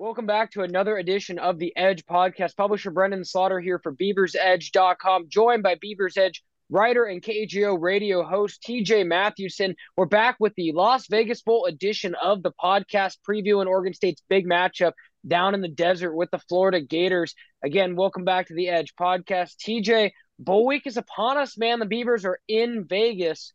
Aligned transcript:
Welcome 0.00 0.26
back 0.26 0.52
to 0.52 0.62
another 0.62 0.96
edition 0.96 1.40
of 1.40 1.58
the 1.58 1.76
Edge 1.76 2.06
podcast. 2.06 2.56
Publisher 2.56 2.92
Brenden 2.92 3.26
Slaughter 3.26 3.58
here 3.58 3.80
for 3.80 3.92
BeaversEdge.com, 3.92 5.24
joined 5.28 5.64
by 5.64 5.74
Beavers 5.74 6.16
Edge 6.16 6.44
writer 6.70 7.02
and 7.02 7.20
KEJO 7.20 7.76
radio 7.82 8.22
host 8.22 8.62
TJ 8.62 9.04
Mathewson. 9.08 9.74
We're 9.96 10.06
back 10.06 10.36
with 10.38 10.54
the 10.54 10.70
Las 10.70 11.08
Vegas 11.08 11.42
Bowl 11.42 11.64
edition 11.64 12.14
of 12.14 12.44
the 12.44 12.52
podcast, 12.52 13.16
previewing 13.28 13.66
Oregon 13.66 13.92
State's 13.92 14.22
big 14.28 14.46
matchup 14.46 14.92
down 15.26 15.54
in 15.54 15.62
the 15.62 15.68
desert 15.68 16.14
with 16.14 16.30
the 16.30 16.38
Florida 16.38 16.80
Gators. 16.80 17.34
Again, 17.64 17.96
welcome 17.96 18.24
back 18.24 18.46
to 18.46 18.54
the 18.54 18.68
Edge 18.68 18.94
podcast. 18.94 19.56
TJ, 19.56 20.12
Bowl 20.38 20.64
week 20.64 20.86
is 20.86 20.96
upon 20.96 21.38
us, 21.38 21.58
man. 21.58 21.80
The 21.80 21.86
Beavers 21.86 22.24
are 22.24 22.38
in 22.46 22.84
Vegas. 22.84 23.52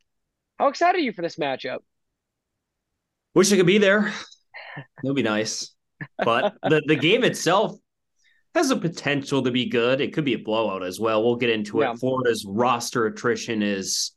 How 0.60 0.68
excited 0.68 0.98
are 1.00 1.04
you 1.04 1.14
for 1.14 1.22
this 1.22 1.38
matchup? 1.38 1.80
Wish 3.34 3.54
I 3.54 3.56
could 3.56 3.66
be 3.66 3.78
there. 3.78 4.12
It'll 5.02 5.16
be 5.16 5.24
nice 5.24 5.73
but 6.18 6.56
the, 6.64 6.82
the 6.88 6.96
game 6.96 7.24
itself 7.24 7.78
has 8.56 8.72
a 8.72 8.76
potential 8.76 9.42
to 9.44 9.52
be 9.52 9.68
good. 9.68 10.02
It 10.02 10.14
could 10.14 10.26
be 10.26 10.34
a 10.34 10.40
blowout 10.40 10.84
as 10.84 11.00
well. 11.00 11.24
We'll 11.24 11.36
get 11.36 11.50
into 11.50 11.80
yeah. 11.80 11.92
it. 11.92 12.00
Florida's 12.00 12.46
roster 12.48 13.08
attrition 13.08 13.64
is 13.64 14.12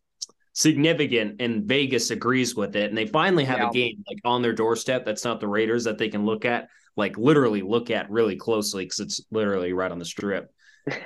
significant 0.52 1.40
and 1.40 1.64
Vegas 1.64 2.10
agrees 2.10 2.54
with 2.54 2.76
it. 2.76 2.88
And 2.88 2.96
they 2.96 3.06
finally 3.06 3.44
have 3.44 3.58
yeah. 3.58 3.68
a 3.68 3.72
game 3.72 4.04
like 4.08 4.18
on 4.24 4.42
their 4.42 4.52
doorstep 4.52 5.04
that's 5.04 5.24
not 5.24 5.40
the 5.40 5.48
Raiders 5.48 5.84
that 5.84 5.98
they 5.98 6.08
can 6.08 6.24
look 6.24 6.44
at, 6.44 6.68
like 6.96 7.16
literally 7.16 7.62
look 7.62 7.90
at 7.90 8.10
really 8.10 8.36
closely 8.36 8.84
because 8.84 9.00
it's 9.00 9.20
literally 9.30 9.72
right 9.72 9.90
on 9.90 9.98
the 9.98 10.04
strip 10.04 10.50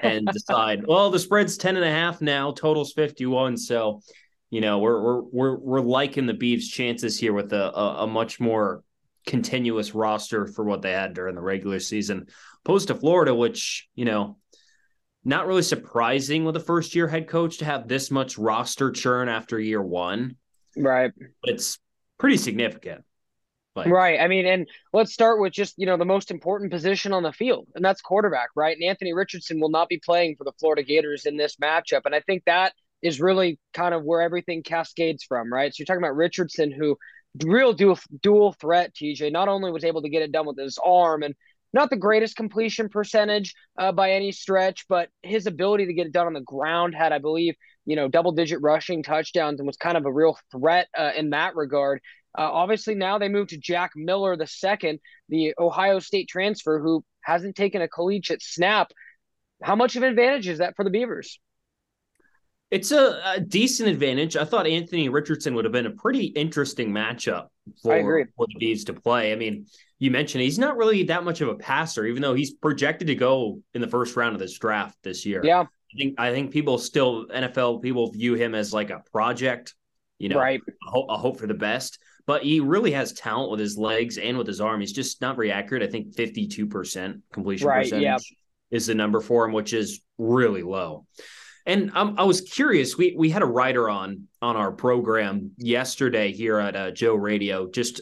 and 0.03 0.27
decide, 0.33 0.87
well, 0.87 1.11
the 1.11 1.19
spread's 1.19 1.57
10 1.57 1.77
and 1.77 1.85
a 1.85 1.91
half 1.91 2.21
now, 2.21 2.53
total's 2.53 2.93
51. 2.93 3.57
So, 3.57 4.03
you 4.51 4.61
know, 4.61 4.79
we're 4.79 5.01
we're 5.01 5.23
we're 5.23 5.59
we're 5.59 5.81
liking 5.81 6.27
the 6.27 6.35
Beavs' 6.35 6.71
chances 6.71 7.19
here 7.19 7.33
with 7.33 7.53
a, 7.53 7.77
a, 7.77 8.05
a 8.05 8.07
much 8.07 8.41
more 8.41 8.83
continuous 9.27 9.95
roster 9.95 10.47
for 10.47 10.65
what 10.65 10.83
they 10.83 10.93
had 10.93 11.15
during 11.15 11.35
the 11.35 11.41
regular 11.41 11.81
season, 11.81 12.27
opposed 12.65 12.89
to 12.89 12.95
Florida, 12.95 13.35
which, 13.35 13.89
you 13.95 14.05
know, 14.05 14.37
not 15.25 15.47
really 15.47 15.63
surprising 15.63 16.45
with 16.45 16.57
a 16.57 16.61
first 16.61 16.95
year 16.95 17.07
head 17.07 17.29
coach 17.29 17.59
to 17.59 17.65
have 17.65 17.87
this 17.87 18.11
much 18.11 18.39
roster 18.39 18.91
churn 18.91 19.29
after 19.29 19.59
year 19.59 19.83
one. 19.83 20.37
Right. 20.77 21.13
But 21.43 21.51
it's 21.51 21.79
pretty 22.19 22.39
significant. 22.39 23.05
Like, 23.77 23.89
right. 23.89 24.19
I 24.21 24.27
mean, 24.27 24.47
and 24.47 24.69
let's 24.93 25.13
start 25.13 25.41
with 25.41 25.53
just, 25.53 25.75
you 25.79 25.87
know, 25.87 25.97
the 25.97 26.05
most 26.05 26.31
important 26.31 26.73
position 26.73 27.13
on 27.13 27.23
the 27.23 27.33
field, 27.33 27.69
and 27.75 27.85
that's 27.85 28.01
quarterback, 28.01 28.49
right? 28.57 28.77
And 28.77 28.85
Anthony 28.85 29.13
Richardson 29.13 29.61
will 29.61 29.71
not 29.71 29.89
be 29.89 30.01
playing 30.05 30.37
for 30.37 30.45
the 30.45 30.53
Florida 30.59 30.83
Gators 30.83 31.25
in 31.25 31.37
this 31.37 31.57
matchup. 31.57 32.03
And 32.05 32.15
I 32.15 32.21
think 32.21 32.43
that 32.47 32.73
is 33.01 33.21
really 33.21 33.59
kind 33.73 33.95
of 33.95 34.03
where 34.03 34.23
everything 34.23 34.63
cascades 34.63 35.23
from, 35.23 35.53
right? 35.53 35.73
So 35.73 35.77
you're 35.79 35.87
talking 35.87 36.03
about 36.03 36.17
Richardson, 36.17 36.73
who 36.73 36.97
real 37.45 37.73
dual 37.73 37.99
dual 38.23 38.53
threat. 38.53 38.95
TJ 38.95 39.33
not 39.33 39.49
only 39.49 39.71
was 39.71 39.85
able 39.85 40.03
to 40.03 40.09
get 40.09 40.23
it 40.23 40.33
done 40.33 40.47
with 40.47 40.59
his 40.59 40.79
arm 40.85 41.23
and 41.23 41.35
not 41.73 41.91
the 41.91 41.97
greatest 41.97 42.37
completion 42.37 42.89
percentage 42.89 43.55
uh, 43.79 43.93
by 43.93 44.13
any 44.13 44.33
stretch, 44.33 44.87
but 44.89 45.09
his 45.23 45.47
ability 45.47 45.87
to 45.87 45.93
get 45.93 46.07
it 46.07 46.13
done 46.13 46.27
on 46.27 46.33
the 46.33 46.41
ground 46.41 46.95
had, 46.95 47.13
I 47.13 47.19
believe, 47.19 47.55
you 47.87 47.97
know, 47.97 48.09
double 48.09 48.33
digit 48.33 48.61
rushing 48.61 49.03
touchdowns 49.03 49.61
and 49.61 49.67
was 49.67 49.77
kind 49.77 49.97
of 49.97 50.05
a 50.05 50.13
real 50.13 50.37
threat 50.51 50.89
uh, 50.97 51.13
in 51.17 51.31
that 51.31 51.55
regard. 51.55 52.01
Uh, 52.37 52.43
obviously, 52.43 52.95
now 52.95 53.19
they 53.19 53.29
move 53.29 53.49
to 53.49 53.59
Jack 53.59 53.93
Miller 53.95 54.37
the 54.37 54.47
second, 54.47 55.01
the 55.29 55.55
Ohio 55.59 55.99
State 55.99 56.29
transfer 56.29 56.81
who 56.81 57.05
hasn't 57.23 57.57
taken 57.57 57.83
a 57.83 57.89
collegiate 57.89 58.43
snap. 58.43 58.91
How 59.63 59.77
much 59.77 59.97
of 59.97 60.03
an 60.03 60.11
advantage 60.11 60.49
is 60.49 60.59
that 60.59 60.75
for 60.77 60.85
the 60.85 60.91
Beavers? 60.91 61.39
It's 62.71 62.93
a, 62.93 63.21
a, 63.25 63.41
decent 63.41 63.89
advantage. 63.89 64.37
I 64.37 64.45
thought 64.45 64.67
Anthony 64.67 65.09
Richardson 65.09 65.55
would 65.55 65.65
have 65.65 65.73
been 65.73 65.87
a 65.87 65.91
pretty 65.91 66.27
interesting 66.27 66.93
matchup 66.93 67.49
for, 67.83 68.29
the 68.39 68.59
Bees 68.59 68.85
to 68.85 68.93
play. 68.93 69.33
I 69.33 69.37
mean, 69.37 69.67
you 69.99 70.11
mentioned 70.11 70.43
he's 70.43 70.59
not 70.59 70.77
really 70.77 71.03
that 71.05 71.25
much 71.25 71.41
of 71.41 71.49
a 71.49 71.57
passer, 71.57 72.07
even 72.07 72.23
though 72.23 72.35
he's 72.35 72.53
projected 72.53 73.09
to 73.09 73.17
go 73.17 73.61
in 73.75 73.81
the 73.81 73.89
first 73.89 74.17
round 74.17 74.35
of 74.35 74.41
this 74.41 74.57
draft 74.57 74.97
this 75.03 75.27
year. 75.27 75.43
Yeah. 75.45 75.63
I 75.63 75.97
think 75.99 76.21
I 76.21 76.31
think 76.31 76.53
people 76.53 76.79
still 76.79 77.27
NFL 77.27 77.83
people 77.83 78.13
view 78.13 78.35
him 78.35 78.55
as 78.55 78.73
like 78.73 78.91
a 78.91 79.03
project, 79.13 79.75
you 80.19 80.29
know, 80.29 80.39
right. 80.39 80.61
a, 80.61 80.91
hope, 80.91 81.07
a 81.09 81.17
hope 81.17 81.39
for 81.39 81.49
the 81.49 81.55
best. 81.55 81.99
But 82.27 82.45
he 82.45 82.61
really 82.61 82.93
has 82.93 83.13
talent 83.13 83.51
with 83.51 83.59
his 83.59 83.77
legs 83.77 84.17
and 84.17 84.39
with 84.39 84.47
his 84.47 84.61
arm. 84.61 84.81
He's 84.81 84.93
just 84.93 85.21
not 85.21 85.35
very 85.35 85.51
accurate. 85.51 85.83
I 85.83 85.89
think 85.89 86.15
fifty 86.15 86.47
two 86.47 86.69
percent 86.69 87.23
completion 87.33 87.67
right, 87.67 87.83
percentage 87.83 88.05
yeah. 88.05 88.19
is 88.71 88.87
the 88.87 88.95
number 88.95 89.21
for 89.21 89.45
him, 89.45 89.53
which 89.53 89.73
is 89.73 90.01
really 90.17 90.63
low. 90.63 91.07
And 91.67 91.91
um, 91.95 92.15
I 92.19 92.25
was 92.25 92.41
curious. 92.41 92.97
We 92.97 93.15
we 93.17 93.31
had 93.31 93.43
a 93.43 93.47
writer 93.47 93.89
on 93.89 94.29
on 94.41 94.57
our 94.57 94.73
program 94.73 95.53
yesterday 95.57 96.33
here 96.33 96.59
at 96.59 96.77
uh, 96.77 96.91
Joe 96.91 97.15
Radio, 97.15 97.71
just 97.71 98.01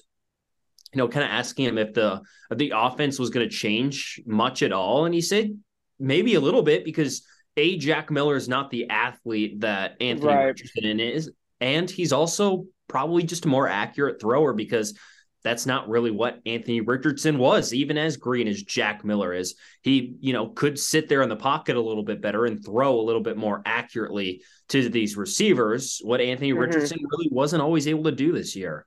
you 0.92 0.98
know, 0.98 1.08
kind 1.08 1.24
of 1.24 1.30
asking 1.30 1.66
him 1.66 1.78
if 1.78 1.94
the 1.94 2.22
if 2.50 2.58
the 2.58 2.72
offense 2.74 3.18
was 3.18 3.30
going 3.30 3.48
to 3.48 3.54
change 3.54 4.20
much 4.26 4.62
at 4.62 4.72
all, 4.72 5.04
and 5.04 5.14
he 5.14 5.20
said 5.20 5.58
maybe 5.98 6.34
a 6.34 6.40
little 6.40 6.62
bit 6.62 6.84
because 6.84 7.26
a 7.56 7.76
Jack 7.76 8.10
Miller 8.10 8.36
is 8.36 8.48
not 8.48 8.70
the 8.70 8.88
athlete 8.88 9.60
that 9.60 9.96
Anthony 10.00 10.32
right. 10.32 10.44
Richardson 10.44 11.00
is, 11.00 11.30
and 11.60 11.90
he's 11.90 12.12
also 12.12 12.66
probably 12.86 13.22
just 13.22 13.44
a 13.44 13.48
more 13.48 13.68
accurate 13.68 14.20
thrower 14.20 14.54
because 14.54 14.96
that's 15.44 15.66
not 15.66 15.88
really 15.88 16.10
what 16.10 16.40
Anthony 16.46 16.80
Richardson 16.80 17.38
was, 17.38 17.72
even 17.72 17.96
as 17.96 18.16
green 18.16 18.48
as 18.48 18.62
Jack 18.62 19.04
Miller 19.04 19.32
is. 19.32 19.54
He, 19.82 20.16
you 20.20 20.32
know, 20.32 20.48
could 20.48 20.78
sit 20.78 21.08
there 21.08 21.22
in 21.22 21.28
the 21.28 21.36
pocket 21.36 21.76
a 21.76 21.80
little 21.80 22.02
bit 22.02 22.20
better 22.20 22.44
and 22.44 22.64
throw 22.64 22.98
a 22.98 23.02
little 23.02 23.22
bit 23.22 23.36
more 23.36 23.62
accurately 23.64 24.42
to 24.70 24.88
these 24.88 25.16
receivers, 25.16 26.00
what 26.02 26.20
Anthony 26.20 26.50
mm-hmm. 26.50 26.60
Richardson 26.60 26.98
really 27.10 27.28
wasn't 27.30 27.62
always 27.62 27.86
able 27.86 28.04
to 28.04 28.12
do 28.12 28.32
this 28.32 28.56
year. 28.56 28.84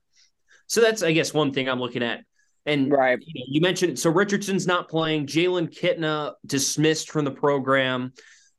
So 0.67 0.81
that's, 0.81 1.03
I 1.03 1.13
guess, 1.13 1.33
one 1.33 1.53
thing 1.53 1.69
I'm 1.69 1.79
looking 1.79 2.03
at. 2.03 2.23
And 2.65 2.91
right. 2.91 3.17
you, 3.19 3.41
know, 3.41 3.45
you 3.47 3.61
mentioned 3.61 3.97
so 3.97 4.11
Richardson's 4.11 4.67
not 4.67 4.87
playing. 4.87 5.25
Jalen 5.25 5.75
Kitna 5.75 6.33
dismissed 6.45 7.09
from 7.09 7.25
the 7.25 7.31
program. 7.31 8.13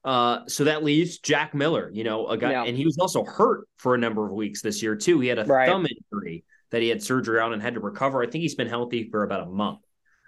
Uh, 0.04 0.40
so 0.48 0.64
that 0.64 0.82
leaves 0.82 1.18
Jack 1.18 1.54
Miller, 1.54 1.88
you 1.92 2.02
know, 2.02 2.26
a 2.26 2.36
guy, 2.36 2.50
yeah. 2.50 2.64
and 2.64 2.76
he 2.76 2.84
was 2.84 2.98
also 2.98 3.22
hurt 3.22 3.68
for 3.76 3.94
a 3.94 3.98
number 3.98 4.26
of 4.26 4.32
weeks 4.32 4.60
this 4.60 4.82
year 4.82 4.96
too. 4.96 5.20
He 5.20 5.28
had 5.28 5.38
a 5.38 5.44
right. 5.44 5.68
thumb 5.68 5.86
injury 5.86 6.42
that 6.72 6.82
he 6.82 6.88
had 6.88 7.02
surgery 7.02 7.38
on 7.38 7.52
and 7.52 7.62
had 7.62 7.74
to 7.74 7.80
recover. 7.80 8.22
I 8.22 8.26
think 8.26 8.42
he's 8.42 8.56
been 8.56 8.68
healthy 8.68 9.08
for 9.10 9.22
about 9.22 9.46
a 9.46 9.46
month. 9.46 9.80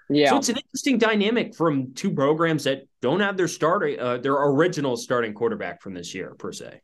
Yeah. 0.08 0.30
So 0.30 0.36
it's 0.36 0.50
an 0.50 0.56
interesting 0.56 0.98
dynamic 0.98 1.54
from 1.54 1.94
two 1.94 2.12
programs 2.12 2.64
that 2.64 2.82
don't 3.00 3.20
have 3.20 3.36
their 3.36 3.48
starter, 3.48 3.96
uh, 3.98 4.18
their 4.18 4.34
original 4.34 4.96
starting 4.96 5.32
quarterback 5.32 5.80
from 5.80 5.94
this 5.94 6.14
year 6.14 6.34
per 6.38 6.52
se. 6.52 6.80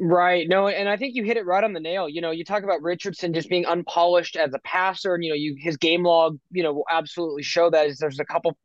Right. 0.00 0.48
No, 0.48 0.66
and 0.66 0.88
I 0.88 0.96
think 0.96 1.14
you 1.14 1.22
hit 1.22 1.36
it 1.36 1.46
right 1.46 1.62
on 1.62 1.72
the 1.72 1.80
nail. 1.80 2.08
You 2.08 2.20
know, 2.20 2.32
you 2.32 2.44
talk 2.44 2.64
about 2.64 2.82
Richardson 2.82 3.32
just 3.32 3.48
being 3.48 3.64
unpolished 3.64 4.34
as 4.34 4.52
a 4.52 4.58
passer, 4.64 5.14
and 5.14 5.22
you 5.22 5.30
know, 5.30 5.36
you 5.36 5.54
his 5.56 5.76
game 5.76 6.02
log, 6.02 6.36
you 6.50 6.64
know, 6.64 6.72
will 6.72 6.86
absolutely 6.90 7.44
show 7.44 7.70
that. 7.70 7.86
Is 7.86 7.98
there's 7.98 8.18
a 8.18 8.24
couple, 8.24 8.56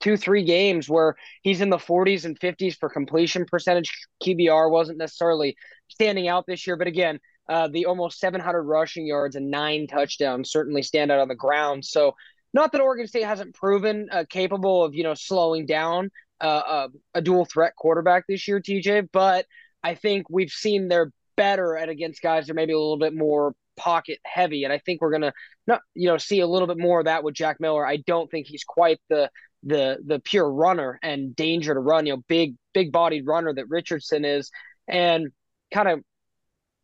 two, 0.00 0.16
three 0.16 0.44
games 0.44 0.88
where 0.88 1.14
he's 1.42 1.60
in 1.60 1.68
the 1.68 1.76
40s 1.76 2.24
and 2.24 2.40
50s 2.40 2.74
for 2.78 2.88
completion 2.88 3.44
percentage. 3.44 3.92
QBR 4.24 4.70
wasn't 4.70 4.96
necessarily 4.96 5.56
standing 5.88 6.26
out 6.26 6.46
this 6.46 6.66
year, 6.66 6.76
but 6.76 6.86
again, 6.86 7.20
uh, 7.48 7.68
the 7.68 7.86
almost 7.86 8.18
700 8.18 8.62
rushing 8.62 9.06
yards 9.06 9.36
and 9.36 9.50
nine 9.50 9.86
touchdowns 9.86 10.50
certainly 10.50 10.82
stand 10.82 11.10
out 11.10 11.20
on 11.20 11.28
the 11.28 11.34
ground. 11.34 11.84
So, 11.84 12.14
not 12.54 12.72
that 12.72 12.80
Oregon 12.80 13.06
State 13.06 13.24
hasn't 13.24 13.54
proven 13.54 14.08
uh, 14.10 14.24
capable 14.28 14.84
of 14.84 14.94
you 14.94 15.02
know 15.02 15.14
slowing 15.14 15.66
down 15.66 16.10
uh, 16.40 16.46
a, 16.46 16.70
uh, 16.70 16.88
a 17.14 17.22
dual 17.22 17.44
threat 17.44 17.74
quarterback 17.76 18.24
this 18.26 18.48
year, 18.48 18.60
TJ, 18.60 19.08
but 19.12 19.46
I 19.82 19.94
think 19.94 20.28
we've 20.30 20.50
seen 20.50 20.88
they're 20.88 21.12
better 21.36 21.76
at 21.76 21.88
against 21.88 22.22
guys 22.22 22.46
that 22.46 22.52
are 22.52 22.54
maybe 22.54 22.72
a 22.72 22.78
little 22.78 22.98
bit 22.98 23.14
more 23.14 23.54
pocket 23.76 24.18
heavy, 24.24 24.64
and 24.64 24.72
I 24.72 24.78
think 24.78 25.00
we're 25.00 25.12
gonna 25.12 25.32
not 25.66 25.80
you 25.94 26.08
know 26.08 26.18
see 26.18 26.40
a 26.40 26.46
little 26.46 26.68
bit 26.68 26.78
more 26.78 27.00
of 27.00 27.04
that 27.06 27.22
with 27.22 27.34
Jack 27.34 27.60
Miller. 27.60 27.86
I 27.86 27.98
don't 27.98 28.30
think 28.30 28.46
he's 28.46 28.64
quite 28.64 29.00
the 29.08 29.30
the 29.62 29.98
the 30.04 30.20
pure 30.20 30.50
runner 30.50 30.98
and 31.02 31.34
danger 31.34 31.74
to 31.74 31.80
run, 31.80 32.06
you 32.06 32.14
know, 32.14 32.22
big 32.28 32.56
big 32.72 32.92
bodied 32.92 33.26
runner 33.26 33.52
that 33.52 33.68
Richardson 33.68 34.24
is, 34.24 34.50
and 34.86 35.28
kind 35.72 35.88
of 35.88 36.00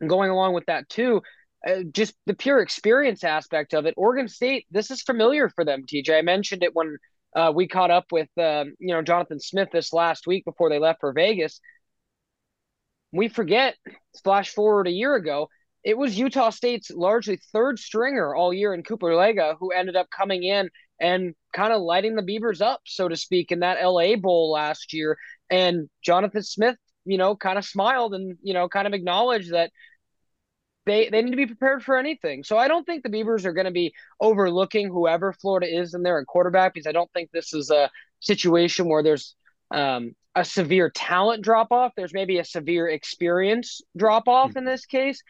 going 0.06 0.30
along 0.30 0.54
with 0.54 0.66
that 0.66 0.88
too, 0.88 1.22
uh, 1.66 1.82
just 1.92 2.14
the 2.26 2.34
pure 2.34 2.60
experience 2.60 3.24
aspect 3.24 3.74
of 3.74 3.86
it. 3.86 3.94
Oregon 3.96 4.28
State, 4.28 4.66
this 4.70 4.90
is 4.90 5.02
familiar 5.02 5.48
for 5.48 5.64
them. 5.64 5.84
TJ, 5.86 6.18
I 6.18 6.22
mentioned 6.22 6.62
it 6.62 6.74
when 6.74 6.96
uh, 7.34 7.52
we 7.54 7.66
caught 7.66 7.90
up 7.90 8.06
with 8.12 8.28
uh, 8.38 8.64
you 8.78 8.94
know 8.94 9.02
Jonathan 9.02 9.40
Smith 9.40 9.68
this 9.72 9.92
last 9.92 10.26
week 10.26 10.44
before 10.44 10.68
they 10.68 10.78
left 10.78 11.00
for 11.00 11.12
Vegas. 11.12 11.60
We 13.12 13.28
forget, 13.28 13.76
flash 14.24 14.50
forward 14.50 14.88
a 14.88 14.92
year 14.92 15.14
ago, 15.14 15.48
it 15.84 15.98
was 15.98 16.18
Utah 16.18 16.50
State's 16.50 16.90
largely 16.90 17.38
third 17.52 17.78
stringer 17.78 18.34
all 18.34 18.52
year 18.52 18.72
in 18.72 18.82
Cooper 18.82 19.10
Legas 19.10 19.56
who 19.60 19.70
ended 19.70 19.96
up 19.96 20.08
coming 20.10 20.42
in 20.42 20.70
and 20.98 21.34
kind 21.52 21.72
of 21.72 21.82
lighting 21.82 22.14
the 22.16 22.22
Beavers 22.22 22.62
up, 22.62 22.80
so 22.86 23.08
to 23.08 23.16
speak, 23.16 23.52
in 23.52 23.60
that 23.60 23.84
LA 23.84 24.16
Bowl 24.16 24.50
last 24.50 24.92
year. 24.92 25.18
And 25.50 25.88
Jonathan 26.02 26.42
Smith, 26.42 26.76
you 27.04 27.18
know, 27.18 27.36
kind 27.36 27.58
of 27.58 27.64
smiled 27.64 28.14
and, 28.14 28.38
you 28.42 28.54
know, 28.54 28.68
kind 28.68 28.86
of 28.86 28.94
acknowledged 28.94 29.52
that 29.52 29.70
they 30.86 31.08
they 31.08 31.22
need 31.22 31.30
to 31.30 31.36
be 31.36 31.46
prepared 31.46 31.82
for 31.82 31.96
anything. 31.96 32.44
So 32.44 32.58
I 32.58 32.68
don't 32.68 32.84
think 32.84 33.02
the 33.02 33.08
Beavers 33.08 33.46
are 33.46 33.52
going 33.52 33.66
to 33.66 33.70
be 33.70 33.94
overlooking 34.20 34.88
whoever 34.88 35.32
Florida 35.32 35.66
is 35.66 35.94
in 35.94 36.02
there 36.02 36.18
in 36.18 36.24
quarterback 36.24 36.74
because 36.74 36.86
I 36.86 36.92
don't 36.92 37.10
think 37.12 37.30
this 37.30 37.54
is 37.54 37.70
a 37.70 37.90
situation 38.20 38.88
where 38.88 39.02
there's 39.02 39.34
um, 39.70 40.14
a 40.34 40.44
severe 40.44 40.90
talent 40.90 41.42
drop 41.42 41.68
off. 41.70 41.92
There's 41.96 42.12
maybe 42.12 42.38
a 42.38 42.44
severe 42.44 42.88
experience 42.88 43.80
drop 43.96 44.28
off 44.28 44.50
mm-hmm. 44.50 44.58
in 44.58 44.64
this 44.64 44.86
case, 44.86 45.22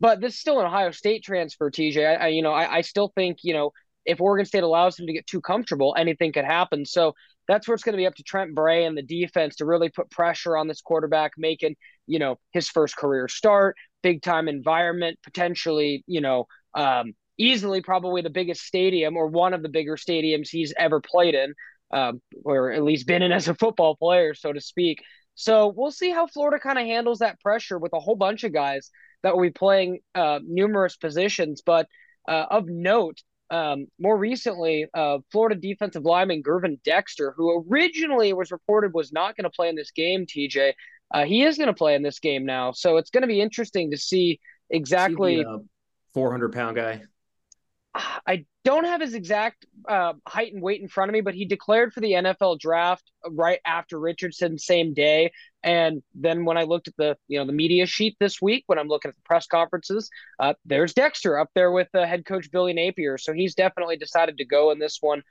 but 0.00 0.20
this 0.20 0.34
is 0.34 0.40
still 0.40 0.60
an 0.60 0.66
Ohio 0.66 0.90
State 0.92 1.22
transfer. 1.22 1.70
TJ, 1.70 2.06
I, 2.06 2.14
I 2.14 2.28
you 2.28 2.42
know 2.42 2.52
I, 2.52 2.78
I 2.78 2.80
still 2.80 3.12
think 3.14 3.38
you 3.42 3.54
know 3.54 3.72
if 4.04 4.20
Oregon 4.20 4.46
State 4.46 4.62
allows 4.62 4.98
him 4.98 5.06
to 5.06 5.12
get 5.12 5.26
too 5.26 5.40
comfortable, 5.40 5.94
anything 5.96 6.32
could 6.32 6.44
happen. 6.44 6.84
So 6.84 7.14
that's 7.52 7.68
where 7.68 7.74
it's 7.74 7.84
going 7.84 7.92
to 7.92 7.98
be 7.98 8.06
up 8.06 8.14
to 8.14 8.22
Trent 8.22 8.54
Bray 8.54 8.86
and 8.86 8.96
the 8.96 9.02
defense 9.02 9.56
to 9.56 9.66
really 9.66 9.90
put 9.90 10.10
pressure 10.10 10.56
on 10.56 10.68
this 10.68 10.80
quarterback, 10.80 11.32
making, 11.36 11.76
you 12.06 12.18
know, 12.18 12.38
his 12.52 12.68
first 12.68 12.96
career 12.96 13.28
start, 13.28 13.76
big 14.02 14.22
time 14.22 14.48
environment, 14.48 15.18
potentially, 15.22 16.02
you 16.06 16.22
know, 16.22 16.46
um, 16.74 17.12
easily 17.38 17.82
probably 17.82 18.22
the 18.22 18.30
biggest 18.30 18.62
stadium 18.62 19.16
or 19.16 19.26
one 19.26 19.52
of 19.52 19.62
the 19.62 19.68
bigger 19.68 19.96
stadiums 19.96 20.48
he's 20.48 20.72
ever 20.78 21.00
played 21.00 21.34
in, 21.34 21.54
um, 21.92 22.22
or 22.44 22.72
at 22.72 22.82
least 22.82 23.06
been 23.06 23.22
in 23.22 23.32
as 23.32 23.48
a 23.48 23.54
football 23.54 23.96
player, 23.96 24.34
so 24.34 24.52
to 24.52 24.60
speak. 24.60 25.02
So 25.34 25.72
we'll 25.74 25.92
see 25.92 26.10
how 26.10 26.26
Florida 26.26 26.58
kind 26.58 26.78
of 26.78 26.86
handles 26.86 27.18
that 27.18 27.40
pressure 27.40 27.78
with 27.78 27.92
a 27.92 28.00
whole 28.00 28.16
bunch 28.16 28.44
of 28.44 28.52
guys 28.52 28.90
that 29.22 29.34
will 29.34 29.42
be 29.42 29.50
playing 29.50 30.00
uh, 30.14 30.40
numerous 30.42 30.96
positions. 30.96 31.62
But 31.64 31.86
uh, 32.26 32.46
of 32.50 32.66
note, 32.66 33.18
um, 33.52 33.86
more 34.00 34.16
recently, 34.16 34.86
uh, 34.94 35.18
Florida 35.30 35.54
defensive 35.54 36.04
lineman 36.04 36.42
Gervon 36.42 36.82
Dexter, 36.84 37.34
who 37.36 37.64
originally 37.70 38.32
was 38.32 38.50
reported 38.50 38.94
was 38.94 39.12
not 39.12 39.36
going 39.36 39.44
to 39.44 39.50
play 39.50 39.68
in 39.68 39.76
this 39.76 39.90
game, 39.90 40.24
TJ, 40.24 40.72
uh, 41.14 41.24
he 41.24 41.42
is 41.42 41.58
going 41.58 41.68
to 41.68 41.74
play 41.74 41.94
in 41.94 42.02
this 42.02 42.18
game 42.18 42.46
now. 42.46 42.72
So 42.72 42.96
it's 42.96 43.10
going 43.10 43.20
to 43.20 43.28
be 43.28 43.42
interesting 43.42 43.90
to 43.90 43.98
see 43.98 44.40
exactly. 44.70 45.36
See 45.36 45.42
the, 45.42 45.50
uh, 45.50 45.58
400 46.14 46.52
pound 46.52 46.76
guy. 46.76 47.02
I 47.94 48.46
don't 48.64 48.84
have 48.84 49.00
his 49.00 49.14
exact 49.14 49.66
uh, 49.86 50.14
height 50.26 50.54
and 50.54 50.62
weight 50.62 50.80
in 50.80 50.88
front 50.88 51.10
of 51.10 51.12
me, 51.12 51.20
but 51.20 51.34
he 51.34 51.44
declared 51.44 51.92
for 51.92 52.00
the 52.00 52.12
NFL 52.12 52.58
draft 52.58 53.10
right 53.28 53.58
after 53.66 53.98
Richardson, 53.98 54.58
same 54.58 54.94
day. 54.94 55.32
And 55.62 56.02
then 56.14 56.44
when 56.44 56.56
I 56.56 56.62
looked 56.62 56.88
at 56.88 56.96
the 56.96 57.16
you 57.28 57.38
know 57.38 57.46
the 57.46 57.52
media 57.52 57.86
sheet 57.86 58.16
this 58.18 58.40
week, 58.40 58.64
when 58.66 58.78
I'm 58.78 58.88
looking 58.88 59.10
at 59.10 59.14
the 59.14 59.22
press 59.22 59.46
conferences, 59.46 60.08
uh, 60.38 60.54
there's 60.64 60.94
Dexter 60.94 61.38
up 61.38 61.50
there 61.54 61.70
with 61.70 61.88
uh, 61.94 62.06
head 62.06 62.24
coach 62.24 62.50
Billy 62.50 62.72
Napier. 62.72 63.18
So 63.18 63.32
he's 63.32 63.54
definitely 63.54 63.96
decided 63.96 64.38
to 64.38 64.44
go 64.44 64.70
in 64.70 64.78
this 64.78 64.98
one. 65.00 65.22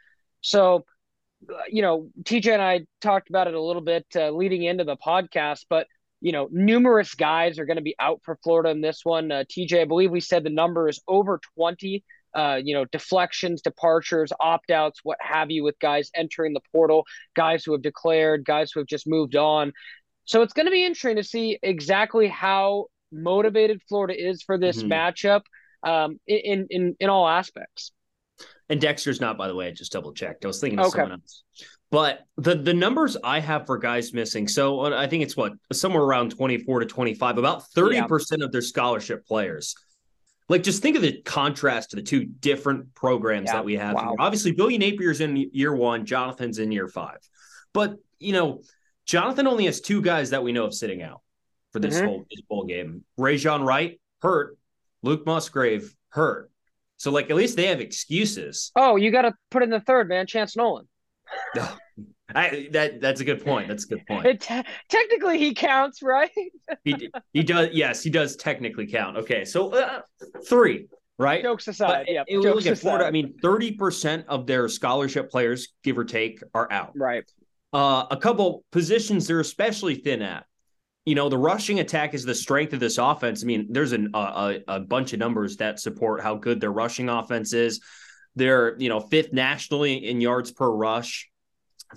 So 0.41 0.85
uh, 1.49 1.53
you 1.69 1.81
know, 1.81 2.09
TJ 2.23 2.53
and 2.53 2.61
I 2.61 2.81
talked 3.01 3.29
about 3.29 3.47
it 3.47 3.55
a 3.55 3.61
little 3.61 3.81
bit 3.81 4.05
uh, 4.15 4.29
leading 4.29 4.63
into 4.63 4.83
the 4.83 4.97
podcast, 4.97 5.65
but 5.69 5.87
you 6.21 6.31
know, 6.31 6.47
numerous 6.51 7.15
guys 7.15 7.57
are 7.57 7.65
going 7.65 7.77
to 7.77 7.81
be 7.81 7.95
out 7.99 8.21
for 8.23 8.37
Florida 8.43 8.69
in 8.69 8.81
this 8.81 9.01
one. 9.03 9.31
Uh, 9.31 9.43
TJ, 9.49 9.81
I 9.81 9.85
believe 9.85 10.11
we 10.11 10.19
said 10.19 10.43
the 10.43 10.51
number 10.51 10.87
is 10.87 11.01
over 11.07 11.39
20 11.57 12.03
uh, 12.33 12.59
you 12.63 12.73
know, 12.73 12.85
deflections, 12.85 13.61
departures, 13.61 14.31
opt 14.39 14.71
outs, 14.71 14.99
what 15.03 15.17
have 15.21 15.51
you, 15.51 15.63
with 15.63 15.77
guys 15.79 16.09
entering 16.15 16.53
the 16.53 16.61
portal, 16.71 17.05
guys 17.35 17.63
who 17.63 17.71
have 17.73 17.81
declared, 17.81 18.45
guys 18.45 18.71
who 18.71 18.79
have 18.79 18.87
just 18.87 19.07
moved 19.07 19.35
on. 19.35 19.73
So 20.25 20.41
it's 20.41 20.53
going 20.53 20.67
to 20.67 20.71
be 20.71 20.85
interesting 20.85 21.17
to 21.17 21.23
see 21.23 21.59
exactly 21.61 22.27
how 22.27 22.85
motivated 23.11 23.81
Florida 23.89 24.13
is 24.17 24.43
for 24.43 24.57
this 24.57 24.81
mm-hmm. 24.81 24.91
matchup 24.91 25.41
um, 25.83 26.19
in, 26.27 26.67
in 26.69 26.95
in 26.99 27.09
all 27.09 27.27
aspects. 27.27 27.91
And 28.69 28.79
Dexter's 28.79 29.19
not, 29.19 29.37
by 29.37 29.47
the 29.47 29.55
way. 29.55 29.67
I 29.67 29.71
just 29.71 29.91
double 29.91 30.13
checked. 30.13 30.45
I 30.45 30.47
was 30.47 30.61
thinking 30.61 30.79
of 30.79 30.85
okay. 30.87 30.99
someone 30.99 31.13
else. 31.13 31.43
But 31.89 32.21
the 32.37 32.55
the 32.55 32.73
numbers 32.73 33.17
I 33.21 33.41
have 33.41 33.65
for 33.65 33.77
guys 33.77 34.13
missing, 34.13 34.47
so 34.47 34.93
I 34.93 35.07
think 35.07 35.23
it's 35.23 35.35
what 35.35 35.51
somewhere 35.73 36.03
around 36.03 36.31
twenty 36.31 36.57
four 36.57 36.79
to 36.79 36.85
twenty 36.85 37.13
five. 37.13 37.37
About 37.37 37.67
thirty 37.71 37.97
yeah. 37.97 38.07
percent 38.07 38.41
of 38.41 38.51
their 38.53 38.61
scholarship 38.61 39.25
players 39.27 39.75
like, 40.51 40.63
just 40.63 40.81
think 40.81 40.97
of 40.97 41.01
the 41.01 41.21
contrast 41.21 41.91
to 41.91 41.95
the 41.95 42.01
two 42.01 42.25
different 42.25 42.93
programs 42.93 43.47
yeah, 43.47 43.53
that 43.53 43.65
we 43.65 43.75
have. 43.77 43.95
Wow. 43.95 44.17
Obviously, 44.19 44.51
Billy 44.51 44.77
Napier's 44.77 45.21
in 45.21 45.37
year 45.53 45.73
one, 45.73 46.05
Jonathan's 46.05 46.59
in 46.59 46.73
year 46.73 46.89
five. 46.89 47.19
But, 47.73 47.95
you 48.19 48.33
know, 48.33 48.61
Jonathan 49.05 49.47
only 49.47 49.65
has 49.65 49.79
two 49.79 50.01
guys 50.01 50.31
that 50.31 50.43
we 50.43 50.51
know 50.51 50.65
of 50.65 50.73
sitting 50.73 51.01
out 51.01 51.21
for 51.71 51.79
this 51.79 51.95
mm-hmm. 51.95 52.05
whole 52.05 52.25
this 52.29 52.41
bowl 52.41 52.65
game. 52.65 53.05
Rejzohn 53.17 53.65
Wright, 53.65 54.01
hurt. 54.21 54.57
Luke 55.03 55.25
Musgrave, 55.25 55.95
hurt. 56.09 56.51
So, 56.97 57.11
like, 57.11 57.29
at 57.29 57.37
least 57.37 57.55
they 57.55 57.67
have 57.67 57.79
excuses. 57.79 58.73
Oh, 58.75 58.97
you 58.97 59.09
got 59.09 59.21
to 59.21 59.33
put 59.51 59.63
in 59.63 59.69
the 59.69 59.79
third, 59.79 60.09
man. 60.09 60.27
Chance 60.27 60.57
Nolan. 60.57 60.87
I, 62.35 62.67
that 62.71 63.01
that's 63.01 63.21
a 63.21 63.25
good 63.25 63.43
point. 63.43 63.67
That's 63.67 63.85
a 63.85 63.87
good 63.87 64.05
point. 64.07 64.25
It, 64.25 64.41
technically, 64.89 65.37
he 65.37 65.53
counts, 65.53 66.01
right? 66.01 66.31
he 66.83 67.11
he 67.33 67.43
does. 67.43 67.69
Yes, 67.71 68.03
he 68.03 68.09
does 68.09 68.35
technically 68.35 68.87
count. 68.87 69.17
Okay, 69.17 69.45
so 69.45 69.73
uh, 69.73 70.01
three, 70.47 70.87
right? 71.17 71.43
Jokes 71.43 71.67
aside, 71.67 72.07
yeah. 72.07 72.23
Look 72.29 72.65
at 72.65 72.77
Florida. 72.77 73.05
I 73.05 73.11
mean, 73.11 73.35
thirty 73.41 73.73
percent 73.73 74.25
of 74.27 74.47
their 74.47 74.67
scholarship 74.69 75.29
players, 75.29 75.69
give 75.83 75.97
or 75.97 76.05
take, 76.05 76.41
are 76.53 76.71
out. 76.71 76.91
Right. 76.95 77.23
Uh, 77.73 78.05
a 78.11 78.17
couple 78.17 78.65
positions 78.71 79.27
they're 79.27 79.39
especially 79.39 79.95
thin 79.95 80.21
at. 80.21 80.45
You 81.05 81.15
know, 81.15 81.29
the 81.29 81.37
rushing 81.37 81.79
attack 81.79 82.13
is 82.13 82.25
the 82.25 82.35
strength 82.35 82.73
of 82.73 82.79
this 82.79 82.97
offense. 82.97 83.43
I 83.43 83.47
mean, 83.47 83.67
there's 83.71 83.91
an, 83.91 84.11
a, 84.13 84.59
a 84.67 84.79
bunch 84.81 85.13
of 85.13 85.19
numbers 85.19 85.57
that 85.57 85.79
support 85.79 86.21
how 86.21 86.35
good 86.35 86.59
their 86.59 86.71
rushing 86.71 87.09
offense 87.09 87.53
is. 87.53 87.81
They're, 88.35 88.77
you 88.77 88.89
know, 88.89 88.99
fifth 88.99 89.33
nationally 89.33 90.05
in 90.05 90.21
yards 90.21 90.51
per 90.51 90.69
rush. 90.69 91.30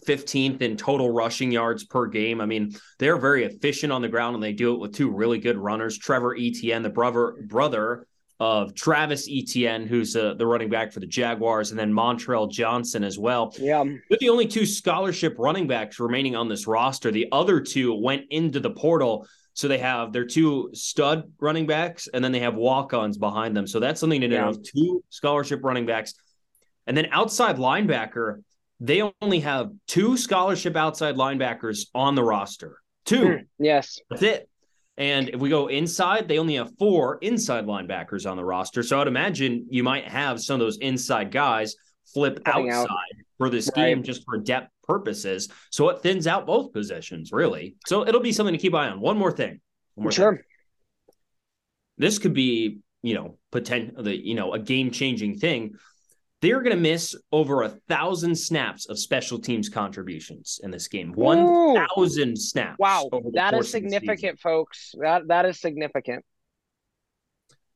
15th 0.07 0.63
in 0.63 0.77
total 0.77 1.11
rushing 1.11 1.53
yards 1.53 1.85
per 1.85 2.07
game. 2.07 2.41
I 2.41 2.47
mean, 2.47 2.75
they're 2.99 3.19
very 3.19 3.45
efficient 3.45 3.93
on 3.93 4.03
the 4.03 4.09
ground 4.09 4.35
and 4.35 4.43
they 4.43 4.53
do 4.53 4.75
it 4.75 4.81
with 4.81 4.95
two 4.95 5.11
really 5.11 5.39
good 5.39 5.57
runners. 5.57 5.99
Trevor 5.99 6.35
Etienne, 6.37 6.83
the 6.83 6.91
brother 6.91 7.37
brother 7.47 8.07
of 8.41 8.75
Travis 8.75 9.29
Etienne, 9.31 9.87
who's 9.87 10.17
uh, 10.17 10.35
the 10.35 10.47
running 10.47 10.69
back 10.69 10.93
for 10.93 11.01
the 11.01 11.07
Jaguars, 11.07 11.71
and 11.71 11.79
then 11.79 11.93
Montrell 11.93 12.51
Johnson 12.51 13.05
as 13.05 13.19
well. 13.19 13.55
Yeah. 13.59 13.85
They're 13.85 14.19
the 14.21 14.29
only 14.29 14.47
two 14.47 14.67
scholarship 14.67 15.37
running 15.39 15.67
backs 15.67 16.01
remaining 16.01 16.35
on 16.35 16.49
this 16.49 16.67
roster. 16.67 17.11
The 17.11 17.29
other 17.31 17.61
two 17.61 17.95
went 17.95 18.25
into 18.31 18.61
the 18.61 18.71
portal. 18.71 19.27
So 19.57 19.69
they 19.69 19.79
have 19.79 20.13
their 20.13 20.27
two 20.27 20.71
stud 20.75 21.31
running 21.39 21.67
backs, 21.67 22.09
and 22.13 22.25
then 22.25 22.33
they 22.33 22.41
have 22.41 22.57
walk-ons 22.57 23.19
behind 23.19 23.57
them. 23.57 23.69
So 23.69 23.79
that's 23.79 24.01
something 24.01 24.21
to 24.21 24.27
know. 24.27 24.51
Yeah. 24.51 24.59
Two 24.65 25.05
scholarship 25.11 25.63
running 25.63 25.87
backs, 25.87 26.15
and 26.89 26.97
then 26.97 27.07
outside 27.13 27.57
linebacker 27.57 28.43
they 28.81 29.03
only 29.23 29.41
have 29.41 29.71
two 29.87 30.17
scholarship 30.17 30.77
outside 30.77 31.17
linebackers 31.17 31.87
on 31.95 32.15
the 32.15 32.23
roster. 32.23 32.79
Two. 33.05 33.25
Mm, 33.25 33.47
yes. 33.59 33.99
That's 34.11 34.23
it. 34.23 34.49
And 34.97 35.29
if 35.31 35.41
we 35.41 35.49
go 35.49 35.67
inside, 35.67 36.29
they 36.29 36.39
only 36.39 36.55
have 36.55 36.71
four 36.79 37.19
inside 37.21 37.67
linebackers 37.67 38.31
on 38.31 38.37
the 38.37 38.45
roster. 38.45 38.83
So 38.83 39.01
I'd 39.01 39.09
imagine 39.09 39.67
you 39.69 39.83
might 39.83 40.07
have 40.07 40.41
some 40.41 40.55
of 40.55 40.61
those 40.61 40.79
inside 40.79 41.33
guys 41.33 41.75
flip 42.13 42.41
outside 42.47 42.89
out. 42.89 42.89
for 43.39 43.51
this 43.51 43.69
right. 43.77 43.87
game 43.87 44.03
just 44.03 44.25
for 44.25 44.39
depth 44.39 44.71
purposes. 44.85 45.49
So 45.71 45.89
it 45.89 46.01
thins 46.01 46.27
out 46.27 46.47
both 46.47 46.73
positions, 46.73 47.33
really. 47.33 47.75
So 47.87 48.07
it'll 48.07 48.21
be 48.21 48.33
something 48.33 48.55
to 48.55 48.59
keep 48.59 48.75
eye 48.75 48.89
on. 48.89 49.01
One 49.01 49.19
more 49.19 49.33
thing. 49.33 49.61
One 49.95 50.05
more 50.05 50.13
sure. 50.13 50.37
Thing. 50.37 50.45
This 51.99 52.19
could 52.19 52.35
be, 52.35 52.79
you 53.03 53.15
know, 53.15 53.39
potential, 53.51 54.09
you 54.09 54.35
know, 54.35 54.53
a 54.55 54.59
game 54.59 54.91
changing 54.91 55.39
thing 55.39 55.75
they're 56.45 56.61
going 56.61 56.77
to 56.77 56.83
miss 56.83 57.17
over 57.33 57.63
a 57.63 57.71
thousand 57.89 58.37
snaps 58.37 58.87
of 58.91 58.99
special 58.99 59.39
teams 59.39 59.71
contributions 59.71 60.61
in 60.63 60.71
this 60.71 60.89
game. 60.89 61.13
One 61.13 61.75
thousand 61.75 62.37
snaps. 62.39 62.79
Wow, 62.79 63.09
that 63.33 63.55
is 63.55 63.71
significant, 63.71 64.39
folks. 64.39 64.95
That 65.01 65.27
that 65.29 65.47
is 65.47 65.59
significant. 65.59 66.23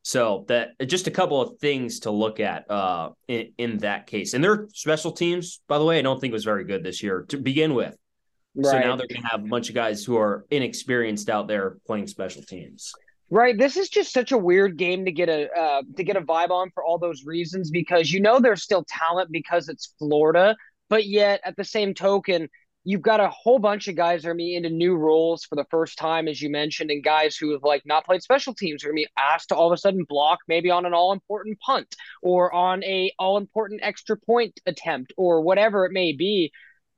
So 0.02 0.44
that 0.48 0.78
just 0.86 1.06
a 1.06 1.10
couple 1.10 1.40
of 1.40 1.58
things 1.58 2.00
to 2.00 2.10
look 2.10 2.40
at 2.40 2.70
uh, 2.70 3.10
in, 3.26 3.52
in 3.56 3.78
that 3.78 4.06
case. 4.06 4.34
And 4.34 4.44
their 4.44 4.68
special 4.74 5.12
teams, 5.12 5.60
by 5.66 5.78
the 5.78 5.84
way, 5.84 5.98
I 5.98 6.02
don't 6.02 6.20
think 6.20 6.32
was 6.32 6.44
very 6.44 6.64
good 6.64 6.84
this 6.84 7.02
year 7.02 7.24
to 7.28 7.38
begin 7.38 7.74
with. 7.74 7.96
Right. 8.54 8.70
So 8.70 8.78
now 8.78 8.96
they're 8.96 9.06
going 9.06 9.22
to 9.22 9.28
have 9.28 9.44
a 9.44 9.48
bunch 9.48 9.68
of 9.68 9.74
guys 9.74 10.04
who 10.04 10.16
are 10.16 10.44
inexperienced 10.50 11.28
out 11.30 11.48
there 11.48 11.78
playing 11.86 12.06
special 12.06 12.42
teams. 12.42 12.92
Right. 13.30 13.58
This 13.58 13.76
is 13.76 13.90
just 13.90 14.12
such 14.12 14.32
a 14.32 14.38
weird 14.38 14.78
game 14.78 15.04
to 15.04 15.12
get 15.12 15.28
a 15.28 15.50
uh, 15.52 15.82
to 15.96 16.04
get 16.04 16.16
a 16.16 16.22
vibe 16.22 16.50
on 16.50 16.70
for 16.70 16.82
all 16.82 16.98
those 16.98 17.24
reasons 17.26 17.70
because 17.70 18.10
you 18.10 18.20
know 18.20 18.40
there's 18.40 18.62
still 18.62 18.86
talent 18.88 19.30
because 19.30 19.68
it's 19.68 19.92
Florida, 19.98 20.56
but 20.88 21.06
yet 21.06 21.40
at 21.44 21.54
the 21.56 21.64
same 21.64 21.92
token, 21.92 22.48
you've 22.84 23.02
got 23.02 23.20
a 23.20 23.28
whole 23.28 23.58
bunch 23.58 23.86
of 23.86 23.96
guys 23.96 24.22
that 24.22 24.30
are 24.30 24.34
me 24.34 24.56
into 24.56 24.70
new 24.70 24.96
roles 24.96 25.44
for 25.44 25.56
the 25.56 25.66
first 25.70 25.98
time, 25.98 26.26
as 26.26 26.40
you 26.40 26.48
mentioned, 26.48 26.90
and 26.90 27.04
guys 27.04 27.36
who 27.36 27.52
have 27.52 27.62
like 27.62 27.82
not 27.84 28.06
played 28.06 28.22
special 28.22 28.54
teams 28.54 28.82
are 28.82 28.86
going 28.88 28.96
to 28.96 29.06
be 29.06 29.12
asked 29.18 29.50
to 29.50 29.54
all 29.54 29.70
of 29.70 29.76
a 29.76 29.76
sudden 29.76 30.04
block 30.08 30.38
maybe 30.48 30.70
on 30.70 30.86
an 30.86 30.94
all 30.94 31.12
important 31.12 31.58
punt 31.60 31.94
or 32.22 32.50
on 32.54 32.82
a 32.84 33.12
all 33.18 33.36
important 33.36 33.80
extra 33.82 34.16
point 34.16 34.58
attempt 34.64 35.12
or 35.18 35.42
whatever 35.42 35.84
it 35.84 35.92
may 35.92 36.12
be. 36.12 36.50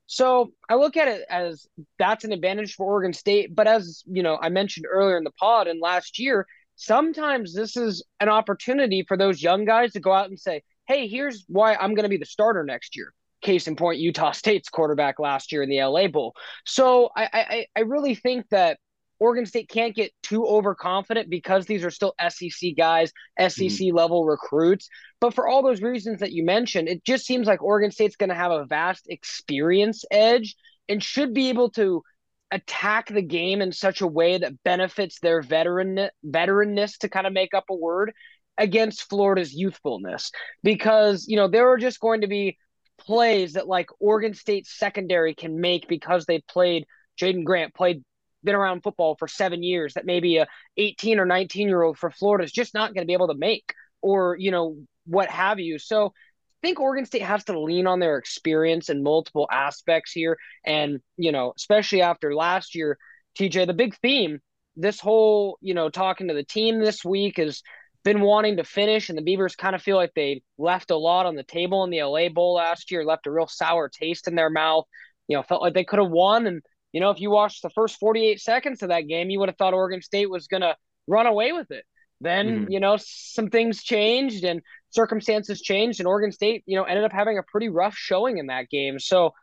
So 0.07 0.51
I 0.69 0.75
look 0.75 0.97
at 0.97 1.07
it 1.07 1.23
as 1.29 1.67
that's 1.97 2.23
an 2.23 2.33
advantage 2.33 2.75
for 2.75 2.85
Oregon 2.85 3.13
State. 3.13 3.55
But 3.55 3.67
as 3.67 4.03
you 4.05 4.23
know, 4.23 4.37
I 4.41 4.49
mentioned 4.49 4.85
earlier 4.89 5.17
in 5.17 5.23
the 5.23 5.31
pod 5.31 5.67
and 5.67 5.79
last 5.79 6.19
year, 6.19 6.45
sometimes 6.75 7.53
this 7.53 7.77
is 7.77 8.03
an 8.19 8.29
opportunity 8.29 9.03
for 9.07 9.15
those 9.15 9.41
young 9.41 9.65
guys 9.65 9.93
to 9.93 9.99
go 9.99 10.11
out 10.11 10.29
and 10.29 10.39
say, 10.39 10.63
"Hey, 10.87 11.07
here's 11.07 11.45
why 11.47 11.75
I'm 11.75 11.95
going 11.95 12.03
to 12.03 12.09
be 12.09 12.17
the 12.17 12.25
starter 12.25 12.63
next 12.63 12.95
year." 12.95 13.13
Case 13.41 13.67
in 13.67 13.75
point, 13.75 13.99
Utah 13.99 14.31
State's 14.31 14.69
quarterback 14.69 15.17
last 15.19 15.51
year 15.51 15.63
in 15.63 15.69
the 15.69 15.81
LA 15.83 16.07
Bowl. 16.07 16.35
So 16.65 17.09
I 17.15 17.29
I, 17.33 17.65
I 17.75 17.79
really 17.81 18.15
think 18.15 18.49
that 18.49 18.79
Oregon 19.21 19.45
State 19.45 19.69
can't 19.69 19.95
get 19.95 20.11
too 20.23 20.47
overconfident 20.47 21.29
because 21.29 21.67
these 21.67 21.83
are 21.83 21.91
still 21.91 22.15
SEC 22.27 22.71
guys, 22.75 23.13
SEC 23.39 23.67
mm-hmm. 23.67 23.95
level 23.95 24.25
recruits. 24.25 24.89
But 25.19 25.35
for 25.35 25.47
all 25.47 25.61
those 25.61 25.79
reasons 25.79 26.21
that 26.21 26.31
you 26.31 26.43
mentioned, 26.43 26.89
it 26.89 27.05
just 27.05 27.27
seems 27.27 27.45
like 27.45 27.61
Oregon 27.61 27.91
State's 27.91 28.15
going 28.15 28.31
to 28.31 28.35
have 28.35 28.51
a 28.51 28.65
vast 28.65 29.05
experience 29.07 30.03
edge 30.09 30.55
and 30.89 31.03
should 31.03 31.35
be 31.35 31.49
able 31.49 31.69
to 31.71 32.01
attack 32.49 33.09
the 33.09 33.21
game 33.21 33.61
in 33.61 33.71
such 33.71 34.01
a 34.01 34.07
way 34.07 34.39
that 34.39 34.63
benefits 34.63 35.19
their 35.19 35.43
veteran 35.43 36.09
veteranness 36.25 36.97
to 36.97 37.07
kind 37.07 37.27
of 37.27 37.31
make 37.31 37.53
up 37.53 37.65
a 37.69 37.75
word 37.75 38.11
against 38.57 39.07
Florida's 39.07 39.53
youthfulness 39.53 40.31
because, 40.63 41.27
you 41.27 41.37
know, 41.37 41.47
there 41.47 41.69
are 41.69 41.77
just 41.77 41.99
going 41.99 42.21
to 42.21 42.27
be 42.27 42.57
plays 42.97 43.53
that 43.53 43.67
like 43.67 43.89
Oregon 43.99 44.33
State 44.33 44.65
secondary 44.65 45.35
can 45.35 45.61
make 45.61 45.87
because 45.87 46.25
they 46.25 46.41
played 46.49 46.85
Jaydon 47.19 47.43
Grant, 47.43 47.75
played 47.75 48.03
been 48.43 48.55
around 48.55 48.81
football 48.81 49.15
for 49.17 49.27
seven 49.27 49.63
years 49.63 49.93
that 49.93 50.05
maybe 50.05 50.37
a 50.37 50.47
18 50.77 51.19
or 51.19 51.25
19 51.25 51.67
year 51.67 51.81
old 51.81 51.97
for 51.97 52.11
Florida 52.11 52.43
is 52.43 52.51
just 52.51 52.73
not 52.73 52.93
going 52.93 53.03
to 53.03 53.07
be 53.07 53.13
able 53.13 53.27
to 53.27 53.35
make 53.35 53.73
or, 54.01 54.35
you 54.37 54.51
know, 54.51 54.77
what 55.05 55.29
have 55.29 55.59
you. 55.59 55.79
So 55.79 56.07
I 56.07 56.67
think 56.67 56.79
Oregon 56.79 57.05
State 57.05 57.23
has 57.23 57.43
to 57.45 57.59
lean 57.59 57.87
on 57.87 57.99
their 57.99 58.17
experience 58.17 58.89
in 58.89 59.03
multiple 59.03 59.47
aspects 59.51 60.11
here. 60.11 60.37
And, 60.65 60.99
you 61.17 61.31
know, 61.31 61.53
especially 61.55 62.01
after 62.01 62.35
last 62.35 62.75
year, 62.75 62.97
TJ, 63.37 63.67
the 63.67 63.73
big 63.73 63.95
theme, 63.97 64.39
this 64.75 64.99
whole, 64.99 65.57
you 65.61 65.73
know, 65.73 65.89
talking 65.89 66.27
to 66.27 66.33
the 66.33 66.43
team 66.43 66.79
this 66.79 67.03
week 67.03 67.37
has 67.37 67.61
been 68.03 68.21
wanting 68.21 68.57
to 68.57 68.63
finish, 68.63 69.09
and 69.09 69.17
the 69.17 69.23
Beavers 69.23 69.55
kind 69.55 69.75
of 69.75 69.81
feel 69.81 69.95
like 69.95 70.13
they 70.15 70.41
left 70.57 70.91
a 70.91 70.97
lot 70.97 71.25
on 71.25 71.35
the 71.35 71.43
table 71.43 71.83
in 71.83 71.91
the 71.91 72.03
LA 72.03 72.29
Bowl 72.29 72.55
last 72.55 72.89
year, 72.91 73.05
left 73.05 73.27
a 73.27 73.31
real 73.31 73.47
sour 73.47 73.89
taste 73.89 74.27
in 74.27 74.35
their 74.35 74.49
mouth. 74.49 74.85
You 75.27 75.37
know, 75.37 75.43
felt 75.43 75.61
like 75.61 75.73
they 75.73 75.83
could 75.83 75.99
have 75.99 76.09
won. 76.09 76.47
And, 76.47 76.61
you 76.93 76.99
know, 76.99 77.09
if 77.09 77.19
you 77.19 77.29
watched 77.29 77.61
the 77.61 77.69
first 77.69 77.99
48 77.99 78.39
seconds 78.39 78.83
of 78.83 78.89
that 78.89 79.07
game, 79.07 79.29
you 79.29 79.39
would 79.39 79.49
have 79.49 79.57
thought 79.57 79.73
Oregon 79.73 80.01
State 80.01 80.29
was 80.29 80.47
going 80.47 80.61
to 80.61 80.75
run 81.07 81.25
away 81.25 81.51
with 81.51 81.71
it. 81.71 81.85
Then, 82.19 82.47
mm-hmm. 82.47 82.71
you 82.71 82.79
know, 82.79 82.97
some 82.99 83.49
things 83.49 83.83
changed 83.83 84.43
and 84.43 84.61
circumstances 84.91 85.61
changed, 85.61 85.99
and 85.99 86.07
Oregon 86.07 86.31
State, 86.31 86.63
you 86.67 86.77
know, 86.77 86.83
ended 86.83 87.03
up 87.03 87.11
having 87.11 87.37
a 87.37 87.43
pretty 87.43 87.69
rough 87.69 87.95
showing 87.95 88.37
in 88.37 88.47
that 88.47 88.69
game. 88.69 88.99
So, 88.99 89.33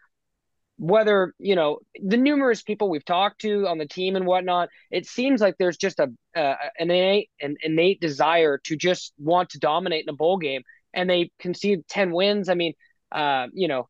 whether 0.81 1.35
you 1.41 1.57
know 1.57 1.81
the 2.01 2.17
numerous 2.17 2.63
people 2.63 2.89
we've 2.89 3.05
talked 3.05 3.41
to 3.41 3.67
on 3.67 3.79
the 3.79 3.87
team 3.87 4.15
and 4.15 4.27
whatnot, 4.27 4.69
it 4.93 5.07
seems 5.07 5.41
like 5.41 5.57
there's 5.59 5.77
just 5.77 5.99
a 5.99 6.09
uh, 6.37 6.55
an 6.79 6.91
innate 6.91 7.31
an 7.41 7.57
innate 7.63 8.01
desire 8.01 8.61
to 8.63 8.77
just 8.77 9.13
want 9.19 9.51
to 9.51 9.59
dominate 9.59 10.05
in 10.05 10.09
a 10.09 10.17
bowl 10.17 10.39
game, 10.39 10.63
and 10.95 11.11
they 11.11 11.33
concede 11.41 11.81
ten 11.89 12.13
wins. 12.13 12.49
I 12.49 12.55
mean, 12.55 12.75
uh, 13.11 13.49
you 13.53 13.67
know, 13.67 13.89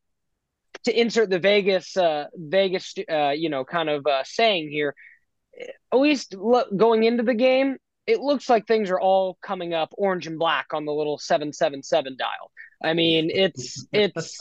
to 0.85 0.99
insert 0.99 1.31
the 1.31 1.39
Vegas 1.39 1.97
uh, 1.97 2.27
Vegas 2.35 2.95
uh, 3.11 3.31
you 3.31 3.49
know 3.49 3.65
kind 3.65 3.89
of 3.89 4.07
uh, 4.07 4.23
saying 4.25 4.71
here, 4.71 4.95
at 5.93 5.99
least 5.99 6.35
going 6.77 7.05
into 7.05 7.23
the 7.23 7.35
game, 7.35 7.77
it 8.07 8.21
looks 8.21 8.49
like 8.49 8.67
things 8.67 8.91
are 8.91 9.01
all 9.01 9.39
coming 9.43 9.75
up 9.75 9.93
orange 9.99 10.27
and 10.27 10.39
black 10.39 10.73
on 10.73 10.85
the 10.85 10.93
little 10.93 11.19
seven 11.19 11.53
seven 11.53 11.83
seven 11.83 12.17
dial. 12.19 12.51
I 12.83 12.95
mean, 12.95 13.31
it's 13.31 13.87
it's 13.93 14.39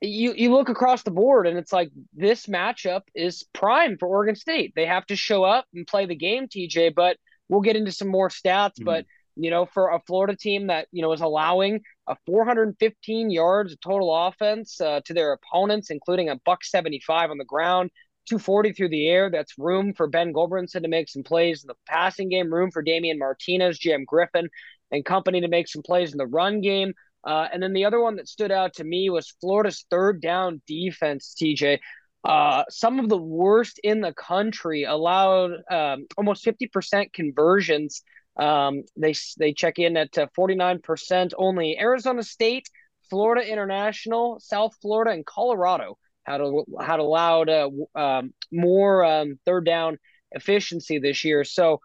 you 0.00 0.34
you 0.34 0.52
look 0.52 0.68
across 0.68 1.02
the 1.02 1.10
board 1.10 1.46
and 1.46 1.58
it's 1.58 1.72
like 1.72 1.90
this 2.14 2.46
matchup 2.46 3.02
is 3.14 3.44
prime 3.52 3.96
for 3.98 4.08
Oregon 4.08 4.34
State. 4.34 4.72
They 4.74 4.86
have 4.86 5.06
to 5.06 5.16
show 5.16 5.44
up 5.44 5.66
and 5.74 5.86
play 5.86 6.06
the 6.06 6.14
game, 6.14 6.46
TJ. 6.48 6.94
But 6.94 7.16
we'll 7.48 7.60
get 7.60 7.76
into 7.76 7.92
some 7.92 8.08
more 8.08 8.28
stats. 8.28 8.74
Mm-hmm. 8.74 8.84
But 8.84 9.06
you 9.42 9.50
know, 9.50 9.66
for 9.66 9.90
a 9.90 10.00
Florida 10.06 10.36
team 10.36 10.68
that 10.68 10.88
you 10.92 11.02
know 11.02 11.12
is 11.12 11.20
allowing 11.20 11.80
a 12.06 12.16
415 12.26 13.30
yards 13.30 13.76
total 13.82 14.14
offense 14.26 14.80
uh, 14.80 15.00
to 15.04 15.14
their 15.14 15.32
opponents, 15.32 15.90
including 15.90 16.28
a 16.28 16.36
buck 16.44 16.64
75 16.64 17.30
on 17.30 17.38
the 17.38 17.44
ground, 17.44 17.90
240 18.28 18.72
through 18.72 18.90
the 18.90 19.08
air. 19.08 19.30
That's 19.30 19.58
room 19.58 19.94
for 19.94 20.06
Ben 20.06 20.32
Gulbranson 20.32 20.82
to 20.82 20.88
make 20.88 21.08
some 21.08 21.22
plays 21.22 21.62
in 21.64 21.68
the 21.68 21.74
passing 21.86 22.28
game, 22.28 22.52
room 22.52 22.70
for 22.70 22.82
Damian 22.82 23.18
Martinez, 23.18 23.78
Jam 23.78 24.04
Griffin, 24.04 24.48
and 24.90 25.04
company 25.04 25.40
to 25.40 25.48
make 25.48 25.68
some 25.68 25.82
plays 25.82 26.12
in 26.12 26.18
the 26.18 26.26
run 26.26 26.60
game. 26.60 26.92
Uh, 27.24 27.48
and 27.52 27.62
then 27.62 27.72
the 27.72 27.84
other 27.84 28.00
one 28.00 28.16
that 28.16 28.28
stood 28.28 28.50
out 28.50 28.74
to 28.74 28.84
me 28.84 29.10
was 29.10 29.34
Florida's 29.40 29.84
third 29.90 30.20
down 30.20 30.62
defense, 30.66 31.34
TJ. 31.40 31.78
Uh, 32.24 32.64
some 32.68 32.98
of 32.98 33.08
the 33.08 33.16
worst 33.16 33.80
in 33.82 34.00
the 34.00 34.12
country 34.12 34.84
allowed 34.84 35.52
um, 35.70 36.06
almost 36.16 36.44
50% 36.44 37.12
conversions. 37.12 38.02
Um, 38.40 38.84
they, 38.96 39.14
they 39.38 39.52
check 39.52 39.78
in 39.78 39.96
at 39.96 40.16
uh, 40.16 40.26
49% 40.36 41.32
only. 41.36 41.78
Arizona 41.78 42.22
State, 42.22 42.68
Florida 43.10 43.46
International, 43.46 44.40
South 44.40 44.72
Florida, 44.80 45.10
and 45.10 45.26
Colorado 45.26 45.98
had, 46.24 46.40
a, 46.40 46.62
had 46.80 47.00
allowed 47.00 47.50
uh, 47.50 47.68
um, 47.94 48.32
more 48.50 49.04
um, 49.04 49.38
third 49.44 49.66
down 49.66 49.98
efficiency 50.32 50.98
this 50.98 51.24
year. 51.24 51.44
So 51.44 51.80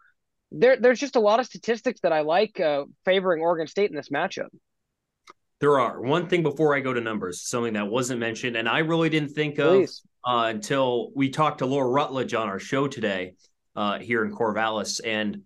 there, 0.50 0.76
there's 0.76 1.00
just 1.00 1.16
a 1.16 1.20
lot 1.20 1.40
of 1.40 1.46
statistics 1.46 2.00
that 2.00 2.12
I 2.12 2.20
like 2.20 2.58
uh, 2.58 2.84
favoring 3.04 3.42
Oregon 3.42 3.66
State 3.66 3.90
in 3.90 3.96
this 3.96 4.08
matchup. 4.08 4.48
There 5.60 5.78
are 5.80 6.00
one 6.00 6.28
thing 6.28 6.42
before 6.42 6.76
I 6.76 6.80
go 6.80 6.92
to 6.92 7.00
numbers, 7.00 7.42
something 7.42 7.74
that 7.74 7.86
wasn't 7.86 8.20
mentioned, 8.20 8.56
and 8.56 8.68
I 8.68 8.80
really 8.80 9.08
didn't 9.08 9.30
think 9.30 9.58
of 9.58 9.88
uh, 10.26 10.46
until 10.48 11.10
we 11.14 11.30
talked 11.30 11.58
to 11.58 11.66
Laura 11.66 11.88
Rutledge 11.88 12.34
on 12.34 12.48
our 12.48 12.58
show 12.58 12.88
today 12.88 13.34
uh, 13.74 13.98
here 13.98 14.24
in 14.24 14.32
Corvallis, 14.32 15.00
and 15.02 15.42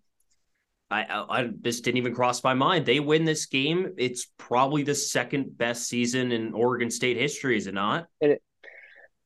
I, 0.90 1.24
I, 1.28 1.50
this 1.60 1.80
didn't 1.80 1.98
even 1.98 2.14
cross 2.14 2.42
my 2.42 2.54
mind. 2.54 2.84
They 2.84 3.00
win 3.00 3.24
this 3.24 3.46
game, 3.46 3.94
it's 3.96 4.26
probably 4.38 4.82
the 4.82 4.94
second 4.94 5.56
best 5.56 5.88
season 5.88 6.32
in 6.32 6.52
Oregon 6.52 6.90
State 6.90 7.16
history, 7.16 7.56
is 7.56 7.66
it 7.66 7.74
not? 7.74 8.06
It, 8.20 8.42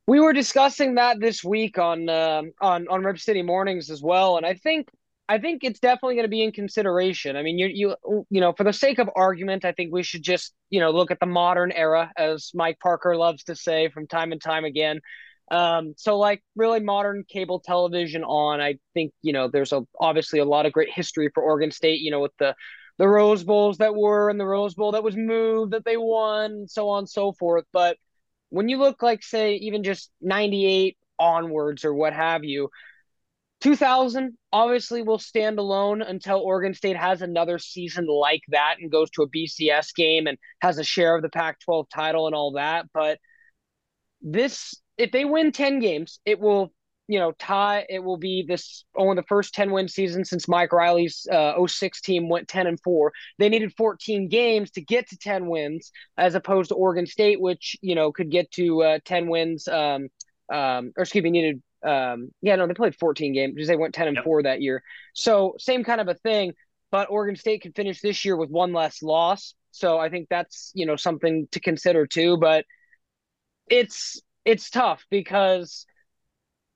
we 0.07 0.19
were 0.19 0.33
discussing 0.33 0.95
that 0.95 1.19
this 1.19 1.43
week 1.43 1.79
on 1.79 2.07
uh, 2.09 2.43
on 2.61 2.87
on 2.87 3.03
Rip 3.03 3.19
City 3.19 3.41
Mornings 3.41 3.89
as 3.89 4.03
well, 4.03 4.37
and 4.37 4.45
I 4.45 4.53
think 4.53 4.87
I 5.27 5.39
think 5.39 5.63
it's 5.63 5.79
definitely 5.79 6.15
going 6.15 6.25
to 6.25 6.29
be 6.29 6.43
in 6.43 6.51
consideration. 6.51 7.35
I 7.35 7.41
mean, 7.41 7.57
you 7.57 7.67
you 7.67 8.25
you 8.29 8.41
know, 8.41 8.53
for 8.53 8.63
the 8.63 8.73
sake 8.73 8.99
of 8.99 9.09
argument, 9.15 9.65
I 9.65 9.71
think 9.71 9.91
we 9.91 10.03
should 10.03 10.21
just 10.21 10.53
you 10.69 10.79
know 10.79 10.91
look 10.91 11.09
at 11.09 11.19
the 11.19 11.25
modern 11.25 11.71
era, 11.71 12.11
as 12.15 12.51
Mike 12.53 12.79
Parker 12.79 13.15
loves 13.15 13.43
to 13.45 13.55
say 13.55 13.89
from 13.89 14.07
time 14.07 14.31
and 14.31 14.41
time 14.41 14.65
again. 14.65 15.01
Um, 15.51 15.93
so 15.97 16.17
like 16.17 16.43
really 16.55 16.79
modern 16.79 17.23
cable 17.27 17.59
television 17.59 18.23
on, 18.23 18.61
I 18.61 18.75
think 18.93 19.13
you 19.21 19.33
know 19.33 19.47
there's 19.47 19.73
a 19.73 19.83
obviously 19.99 20.39
a 20.39 20.45
lot 20.45 20.65
of 20.65 20.73
great 20.73 20.89
history 20.91 21.29
for 21.33 21.43
Oregon 21.43 21.71
State. 21.71 22.01
You 22.01 22.11
know, 22.11 22.21
with 22.21 22.35
the 22.39 22.55
the 22.97 23.07
Rose 23.07 23.43
Bowls 23.43 23.77
that 23.77 23.95
were 23.95 24.29
and 24.29 24.39
the 24.39 24.45
Rose 24.45 24.73
Bowl 24.73 24.93
that 24.93 25.03
was 25.03 25.15
moved 25.15 25.73
that 25.73 25.85
they 25.85 25.97
won, 25.97 26.67
so 26.67 26.89
on 26.89 26.99
and 26.99 27.09
so 27.09 27.33
forth. 27.33 27.65
But 27.71 27.97
when 28.49 28.69
you 28.69 28.77
look 28.77 29.03
like 29.03 29.23
say 29.23 29.55
even 29.55 29.83
just 29.83 30.09
98 30.21 30.97
onwards 31.19 31.85
or 31.85 31.93
what 31.93 32.13
have 32.13 32.43
you 32.43 32.69
2000 33.61 34.37
obviously 34.51 35.01
will 35.01 35.17
stand 35.19 35.59
alone 35.59 36.01
until 36.01 36.39
Oregon 36.39 36.73
State 36.73 36.97
has 36.97 37.21
another 37.21 37.57
season 37.57 38.05
like 38.07 38.41
that 38.49 38.75
and 38.79 38.91
goes 38.91 39.09
to 39.11 39.23
a 39.23 39.27
BCS 39.29 39.93
game 39.95 40.27
and 40.27 40.37
has 40.61 40.77
a 40.77 40.83
share 40.83 41.15
of 41.15 41.21
the 41.21 41.29
Pac 41.29 41.59
12 41.61 41.87
title 41.89 42.27
and 42.27 42.35
all 42.35 42.51
that. 42.53 42.85
But 42.93 43.19
this, 44.21 44.75
if 44.97 45.11
they 45.11 45.25
win 45.25 45.51
10 45.51 45.79
games, 45.79 46.19
it 46.25 46.39
will, 46.39 46.71
you 47.07 47.19
know, 47.19 47.31
tie, 47.33 47.85
it 47.89 48.03
will 48.03 48.17
be 48.17 48.45
this 48.47 48.85
only 48.95 49.15
the 49.15 49.23
first 49.23 49.53
10 49.53 49.71
win 49.71 49.87
season 49.87 50.25
since 50.25 50.47
Mike 50.47 50.71
Riley's 50.71 51.27
uh, 51.31 51.53
06 51.65 52.01
team 52.01 52.29
went 52.29 52.47
10 52.47 52.67
and 52.67 52.79
4. 52.81 53.11
They 53.37 53.49
needed 53.49 53.73
14 53.77 54.27
games 54.29 54.71
to 54.71 54.81
get 54.81 55.09
to 55.09 55.17
10 55.17 55.47
wins 55.47 55.91
as 56.17 56.35
opposed 56.35 56.69
to 56.69 56.75
Oregon 56.75 57.05
State, 57.05 57.39
which, 57.39 57.77
you 57.81 57.95
know, 57.95 58.11
could 58.11 58.31
get 58.31 58.51
to 58.51 58.83
uh, 58.83 58.99
10 59.05 59.27
wins. 59.27 59.67
Um, 59.67 60.07
um, 60.53 60.93
or 60.95 61.01
excuse 61.01 61.23
me, 61.23 61.31
needed 61.31 61.61
um, 61.85 62.29
yeah, 62.41 62.55
no, 62.55 62.67
they 62.67 62.73
played 62.73 62.95
14 62.95 63.33
games 63.33 63.53
because 63.53 63.67
they 63.67 63.75
went 63.75 63.93
10 63.93 64.07
and 64.07 64.15
yep. 64.15 64.23
4 64.23 64.43
that 64.43 64.61
year. 64.61 64.83
So 65.13 65.55
same 65.59 65.83
kind 65.83 66.01
of 66.01 66.07
a 66.07 66.15
thing, 66.15 66.53
but 66.91 67.09
Oregon 67.09 67.35
State 67.35 67.61
could 67.61 67.75
finish 67.75 68.01
this 68.01 68.25
year 68.25 68.35
with 68.35 68.49
one 68.49 68.73
less 68.73 69.03
loss. 69.03 69.53
So 69.71 69.99
I 69.99 70.09
think 70.09 70.27
that's, 70.29 70.71
you 70.73 70.85
know, 70.85 70.95
something 70.95 71.47
to 71.51 71.59
consider 71.59 72.07
too, 72.07 72.37
but 72.37 72.65
it's 73.69 74.21
it's 74.45 74.69
tough 74.69 75.03
because 75.09 75.85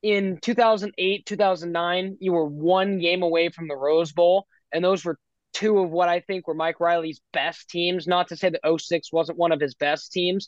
in 0.02 0.40
2008, 0.42 1.26
2009, 1.26 2.18
you 2.20 2.34
were 2.34 2.46
one 2.46 3.00
game 3.00 3.22
away 3.22 3.50
from 3.50 3.68
the 3.68 3.76
Rose 3.76 4.12
Bowl 4.12 4.48
and 4.72 4.84
those 4.84 5.06
were 5.06 5.18
two 5.54 5.80
of 5.80 5.90
what 5.90 6.10
I 6.10 6.20
think 6.20 6.48
were 6.48 6.54
Mike 6.54 6.80
Riley's 6.80 7.22
best 7.34 7.70
teams, 7.70 8.08
not 8.08 8.30
to 8.30 8.36
say 8.36 8.50
that 8.50 8.80
06 8.80 9.12
wasn't 9.12 9.38
one 9.38 9.52
of 9.52 9.60
his 9.60 9.76
best 9.76 10.12
teams, 10.12 10.48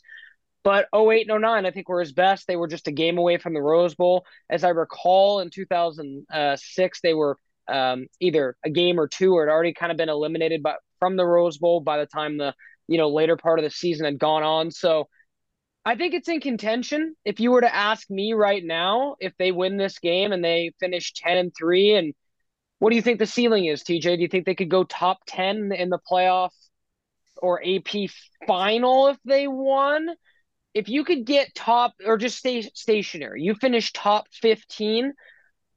but 0.64 0.86
08 0.94 1.28
and 1.28 1.42
09, 1.42 1.66
I 1.66 1.70
think, 1.70 1.88
were 1.88 2.00
his 2.00 2.12
best. 2.12 2.46
They 2.46 2.56
were 2.56 2.68
just 2.68 2.86
a 2.86 2.92
game 2.92 3.18
away 3.18 3.38
from 3.38 3.52
the 3.52 3.60
Rose 3.60 3.94
Bowl. 3.94 4.24
As 4.48 4.64
I 4.64 4.68
recall, 4.70 5.40
in 5.40 5.50
2006, 5.50 7.00
they 7.02 7.14
were 7.14 7.36
um, 7.68 8.06
either 8.20 8.56
a 8.64 8.70
game 8.70 8.98
or 8.98 9.08
two, 9.08 9.34
or 9.34 9.46
had 9.46 9.52
already 9.52 9.72
kind 9.72 9.90
of 9.90 9.98
been 9.98 10.08
eliminated 10.08 10.62
by, 10.62 10.74
from 10.98 11.16
the 11.16 11.26
Rose 11.26 11.58
Bowl 11.58 11.80
by 11.80 11.98
the 11.98 12.06
time 12.06 12.38
the 12.38 12.54
you 12.88 12.98
know 12.98 13.08
later 13.08 13.36
part 13.36 13.58
of 13.58 13.64
the 13.64 13.70
season 13.70 14.04
had 14.04 14.18
gone 14.18 14.42
on. 14.42 14.70
So 14.70 15.08
I 15.84 15.96
think 15.96 16.14
it's 16.14 16.28
in 16.28 16.40
contention. 16.40 17.16
If 17.24 17.40
you 17.40 17.50
were 17.50 17.60
to 17.60 17.74
ask 17.74 18.08
me 18.08 18.34
right 18.34 18.64
now, 18.64 19.16
if 19.18 19.32
they 19.38 19.50
win 19.50 19.76
this 19.76 19.98
game 19.98 20.32
and 20.32 20.44
they 20.44 20.72
finish 20.78 21.12
10 21.14 21.36
and 21.36 21.52
three, 21.56 21.94
and 21.94 22.14
what 22.78 22.90
do 22.90 22.96
you 22.96 23.02
think 23.02 23.18
the 23.18 23.26
ceiling 23.26 23.66
is, 23.66 23.82
TJ? 23.82 24.16
Do 24.16 24.22
you 24.22 24.28
think 24.28 24.46
they 24.46 24.54
could 24.54 24.70
go 24.70 24.84
top 24.84 25.18
10 25.26 25.72
in 25.72 25.88
the 25.90 25.98
playoff 26.10 26.50
or 27.36 27.60
AP 27.64 28.10
final 28.46 29.08
if 29.08 29.18
they 29.24 29.48
won? 29.48 30.08
if 30.74 30.88
you 30.88 31.04
could 31.04 31.24
get 31.24 31.54
top 31.54 31.94
or 32.04 32.16
just 32.16 32.38
stay 32.38 32.62
stationary, 32.74 33.42
you 33.42 33.54
finish 33.54 33.92
top 33.92 34.26
15, 34.32 35.12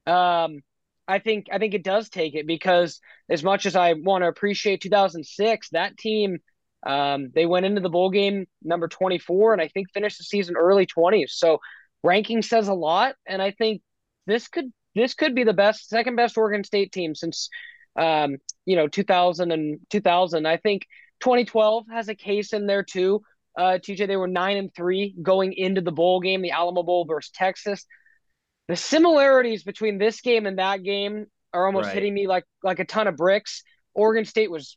um, 0.06 0.60
I 1.08 1.18
think 1.18 1.46
I 1.52 1.58
think 1.58 1.74
it 1.74 1.84
does 1.84 2.08
take 2.08 2.34
it 2.34 2.46
because 2.46 3.00
as 3.28 3.44
much 3.44 3.66
as 3.66 3.76
I 3.76 3.92
want 3.92 4.22
to 4.22 4.28
appreciate 4.28 4.80
2006, 4.80 5.68
that 5.70 5.96
team 5.96 6.38
um, 6.86 7.30
they 7.34 7.46
went 7.46 7.66
into 7.66 7.80
the 7.80 7.88
bowl 7.88 8.10
game 8.10 8.46
number 8.62 8.88
24 8.88 9.52
and 9.52 9.60
I 9.62 9.68
think 9.68 9.90
finished 9.92 10.18
the 10.18 10.24
season 10.24 10.56
early 10.56 10.86
20s. 10.86 11.30
So 11.30 11.58
ranking 12.02 12.42
says 12.42 12.68
a 12.68 12.74
lot, 12.74 13.16
and 13.26 13.42
I 13.42 13.50
think 13.50 13.82
this 14.26 14.48
could 14.48 14.72
this 14.94 15.14
could 15.14 15.34
be 15.34 15.44
the 15.44 15.52
best 15.52 15.88
second 15.88 16.16
best 16.16 16.38
Oregon 16.38 16.64
State 16.64 16.92
team 16.92 17.14
since 17.14 17.50
um, 17.96 18.36
you 18.64 18.76
know, 18.76 18.88
2000 18.88 19.50
and 19.52 19.80
2000. 19.90 20.46
I 20.46 20.56
think 20.58 20.86
2012 21.20 21.86
has 21.90 22.08
a 22.08 22.14
case 22.14 22.52
in 22.52 22.66
there 22.66 22.82
too. 22.82 23.22
Uh, 23.58 23.78
TJ, 23.82 24.06
they 24.06 24.16
were 24.16 24.28
nine 24.28 24.58
and 24.58 24.74
three 24.74 25.14
going 25.22 25.54
into 25.54 25.80
the 25.80 25.92
bowl 25.92 26.20
game, 26.20 26.42
the 26.42 26.50
Alamo 26.50 26.82
Bowl 26.82 27.06
versus 27.06 27.30
Texas. 27.34 27.86
The 28.68 28.76
similarities 28.76 29.62
between 29.64 29.98
this 29.98 30.20
game 30.20 30.44
and 30.46 30.58
that 30.58 30.82
game 30.82 31.26
are 31.52 31.66
almost 31.66 31.86
right. 31.86 31.94
hitting 31.94 32.12
me 32.12 32.26
like 32.26 32.44
like 32.62 32.80
a 32.80 32.84
ton 32.84 33.06
of 33.06 33.16
bricks. 33.16 33.62
Oregon 33.94 34.26
State 34.26 34.50
was 34.50 34.76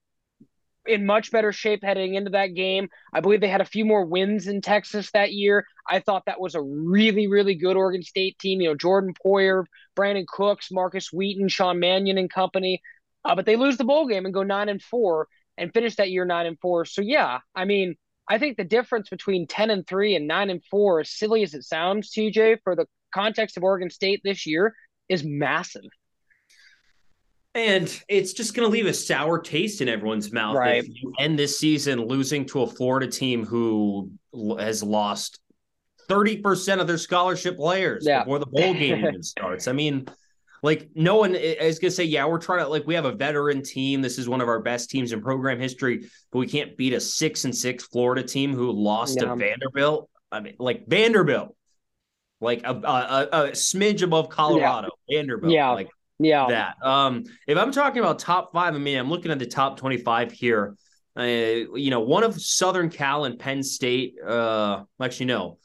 in 0.89 1.05
much 1.05 1.31
better 1.31 1.51
shape 1.51 1.83
heading 1.83 2.15
into 2.15 2.31
that 2.31 2.53
game. 2.55 2.89
I 3.13 3.21
believe 3.21 3.41
they 3.41 3.47
had 3.47 3.61
a 3.61 3.65
few 3.65 3.85
more 3.85 4.05
wins 4.05 4.47
in 4.47 4.61
Texas 4.61 5.11
that 5.11 5.33
year. 5.33 5.65
I 5.87 5.99
thought 5.99 6.23
that 6.25 6.41
was 6.41 6.55
a 6.55 6.61
really, 6.61 7.27
really 7.27 7.55
good 7.55 7.77
Oregon 7.77 8.03
State 8.03 8.37
team. 8.39 8.61
You 8.61 8.69
know, 8.69 8.75
Jordan 8.75 9.13
Poyer, 9.25 9.65
Brandin 9.97 10.27
Cooks, 10.27 10.71
Markus 10.71 11.13
Wheaton, 11.13 11.47
Sean 11.47 11.79
Mannion 11.79 12.17
and 12.17 12.29
company. 12.29 12.81
Uh, 13.23 13.35
but 13.35 13.45
they 13.45 13.55
lose 13.55 13.77
the 13.77 13.83
bowl 13.83 14.07
game 14.07 14.25
and 14.25 14.33
go 14.33 14.43
nine 14.43 14.69
and 14.69 14.81
four 14.81 15.27
and 15.57 15.73
finish 15.73 15.95
that 15.97 16.09
year 16.09 16.25
nine 16.25 16.45
and 16.45 16.59
four. 16.59 16.85
So 16.85 17.01
yeah, 17.01 17.39
I 17.55 17.65
mean, 17.65 17.95
I 18.29 18.37
think 18.37 18.57
the 18.57 18.63
difference 18.63 19.09
between 19.09 19.47
ten 19.47 19.69
and 19.69 19.85
three 19.85 20.15
and 20.15 20.27
nine 20.27 20.49
and 20.49 20.63
four, 20.69 21.01
as 21.01 21.09
silly 21.09 21.43
as 21.43 21.53
it 21.53 21.63
sounds, 21.63 22.11
TJ, 22.11 22.59
for 22.63 22.75
the 22.75 22.85
context 23.13 23.57
of 23.57 23.63
Oregon 23.63 23.89
State 23.89 24.21
this 24.23 24.45
year, 24.45 24.75
is 25.09 25.23
massive. 25.23 25.89
And 27.55 28.03
it's 28.07 28.33
just 28.33 28.53
going 28.53 28.67
to 28.67 28.71
leave 28.71 28.85
a 28.85 28.93
sour 28.93 29.39
taste 29.39 29.81
in 29.81 29.89
everyone's 29.89 30.31
mouth 30.31 30.55
right. 30.55 30.83
if 30.83 30.87
you 30.87 31.13
end 31.19 31.37
this 31.37 31.57
season 31.57 32.05
losing 32.05 32.45
to 32.47 32.61
a 32.61 32.67
Florida 32.67 33.07
team 33.07 33.43
who 33.43 34.11
has 34.59 34.83
lost 34.83 35.39
30% 36.07 36.79
of 36.79 36.87
their 36.87 36.97
scholarship 36.97 37.57
players 37.57 38.05
yeah. 38.05 38.23
before 38.23 38.39
the 38.39 38.45
bowl 38.45 38.73
game 38.75 39.05
even 39.05 39.23
starts. 39.23 39.67
I 39.67 39.71
mean, 39.71 40.07
like 40.61 40.89
no 40.93 41.15
one 41.15 41.35
is 41.35 41.79
going 41.79 41.89
to 41.89 41.95
say, 41.95 42.03
yeah, 42.03 42.25
we're 42.25 42.39
trying 42.39 42.59
to 42.59 42.67
like 42.67 42.85
we 42.85 42.95
have 42.95 43.05
a 43.05 43.13
veteran 43.13 43.63
team. 43.63 44.01
This 44.01 44.17
is 44.17 44.27
one 44.27 44.41
of 44.41 44.47
our 44.47 44.59
best 44.59 44.89
teams 44.89 45.11
in 45.11 45.21
program 45.21 45.59
history, 45.59 46.09
but 46.31 46.39
we 46.39 46.47
can't 46.47 46.75
beat 46.77 46.93
a 46.93 46.99
six 46.99 47.45
and 47.45 47.55
six 47.55 47.85
Florida 47.85 48.23
team 48.23 48.53
who 48.53 48.71
lost 48.71 49.17
yeah. 49.19 49.29
to 49.29 49.35
Vanderbilt. 49.35 50.09
I 50.31 50.41
mean, 50.41 50.55
like 50.59 50.85
Vanderbilt, 50.87 51.55
like 52.41 52.63
a, 52.63 52.71
a, 52.71 53.29
a 53.31 53.51
smidge 53.51 54.01
above 54.01 54.29
Colorado, 54.29 54.89
yeah. 55.07 55.19
Vanderbilt, 55.19 55.53
yeah, 55.53 55.69
like 55.69 55.89
yeah. 56.19 56.47
That. 56.47 56.85
Um, 56.85 57.23
if 57.47 57.57
I'm 57.57 57.71
talking 57.71 57.99
about 57.99 58.19
top 58.19 58.51
five, 58.53 58.75
I 58.75 58.77
mean, 58.77 58.97
I'm 58.97 59.09
looking 59.09 59.31
at 59.31 59.39
the 59.39 59.45
top 59.45 59.77
25 59.77 60.31
here. 60.31 60.75
Uh, 61.17 61.23
you 61.23 61.89
know, 61.89 62.01
one 62.01 62.23
of 62.23 62.39
Southern 62.39 62.89
Cal 62.89 63.25
and 63.25 63.39
Penn 63.39 63.63
State. 63.63 64.15
Uh, 64.25 64.83
actually, 65.01 65.27
no, 65.27 65.57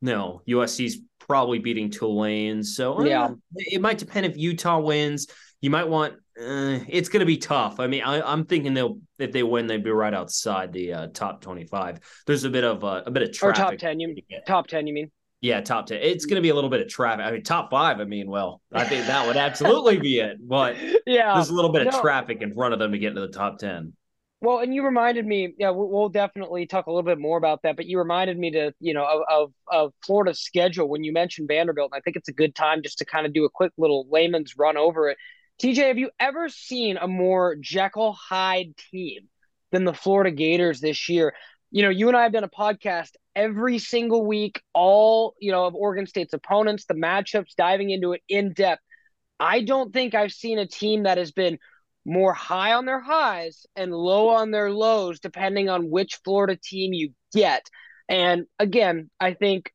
no, 0.00 0.42
USC's 0.48 0.98
probably 1.18 1.58
beating 1.58 1.90
Tulane. 1.90 2.62
So 2.62 2.98
uh, 2.98 3.04
yeah, 3.04 3.28
it 3.54 3.80
might 3.80 3.98
depend 3.98 4.26
if 4.26 4.36
Utah 4.36 4.78
wins. 4.78 5.26
You 5.60 5.70
might 5.70 5.88
want. 5.88 6.14
Uh, 6.40 6.80
it's 6.88 7.08
going 7.10 7.20
to 7.20 7.26
be 7.26 7.36
tough. 7.36 7.80
I 7.80 7.86
mean, 7.86 8.02
I, 8.02 8.32
am 8.32 8.46
thinking 8.46 8.72
they'll 8.72 8.98
if 9.18 9.32
they 9.32 9.42
win, 9.42 9.66
they'd 9.66 9.84
be 9.84 9.90
right 9.90 10.14
outside 10.14 10.72
the 10.72 10.92
uh, 10.94 11.06
top 11.12 11.42
25. 11.42 12.00
There's 12.26 12.44
a 12.44 12.50
bit 12.50 12.64
of 12.64 12.82
uh, 12.82 13.02
a 13.04 13.10
bit 13.10 13.22
of 13.22 13.32
traffic. 13.32 13.62
Or 13.62 13.70
top 13.70 13.78
10. 13.78 14.00
You 14.00 14.08
mean? 14.08 14.24
top 14.46 14.66
10. 14.66 14.86
You 14.86 14.94
mean? 14.94 15.10
Yeah, 15.40 15.62
top 15.62 15.86
10. 15.86 16.00
It's 16.02 16.26
going 16.26 16.36
to 16.36 16.42
be 16.42 16.50
a 16.50 16.54
little 16.54 16.68
bit 16.68 16.80
of 16.80 16.88
traffic. 16.88 17.24
I 17.24 17.30
mean, 17.30 17.42
top 17.42 17.70
five. 17.70 17.98
I 17.98 18.04
mean, 18.04 18.28
well, 18.28 18.60
I 18.72 18.84
think 18.84 19.06
that 19.06 19.26
would 19.26 19.36
absolutely 19.38 19.98
be 19.98 20.18
it. 20.18 20.36
But 20.46 20.76
yeah, 21.06 21.34
there's 21.34 21.48
a 21.48 21.54
little 21.54 21.72
bit 21.72 21.86
of 21.86 21.94
no. 21.94 22.00
traffic 22.00 22.42
in 22.42 22.52
front 22.52 22.74
of 22.74 22.78
them 22.78 22.92
to 22.92 22.98
get 22.98 23.10
into 23.10 23.22
the 23.22 23.28
top 23.28 23.58
10. 23.58 23.94
Well, 24.42 24.60
and 24.60 24.74
you 24.74 24.84
reminded 24.84 25.26
me, 25.26 25.54
yeah, 25.58 25.70
we'll 25.70 26.08
definitely 26.08 26.66
talk 26.66 26.86
a 26.86 26.90
little 26.90 27.02
bit 27.02 27.18
more 27.18 27.36
about 27.36 27.62
that. 27.62 27.76
But 27.76 27.86
you 27.86 27.98
reminded 27.98 28.38
me 28.38 28.50
to, 28.52 28.72
you 28.80 28.94
know, 28.94 29.04
of, 29.04 29.22
of, 29.28 29.52
of 29.70 29.92
Florida's 30.04 30.40
schedule 30.40 30.88
when 30.88 31.04
you 31.04 31.12
mentioned 31.12 31.48
Vanderbilt. 31.48 31.90
And 31.92 31.98
I 31.98 32.00
think 32.02 32.16
it's 32.16 32.28
a 32.28 32.34
good 32.34 32.54
time 32.54 32.82
just 32.82 32.98
to 32.98 33.04
kind 33.04 33.26
of 33.26 33.34
do 33.34 33.44
a 33.44 33.50
quick 33.50 33.72
little 33.76 34.06
layman's 34.10 34.56
run 34.56 34.78
over 34.78 35.10
it. 35.10 35.18
TJ, 35.60 35.88
have 35.88 35.98
you 35.98 36.10
ever 36.18 36.48
seen 36.48 36.96
a 36.96 37.06
more 37.06 37.54
Jekyll 37.56 38.14
Hyde 38.14 38.74
team 38.90 39.28
than 39.72 39.84
the 39.84 39.92
Florida 39.92 40.30
Gators 40.30 40.80
this 40.80 41.10
year? 41.10 41.34
You 41.70 41.82
know, 41.82 41.90
you 41.90 42.08
and 42.08 42.16
I 42.16 42.22
have 42.22 42.32
done 42.32 42.44
a 42.44 42.48
podcast 42.48 43.10
every 43.34 43.78
single 43.78 44.24
week, 44.24 44.60
all, 44.72 45.34
you 45.40 45.52
know, 45.52 45.66
of 45.66 45.74
Oregon 45.74 46.06
State's 46.06 46.32
opponents, 46.32 46.86
the 46.86 46.94
matchups, 46.94 47.54
diving 47.56 47.90
into 47.90 48.12
it 48.12 48.22
in 48.28 48.52
depth. 48.52 48.82
I 49.38 49.62
don't 49.62 49.92
think 49.92 50.14
I've 50.14 50.32
seen 50.32 50.58
a 50.58 50.66
team 50.66 51.04
that 51.04 51.18
has 51.18 51.32
been 51.32 51.58
more 52.04 52.32
high 52.32 52.72
on 52.74 52.86
their 52.86 53.00
highs 53.00 53.66
and 53.76 53.92
low 53.92 54.30
on 54.30 54.50
their 54.50 54.70
lows, 54.70 55.20
depending 55.20 55.68
on 55.68 55.90
which 55.90 56.20
Florida 56.24 56.58
team 56.62 56.92
you 56.92 57.12
get. 57.32 57.66
And 58.08 58.46
again, 58.58 59.10
I 59.20 59.34
think 59.34 59.72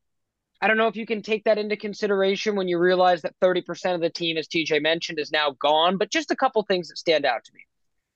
I 0.61 0.67
don't 0.67 0.77
know 0.77 0.87
if 0.87 0.95
you 0.95 1.05
can 1.05 1.21
take 1.21 1.43
that 1.43 1.57
into 1.57 1.77
consideration 1.77 2.55
when 2.55 2.67
you 2.67 2.79
realize 2.79 3.21
that 3.21 3.35
30% 3.41 3.95
of 3.95 4.01
the 4.01 4.09
team, 4.09 4.37
as 4.37 4.47
TJ 4.47 4.81
mentioned, 4.81 5.19
is 5.19 5.31
now 5.31 5.51
gone, 5.59 5.97
but 5.97 6.11
just 6.11 6.31
a 6.31 6.35
couple 6.35 6.63
things 6.63 6.87
that 6.87 6.97
stand 6.97 7.25
out 7.25 7.43
to 7.43 7.51
me. 7.53 7.61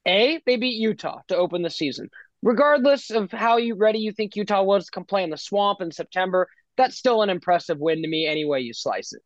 A, 0.07 0.41
they 0.45 0.55
beat 0.55 0.77
Utah 0.77 1.19
to 1.27 1.35
open 1.35 1.61
the 1.61 1.69
season. 1.69 2.09
Regardless 2.41 3.09
of 3.09 3.31
how 3.31 3.57
you 3.57 3.75
ready 3.75 3.99
you 3.99 4.11
think 4.11 4.35
Utah 4.35 4.63
was 4.63 4.85
to 4.85 4.91
come 4.91 5.05
play 5.05 5.23
in 5.23 5.29
the 5.29 5.37
swamp 5.37 5.81
in 5.81 5.91
September, 5.91 6.47
that's 6.77 6.97
still 6.97 7.21
an 7.21 7.29
impressive 7.29 7.77
win 7.79 8.01
to 8.01 8.07
me 8.07 8.25
any 8.25 8.45
way 8.45 8.61
you 8.61 8.73
slice 8.73 9.13
it. 9.13 9.21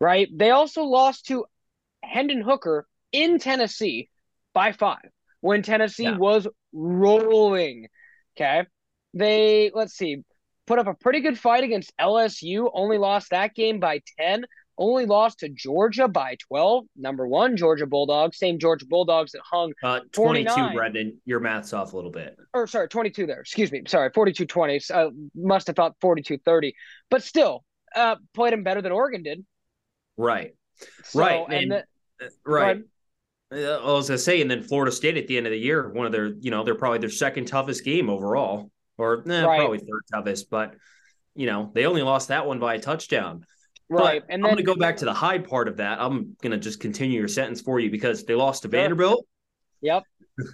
Right? 0.00 0.28
They 0.34 0.50
also 0.50 0.84
lost 0.84 1.26
to 1.26 1.44
Hendon 2.02 2.40
Hooker 2.40 2.86
in 3.12 3.38
Tennessee 3.38 4.08
by 4.54 4.72
five 4.72 5.10
when 5.40 5.62
Tennessee 5.62 6.04
yeah. 6.04 6.16
was 6.16 6.46
rolling. 6.72 7.88
Okay. 8.36 8.64
They, 9.12 9.70
let's 9.74 9.94
see, 9.94 10.22
put 10.66 10.78
up 10.78 10.86
a 10.86 10.94
pretty 10.94 11.20
good 11.20 11.38
fight 11.38 11.64
against 11.64 11.92
LSU, 12.00 12.70
only 12.72 12.98
lost 12.98 13.30
that 13.30 13.54
game 13.54 13.78
by 13.78 14.00
10, 14.18 14.44
only 14.78 15.06
lost 15.06 15.40
to 15.40 15.48
Georgia 15.48 16.08
by 16.08 16.36
12. 16.48 16.84
Number 16.96 17.26
one, 17.26 17.56
Georgia 17.56 17.86
Bulldogs, 17.86 18.38
same 18.38 18.58
Georgia 18.58 18.86
Bulldogs 18.86 19.32
that 19.32 19.42
hung 19.48 19.72
uh, 19.82 20.00
22, 20.12 20.50
Brenden. 20.50 21.16
Your 21.24 21.40
math's 21.40 21.72
off 21.72 21.92
a 21.92 21.96
little 21.96 22.10
bit. 22.10 22.36
Or 22.52 22.66
sorry, 22.66 22.88
22 22.88 23.26
there. 23.26 23.40
Excuse 23.40 23.70
me. 23.70 23.82
Sorry, 23.86 24.10
42 24.14 24.46
20. 24.46 24.80
Uh, 24.92 25.10
must 25.34 25.66
have 25.68 25.76
thought 25.76 25.94
42 26.00 26.38
30. 26.38 26.74
But 27.10 27.22
still, 27.22 27.64
uh, 27.94 28.16
played 28.34 28.52
them 28.52 28.62
better 28.62 28.82
than 28.82 28.92
Oregon 28.92 29.22
did. 29.22 29.44
Right. 30.16 30.54
So, 31.04 31.20
right. 31.20 31.44
And, 31.48 31.54
and 31.54 31.72
the, 31.72 32.26
uh, 32.26 32.28
right. 32.44 32.78
Uh, 33.52 33.56
I 33.56 33.92
was 33.92 34.08
gonna 34.08 34.18
say, 34.18 34.40
and 34.40 34.50
then 34.50 34.62
Florida 34.62 34.90
State 34.90 35.16
at 35.16 35.28
the 35.28 35.36
end 35.36 35.46
of 35.46 35.52
the 35.52 35.58
year, 35.58 35.88
one 35.88 36.06
of 36.06 36.12
their, 36.12 36.26
you 36.40 36.50
know, 36.50 36.64
they're 36.64 36.74
probably 36.74 36.98
their 36.98 37.10
second 37.10 37.46
toughest 37.46 37.84
game 37.84 38.10
overall, 38.10 38.70
or 38.98 39.22
eh, 39.28 39.44
right. 39.44 39.58
probably 39.58 39.78
third 39.78 40.02
toughest, 40.10 40.50
but 40.50 40.74
you 41.36 41.46
know, 41.46 41.70
they 41.74 41.86
only 41.86 42.02
lost 42.02 42.28
that 42.28 42.46
one 42.46 42.58
by 42.58 42.74
a 42.74 42.80
touchdown. 42.80 43.44
Right. 43.88 44.22
But 44.26 44.32
and 44.32 44.42
then, 44.42 44.50
I'm 44.50 44.56
gonna 44.56 44.62
go 44.64 44.76
back 44.76 44.96
to 44.98 45.04
the 45.04 45.12
high 45.12 45.38
part 45.38 45.68
of 45.68 45.76
that. 45.76 46.00
I'm 46.00 46.36
gonna 46.42 46.58
just 46.58 46.80
continue 46.80 47.18
your 47.18 47.28
sentence 47.28 47.60
for 47.60 47.80
you 47.80 47.90
because 47.90 48.24
they 48.24 48.34
lost 48.34 48.62
to 48.62 48.68
sure. 48.68 48.80
Vanderbilt. 48.80 49.26
Yep. 49.82 50.04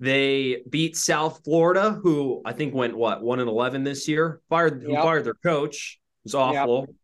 they 0.00 0.62
beat 0.68 0.96
South 0.96 1.40
Florida, 1.44 1.92
who 2.02 2.42
I 2.44 2.52
think 2.52 2.74
went 2.74 2.96
what 2.96 3.22
one 3.22 3.40
and 3.40 3.48
eleven 3.48 3.84
this 3.84 4.08
year. 4.08 4.40
Fired 4.48 4.84
yep. 4.86 5.02
fired 5.02 5.24
their 5.24 5.34
coach. 5.34 6.00
It 6.24 6.26
was 6.26 6.34
awful. 6.34 6.80
Yep. 6.80 6.96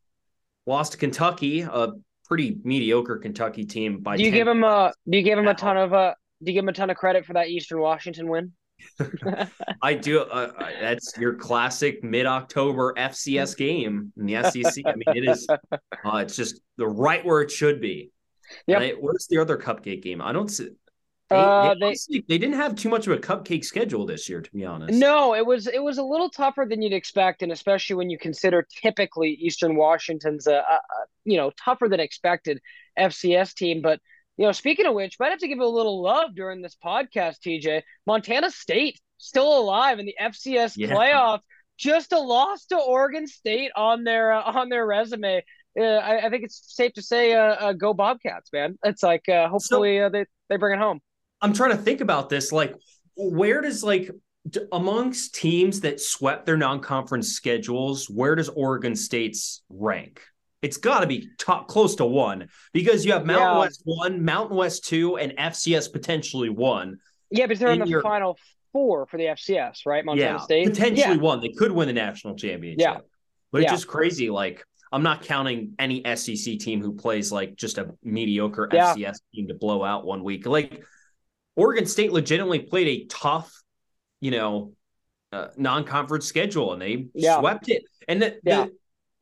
Lost 0.66 0.92
to 0.92 0.98
Kentucky, 0.98 1.62
a 1.62 1.92
pretty 2.24 2.59
mediocre 2.64 3.18
Kentucky 3.18 3.64
team. 3.64 4.00
By 4.00 4.16
do 4.16 4.24
you 4.24 4.30
10. 4.30 4.38
give 4.38 4.48
him 4.48 4.64
a 4.64 4.92
do 5.09 5.18
you 5.18 5.24
give 5.24 5.38
him 5.38 5.48
a 5.48 5.54
ton 5.54 5.76
of 5.76 5.92
uh 5.92 6.14
do 6.42 6.50
you 6.50 6.54
give 6.54 6.64
him 6.64 6.68
a 6.68 6.72
ton 6.72 6.90
of 6.90 6.96
credit 6.96 7.26
for 7.26 7.35
that 7.35 7.48
Eastern 7.48 7.80
Washington 7.80 8.28
win? 8.28 8.52
I 9.82 9.94
do. 9.94 10.20
Uh, 10.20 10.52
uh, 10.58 10.68
that's 10.80 11.16
your 11.18 11.34
classic 11.34 12.02
mid-October 12.04 12.94
FCS 12.96 13.56
game 13.56 14.12
in 14.16 14.26
the 14.26 14.42
SEC. 14.42 14.84
I 14.86 14.94
mean, 14.94 15.04
it 15.16 15.28
is. 15.28 15.46
Uh, 15.50 16.16
it's 16.16 16.36
just 16.36 16.60
the 16.76 16.86
right 16.86 17.24
where 17.24 17.40
it 17.40 17.50
should 17.50 17.80
be. 17.80 18.10
Yeah. 18.66 18.92
Where's 19.00 19.26
the 19.28 19.38
other 19.38 19.56
cupcake 19.56 20.02
game? 20.02 20.20
I 20.20 20.32
don't 20.32 20.48
see. 20.48 20.70
They, 21.30 21.36
uh, 21.36 21.74
they, 21.78 21.86
honestly, 21.86 22.24
they, 22.28 22.38
didn't 22.38 22.56
have 22.56 22.74
too 22.74 22.88
much 22.88 23.06
of 23.06 23.12
a 23.12 23.18
cupcake 23.18 23.64
schedule 23.64 24.04
this 24.04 24.28
year, 24.28 24.40
to 24.40 24.50
be 24.50 24.64
honest. 24.64 24.98
No, 24.98 25.36
it 25.36 25.46
was 25.46 25.68
it 25.68 25.80
was 25.80 25.98
a 25.98 26.02
little 26.02 26.28
tougher 26.28 26.66
than 26.68 26.82
you'd 26.82 26.92
expect, 26.92 27.42
and 27.42 27.52
especially 27.52 27.94
when 27.94 28.10
you 28.10 28.18
consider 28.18 28.66
typically 28.82 29.30
Eastern 29.40 29.76
Washington's 29.76 30.48
a, 30.48 30.54
a, 30.54 30.56
a 30.56 31.06
you 31.24 31.36
know 31.36 31.52
tougher 31.64 31.88
than 31.88 32.00
expected 32.00 32.60
FCS 32.98 33.54
team. 33.54 33.80
But 33.80 34.00
you 34.40 34.46
know, 34.46 34.53
speaking 34.53 34.87
of 34.87 34.94
which, 34.94 35.18
might 35.20 35.29
have 35.29 35.40
to 35.40 35.48
give 35.48 35.59
a 35.59 35.66
little 35.66 36.00
love 36.00 36.35
during 36.35 36.62
this 36.62 36.74
podcast. 36.83 37.40
TJ, 37.46 37.83
Montana 38.07 38.50
State 38.50 38.98
still 39.18 39.59
alive 39.59 39.98
in 39.98 40.07
the 40.07 40.14
FCS 40.18 40.72
yeah. 40.79 40.88
playoffs, 40.88 41.42
just 41.76 42.12
a 42.12 42.18
loss 42.18 42.64
to 42.64 42.79
Oregon 42.79 43.26
State 43.26 43.70
on 43.76 44.03
their 44.03 44.33
uh, 44.33 44.40
on 44.40 44.70
their 44.70 44.87
resume. 44.87 45.44
Uh, 45.79 45.83
I, 45.83 46.26
I, 46.26 46.31
think 46.31 46.44
it's 46.44 46.74
safe 46.74 46.94
to 46.94 47.03
say, 47.03 47.35
uh, 47.35 47.55
uh 47.55 47.72
go 47.74 47.92
Bobcats, 47.92 48.50
man. 48.50 48.79
It's 48.83 49.03
like 49.03 49.29
uh, 49.29 49.46
hopefully 49.46 49.98
so, 49.98 50.07
uh, 50.07 50.09
they 50.09 50.24
they 50.48 50.57
bring 50.57 50.79
it 50.79 50.83
home. 50.83 51.00
I'm 51.42 51.53
trying 51.53 51.72
to 51.72 51.76
think 51.76 52.00
about 52.00 52.31
this. 52.31 52.50
Like, 52.50 52.74
where 53.16 53.61
does 53.61 53.85
like 53.85 54.11
amongst 54.72 55.35
teams 55.35 55.83
that 55.83 56.00
swept 56.00 56.46
their 56.46 56.57
non-conference 56.57 57.29
schedules, 57.33 58.09
where 58.09 58.37
does 58.37 58.48
Oregon 58.48 58.96
State's 58.96 59.61
rank? 59.68 60.22
It's 60.62 60.76
got 60.76 61.00
to 61.00 61.06
be 61.06 61.28
top 61.38 61.68
close 61.68 61.94
to 61.96 62.04
one 62.04 62.48
because 62.72 63.04
you 63.04 63.12
have 63.12 63.24
Mountain 63.24 63.48
yeah. 63.48 63.58
West 63.58 63.82
one, 63.84 64.24
Mountain 64.24 64.56
West 64.56 64.84
two, 64.84 65.16
and 65.16 65.32
FCS 65.36 65.92
potentially 65.92 66.50
one. 66.50 66.98
Yeah, 67.30 67.46
but 67.46 67.58
they're 67.58 67.68
in, 67.68 67.80
in 67.80 67.86
the 67.86 67.90
your... 67.90 68.02
final 68.02 68.36
four 68.72 69.06
for 69.06 69.16
the 69.16 69.24
FCS, 69.24 69.86
right? 69.86 70.04
Montana 70.04 70.38
yeah, 70.38 70.38
State 70.38 70.68
potentially 70.68 71.16
yeah. 71.16 71.20
one. 71.20 71.40
They 71.40 71.50
could 71.50 71.72
win 71.72 71.86
the 71.86 71.94
national 71.94 72.36
championship. 72.36 72.80
Yeah, 72.80 72.98
but 73.52 73.62
it's 73.62 73.72
just 73.72 73.86
crazy. 73.86 74.28
Like 74.28 74.64
I'm 74.92 75.02
not 75.02 75.22
counting 75.22 75.74
any 75.78 76.02
SEC 76.16 76.58
team 76.58 76.82
who 76.82 76.92
plays 76.92 77.30
like 77.30 77.56
just 77.56 77.78
a 77.78 77.94
mediocre. 78.02 78.68
FCS 78.68 79.18
team 79.34 79.48
to 79.48 79.54
blow 79.54 79.84
out 79.84 80.04
one 80.04 80.24
week. 80.24 80.46
Like 80.46 80.84
Oregon 81.56 81.86
State 81.86 82.12
legitimately 82.12 82.60
played 82.60 82.88
a 82.88 83.06
tough, 83.06 83.52
you 84.20 84.30
know, 84.30 84.72
uh, 85.32 85.48
non-conference 85.56 86.26
schedule 86.26 86.72
and 86.72 86.82
they 86.82 87.06
yeah. 87.14 87.38
swept 87.38 87.68
it. 87.68 87.82
And 88.08 88.20
the, 88.20 88.40
yeah. 88.42 88.64
the, 88.64 88.72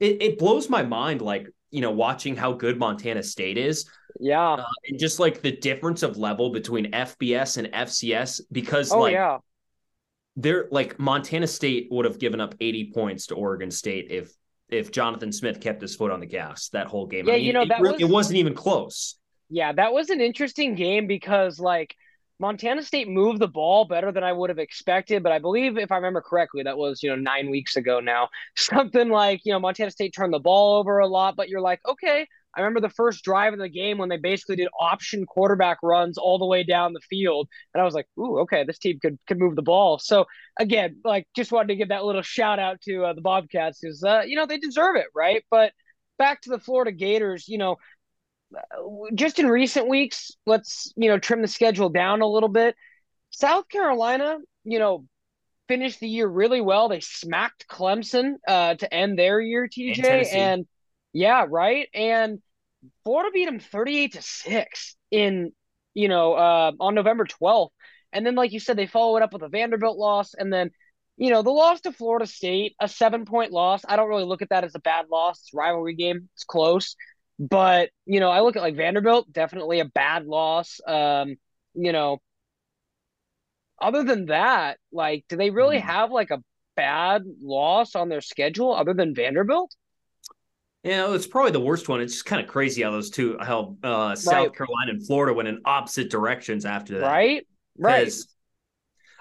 it, 0.01 0.23
it 0.23 0.39
blows 0.39 0.69
my 0.69 0.83
mind, 0.83 1.23
like 1.23 1.49
you 1.71 1.81
know, 1.81 1.91
watching 1.91 2.37
how 2.37 2.53
good 2.53 2.79
Montana 2.79 3.23
State 3.23 3.59
is. 3.59 3.89
Yeah, 4.21 4.55
uh, 4.55 4.67
and 4.89 4.99
just 4.99 5.21
like 5.21 5.43
the 5.43 5.53
difference 5.53 6.03
of 6.03 6.17
level 6.17 6.51
between 6.51 6.91
FBS 6.93 7.59
and 7.59 7.69
FCS, 7.69 8.41
because 8.51 8.91
oh, 8.91 9.01
like 9.01 9.13
yeah. 9.13 9.39
they're 10.37 10.67
like 10.71 10.99
Montana 10.99 11.47
State 11.47 11.89
would 11.91 12.05
have 12.05 12.19
given 12.19 12.41
up 12.41 12.55
80 12.61 12.93
points 12.93 13.27
to 13.27 13.35
Oregon 13.35 13.71
State 13.71 14.11
if 14.11 14.33
if 14.69 14.91
Jonathan 14.91 15.33
Smith 15.33 15.61
kept 15.61 15.81
his 15.81 15.95
foot 15.95 16.11
on 16.11 16.21
the 16.21 16.27
gas 16.27 16.69
that 16.71 16.87
whole 16.87 17.07
game. 17.07 17.27
Yeah, 17.27 17.35
I 17.35 17.37
mean, 17.37 17.47
you 17.47 17.53
know, 17.53 17.67
that 17.67 17.79
it, 17.79 17.83
was, 17.83 18.01
it 18.01 18.09
wasn't 18.09 18.39
even 18.39 18.55
close. 18.55 19.17
Yeah, 19.51 19.73
that 19.73 19.93
was 19.93 20.11
an 20.11 20.21
interesting 20.21 20.75
game 20.75 21.07
because 21.07 21.59
like 21.59 21.95
Montana 22.41 22.83
State 22.83 23.09
moved 23.09 23.41
the 23.41 23.49
ball 23.49 23.85
better 23.85 24.13
than 24.13 24.23
I 24.23 24.33
would 24.33 24.51
have 24.51 24.59
expected, 24.59 25.23
but 25.23 25.33
I 25.33 25.41
believe 25.41 25.77
if 25.77 25.91
I 25.91 25.97
remember 25.97 26.21
correctly, 26.21 26.63
that 26.63 26.79
was, 26.79 27.03
you 27.03 27.11
know, 27.11 27.17
nine 27.17 27.51
weeks 27.51 27.77
ago 27.77 28.01
now. 28.01 28.29
Something 28.57 29.09
like, 29.09 29.41
you 29.45 29.53
know, 29.53 29.59
Montana 29.59 29.91
State 29.91 30.15
turned 30.17 30.33
the 30.33 30.39
ball 30.39 30.79
over 30.79 30.99
a 30.99 31.07
lot, 31.07 31.37
but 31.37 31.49
you're 31.49 31.61
like, 31.61 31.81
okay. 31.87 32.27
I 32.57 32.61
remember 32.63 32.81
the 32.81 32.89
first 32.89 33.23
drive 33.25 33.53
of 33.53 33.59
the 33.59 33.69
game 33.69 33.99
when 33.99 34.09
they 34.09 34.17
basically 34.17 34.57
did 34.57 34.69
option 34.81 35.27
quarterback 35.27 35.79
runs 35.83 36.17
all 36.19 36.39
the 36.39 36.47
way 36.47 36.65
down 36.65 36.93
the 36.93 37.01
field. 37.01 37.47
And 37.73 37.81
I 37.81 37.85
was 37.85 37.95
like, 37.95 38.07
ooh, 38.19 38.39
okay, 38.41 38.65
this 38.65 38.79
team 38.79 38.99
could 39.01 39.19
could 39.29 39.39
move 39.39 39.55
the 39.55 39.63
ball. 39.63 39.99
So 39.99 40.25
again, 40.59 40.97
like 41.05 41.29
just 41.37 41.53
wanted 41.53 41.69
to 41.69 41.77
give 41.77 41.91
that 41.91 42.05
little 42.05 42.23
shout 42.23 42.59
out 42.59 42.81
to 42.83 43.05
uh, 43.05 43.13
the 43.13 43.21
Bobcats 43.21 43.79
because 43.81 44.03
uh, 44.03 44.23
you 44.27 44.35
know, 44.35 44.47
they 44.47 44.59
deserve 44.59 44.97
it, 44.97 45.07
right? 45.15 45.45
But 45.51 45.73
back 46.19 46.41
to 46.43 46.51
the 46.51 46.59
Florida 46.59 46.91
Gators, 46.91 47.47
you 47.49 47.59
know, 47.59 47.77
just 49.15 49.39
in 49.39 49.47
recent 49.47 49.89
weeks, 49.89 50.33
let's 50.47 50.93
you 50.97 51.09
know 51.09 51.19
trim 51.19 51.43
the 51.43 51.49
schedule 51.49 51.89
down 51.89 52.21
a 52.21 52.27
little 52.27 52.49
bit. 52.49 52.75
South 53.31 53.69
Carolina, 53.69 54.39
you 54.65 54.79
know, 54.79 55.05
finished 55.69 56.01
the 56.01 56.09
year 56.09 56.27
really 56.27 56.61
well. 56.61 56.89
They 56.89 57.01
smacked 57.01 57.67
Clemson 57.69 58.35
uh, 58.47 58.75
to 58.75 58.93
end 58.93 59.19
their 59.19 59.41
year, 59.41 59.69
TJ, 59.69 60.33
and, 60.33 60.67
yeah, 61.13 61.47
right. 61.49 61.89
And 61.95 62.41
Florida 63.05 63.31
beat 63.33 63.47
them 63.47 63.61
thirty-eight 63.61 64.13
to 64.13 64.23
six 64.23 64.97
in 65.11 65.53
you 65.95 66.09
know 66.09 66.35
uh, 66.35 66.73
on 66.81 66.95
November 66.95 67.25
twelfth, 67.25 67.75
and 68.13 68.27
then 68.27 68.35
like 68.35 68.53
you 68.53 68.61
said, 68.61 68.77
they 68.77 68.87
followed 68.87 69.23
up 69.23 69.33
with 69.33 69.43
a 69.43 69.49
Vanderbilt 69.49 69.99
loss, 69.99 70.35
and 70.35 70.53
then 70.53 70.71
you 71.17 71.31
know 71.31 71.43
the 71.43 71.51
loss 71.51 71.81
to 71.83 71.93
Florida 71.93 72.27
State, 72.27 72.75
a 72.81 72.89
seven-point 72.89 73.53
loss. 73.53 73.83
I 73.87 73.97
don't 73.97 74.09
really 74.09 74.25
look 74.25 74.43
at 74.43 74.51
that 74.51 74.65
as 74.65 74.75
a 74.75 74.81
bad 74.81 75.07
loss. 75.11 75.41
It's 75.41 75.55
rivalry 75.55 75.95
game. 75.95 76.29
It's 76.35 76.45
close. 76.45 76.97
But, 77.39 77.91
you 78.05 78.21
know, 78.21 78.31
I 78.31 78.41
look 78.41 78.57
at 78.57 78.63
like 78.63 78.77
Vanderbilt, 78.77 79.33
definitely 79.33 79.81
a 79.81 79.85
bad 79.85 80.27
loss. 80.27 80.81
Um, 80.87 81.37
you 81.75 81.93
know, 81.93 82.19
other 83.81 84.03
than 84.03 84.27
that, 84.27 84.79
like, 84.93 85.25
do 85.29 85.37
they 85.37 85.51
really 85.51 85.81
hmm. 85.81 85.87
have 85.87 86.11
like 86.11 86.31
a 86.31 86.43
bad 86.77 87.23
loss 87.43 87.95
on 87.95 88.09
their 88.09 88.21
schedule 88.21 88.75
other 88.75 88.95
than 88.95 89.15
Vanderbilt? 89.15 89.75
Yeah, 90.83 91.13
it's 91.13 91.27
probably 91.27 91.53
the 91.53 91.61
worst 91.61 91.89
one. 91.89 92.01
It's 92.01 92.15
just 92.15 92.27
kind 92.27 92.43
of 92.43 92.49
crazy 92.49 92.83
how 92.83 92.91
those 92.91 93.11
two, 93.11 93.37
how 93.41 93.77
uh, 93.83 94.15
South 94.15 94.35
right. 94.35 94.57
Carolina 94.57 94.93
and 94.93 95.07
Florida 95.07 95.35
went 95.35 95.49
in 95.49 95.61
opposite 95.65 96.11
directions 96.11 96.65
after 96.65 97.01
that. 97.01 97.07
Right, 97.07 97.47
right. 97.77 98.13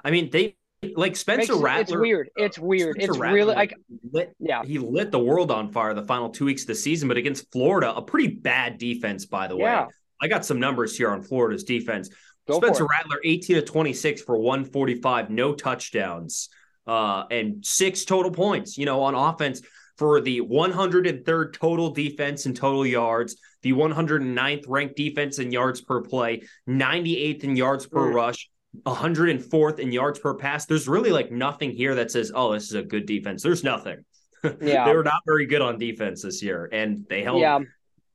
I 0.04 0.12
mean, 0.12 0.30
they 0.30 0.57
like 0.96 1.16
Spencer 1.16 1.54
Makes, 1.54 1.64
Rattler. 1.64 1.82
It's 1.82 1.92
weird. 2.02 2.30
It's 2.36 2.60
weird. 2.60 2.96
Spencer 2.96 3.12
it's 3.12 3.20
Rattler 3.20 3.36
really 3.36 3.56
like 3.56 3.74
lit, 4.12 4.36
yeah. 4.40 4.64
He 4.64 4.78
lit 4.78 5.12
the 5.12 5.20
world 5.20 5.52
on 5.52 5.72
fire 5.72 5.94
the 5.94 6.06
final 6.06 6.30
two 6.30 6.46
weeks 6.46 6.64
of 6.64 6.68
the 6.68 6.76
season, 6.76 7.08
but 7.08 7.18
against 7.18 7.52
Florida, 7.52 7.96
a 7.96 8.02
pretty 8.02 8.28
bad 8.28 8.78
defense, 8.78 9.26
by 9.26 9.48
the 9.48 9.56
way. 9.56 9.64
yeah. 9.64 9.88
I 10.20 10.28
got 10.28 10.46
some 10.46 10.60
numbers 10.60 10.98
here 10.98 11.12
on 11.12 11.22
Florida's 11.22 11.64
defense. 11.64 12.10
Go 12.48 12.60
Spencer 12.60 12.86
Rattler, 12.86 13.18
18 13.24 13.58
to 13.58 13.62
26 13.62 14.22
for 14.22 14.38
145, 14.38 15.30
no 15.30 15.54
touchdowns, 15.54 16.50
uh, 16.88 17.26
and 17.30 17.66
six 17.66 18.06
total 18.06 18.32
points, 18.32 18.78
you 18.78 18.86
know, 18.86 19.04
on 19.04 19.16
offense 19.16 19.62
for 19.98 20.22
the 20.22 20.42
103rd 20.42 21.54
total 21.54 21.90
defense 21.90 22.46
and 22.46 22.56
total 22.56 22.86
yards, 22.86 23.36
the 23.64 23.74
109th 23.74 24.66
ranked 24.68 24.96
defense 24.96 25.40
in 25.40 25.52
yards 25.52 25.82
per 25.82 26.02
play, 26.02 26.44
98th 26.70 27.44
in 27.44 27.56
yards 27.56 27.88
per 27.88 28.12
mm. 28.12 28.14
rush, 28.14 28.50
104th 28.86 29.80
in 29.80 29.92
yards 29.92 30.20
per 30.20 30.34
pass. 30.34 30.66
There's 30.66 30.88
really 30.88 31.12
like 31.12 31.32
nothing 31.32 31.72
here 31.72 31.96
that 31.96 32.12
says, 32.12 32.32
oh, 32.34 32.54
this 32.54 32.64
is 32.64 32.74
a 32.74 32.84
good 32.84 33.06
defense. 33.06 33.44
There's 33.44 33.64
nothing. 33.64 34.04
Yeah. 34.62 34.86
they 34.86 34.96
were 34.96 35.04
not 35.04 35.24
very 35.26 35.48
good 35.48 35.62
on 35.62 35.80
defense 35.80 36.22
this 36.22 36.44
year, 36.44 36.70
and 36.72 37.04
they 37.10 37.24
held 37.24 37.42
yeah. 37.42 37.60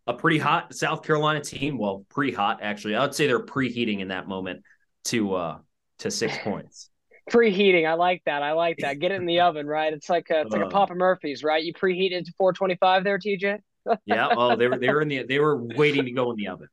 a 0.06 0.14
pretty 0.14 0.38
hot 0.38 0.72
South 0.72 1.02
Carolina 1.02 1.40
team. 1.40 1.76
Well, 1.76 2.06
pretty 2.08 2.32
hot 2.32 2.60
actually. 2.62 2.94
I 2.94 3.02
would 3.02 3.14
say 3.14 3.26
they're 3.26 3.44
preheating 3.44 3.98
in 3.98 4.08
that 4.08 4.28
moment 4.28 4.62
to 5.06 5.34
uh 5.34 5.58
to 5.98 6.10
six 6.12 6.38
points. 6.44 6.90
preheating. 7.28 7.88
I 7.88 7.94
like 7.94 8.22
that. 8.24 8.42
I 8.42 8.52
like 8.52 8.78
that. 8.78 9.00
Get 9.00 9.10
it 9.10 9.16
in 9.16 9.26
the 9.26 9.40
oven, 9.48 9.66
right? 9.66 9.92
It's 9.92 10.08
like 10.08 10.30
a, 10.30 10.42
it's 10.42 10.52
like 10.52 10.62
a 10.62 10.66
uh. 10.66 10.70
Papa 10.70 10.94
Murphy's, 10.94 11.42
right? 11.42 11.62
You 11.62 11.74
preheat 11.74 12.12
it 12.12 12.24
to 12.26 12.32
425 12.38 13.04
there, 13.04 13.18
TJ. 13.18 13.58
yeah. 14.06 14.28
Oh, 14.30 14.56
they 14.56 14.68
were 14.68 14.78
they 14.78 14.88
were 14.88 15.02
in 15.02 15.08
the 15.08 15.24
they 15.24 15.40
were 15.40 15.60
waiting 15.60 16.04
to 16.04 16.12
go 16.12 16.30
in 16.30 16.36
the 16.36 16.48
oven. 16.48 16.68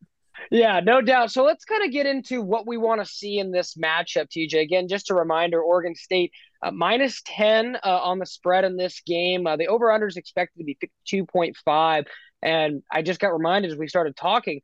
Yeah, 0.51 0.79
no 0.79 1.01
doubt. 1.01 1.31
So 1.31 1.43
let's 1.43 1.65
kind 1.65 1.83
of 1.83 1.91
get 1.91 2.05
into 2.05 2.41
what 2.41 2.67
we 2.67 2.77
want 2.77 3.01
to 3.01 3.05
see 3.05 3.39
in 3.39 3.51
this 3.51 3.75
matchup, 3.75 4.29
TJ. 4.29 4.61
Again, 4.61 4.87
just 4.87 5.09
a 5.09 5.13
reminder 5.13 5.61
Oregon 5.61 5.95
State 5.95 6.31
uh, 6.61 6.71
minus 6.71 7.21
10 7.25 7.77
uh, 7.77 7.79
on 7.83 8.19
the 8.19 8.25
spread 8.25 8.65
in 8.65 8.75
this 8.75 9.01
game. 9.05 9.47
Uh, 9.47 9.55
the 9.55 9.67
over 9.67 9.91
under 9.91 10.07
is 10.07 10.17
expected 10.17 10.59
to 10.59 10.65
be 10.65 10.77
2.5. 11.07 12.05
And 12.41 12.83
I 12.91 13.01
just 13.01 13.19
got 13.19 13.33
reminded 13.33 13.71
as 13.71 13.77
we 13.77 13.87
started 13.87 14.15
talking, 14.15 14.61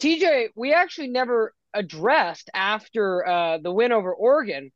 TJ, 0.00 0.48
we 0.56 0.72
actually 0.72 1.08
never 1.08 1.52
addressed 1.74 2.50
after 2.54 3.26
uh, 3.26 3.58
the 3.58 3.72
win 3.72 3.92
over 3.92 4.12
Oregon. 4.12 4.72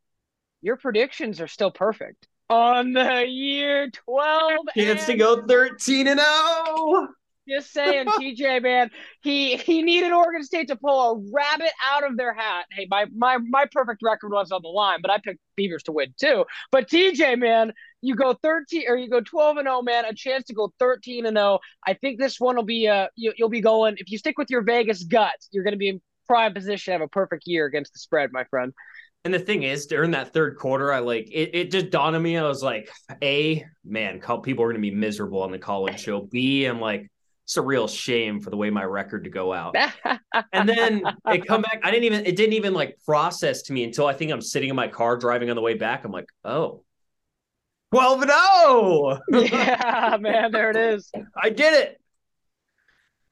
Your 0.60 0.76
predictions 0.76 1.40
are 1.40 1.48
still 1.48 1.70
perfect 1.70 2.26
on 2.48 2.92
the 2.92 3.24
year 3.26 3.90
12. 3.90 4.52
Chance 4.76 5.06
to 5.06 5.16
go 5.16 5.46
13 5.46 6.08
and 6.08 6.20
0. 6.20 7.08
Just 7.48 7.72
saying, 7.72 8.06
TJ, 8.18 8.62
man, 8.62 8.90
he 9.22 9.56
he 9.56 9.82
needed 9.82 10.12
Oregon 10.12 10.42
State 10.42 10.68
to 10.68 10.76
pull 10.76 11.00
a 11.12 11.30
rabbit 11.32 11.72
out 11.90 12.04
of 12.04 12.16
their 12.16 12.32
hat. 12.32 12.66
Hey, 12.70 12.86
my 12.90 13.06
my 13.14 13.38
my 13.38 13.66
perfect 13.70 14.00
record 14.02 14.32
was 14.32 14.50
on 14.50 14.62
the 14.62 14.68
line, 14.68 14.98
but 15.02 15.10
I 15.10 15.18
picked 15.18 15.40
Beavers 15.56 15.82
to 15.84 15.92
win 15.92 16.14
too. 16.18 16.44
But 16.72 16.88
TJ, 16.88 17.38
man, 17.38 17.72
you 18.00 18.14
go 18.14 18.34
13 18.42 18.84
or 18.88 18.96
you 18.96 19.08
go 19.08 19.20
12 19.20 19.58
and 19.58 19.66
0, 19.66 19.82
man, 19.82 20.04
a 20.04 20.14
chance 20.14 20.44
to 20.46 20.54
go 20.54 20.72
13 20.78 21.26
and 21.26 21.36
0. 21.36 21.58
I 21.86 21.94
think 21.94 22.18
this 22.18 22.40
one 22.40 22.56
will 22.56 22.64
be 22.64 22.88
uh 22.88 23.08
you, 23.16 23.32
you'll 23.36 23.48
be 23.48 23.60
going 23.60 23.96
if 23.98 24.10
you 24.10 24.18
stick 24.18 24.38
with 24.38 24.50
your 24.50 24.62
Vegas 24.62 25.04
guts, 25.04 25.48
you're 25.52 25.64
going 25.64 25.72
to 25.72 25.78
be 25.78 25.88
in 25.88 26.00
prime 26.26 26.54
position 26.54 26.92
to 26.92 26.98
have 26.98 27.00
a 27.02 27.08
perfect 27.08 27.44
year 27.46 27.66
against 27.66 27.92
the 27.92 27.98
spread, 27.98 28.32
my 28.32 28.44
friend. 28.44 28.72
And 29.24 29.32
the 29.32 29.38
thing 29.38 29.62
is, 29.62 29.86
during 29.86 30.10
that 30.10 30.34
third 30.34 30.58
quarter, 30.58 30.92
I 30.92 30.98
like 30.98 31.28
it. 31.32 31.54
It 31.54 31.70
just 31.70 31.88
dawned 31.88 32.14
on 32.14 32.22
me. 32.22 32.36
I 32.36 32.42
was 32.42 32.62
like, 32.62 32.90
"A 33.22 33.64
man, 33.82 34.20
people 34.20 34.64
are 34.64 34.68
going 34.68 34.74
to 34.74 34.80
be 34.80 34.90
miserable 34.90 35.42
on 35.42 35.50
the 35.50 35.58
college 35.58 35.98
show." 36.04 36.28
B, 36.30 36.66
I'm 36.66 36.78
like, 36.78 37.10
it's 37.44 37.58
a 37.58 37.62
real 37.62 37.86
shame 37.86 38.40
for 38.40 38.48
the 38.48 38.56
way 38.56 38.70
my 38.70 38.84
record 38.84 39.24
to 39.24 39.30
go 39.30 39.52
out. 39.52 39.76
and 40.52 40.68
then 40.68 41.02
it 41.26 41.46
come 41.46 41.60
back. 41.60 41.80
I 41.82 41.90
didn't 41.90 42.04
even 42.04 42.24
it 42.24 42.36
didn't 42.36 42.54
even 42.54 42.72
like 42.72 42.98
process 43.04 43.62
to 43.62 43.72
me 43.74 43.84
until 43.84 44.06
I 44.06 44.14
think 44.14 44.32
I'm 44.32 44.40
sitting 44.40 44.70
in 44.70 44.76
my 44.76 44.88
car 44.88 45.16
driving 45.16 45.50
on 45.50 45.56
the 45.56 45.62
way 45.62 45.74
back. 45.74 46.04
I'm 46.04 46.12
like, 46.12 46.28
oh. 46.44 46.82
12 47.92 48.22
and 48.22 48.30
0. 48.30 49.20
yeah, 49.52 50.16
man, 50.18 50.50
there 50.50 50.70
it 50.70 50.76
is. 50.76 51.12
I 51.40 51.50
did 51.50 51.74
it. 51.74 52.00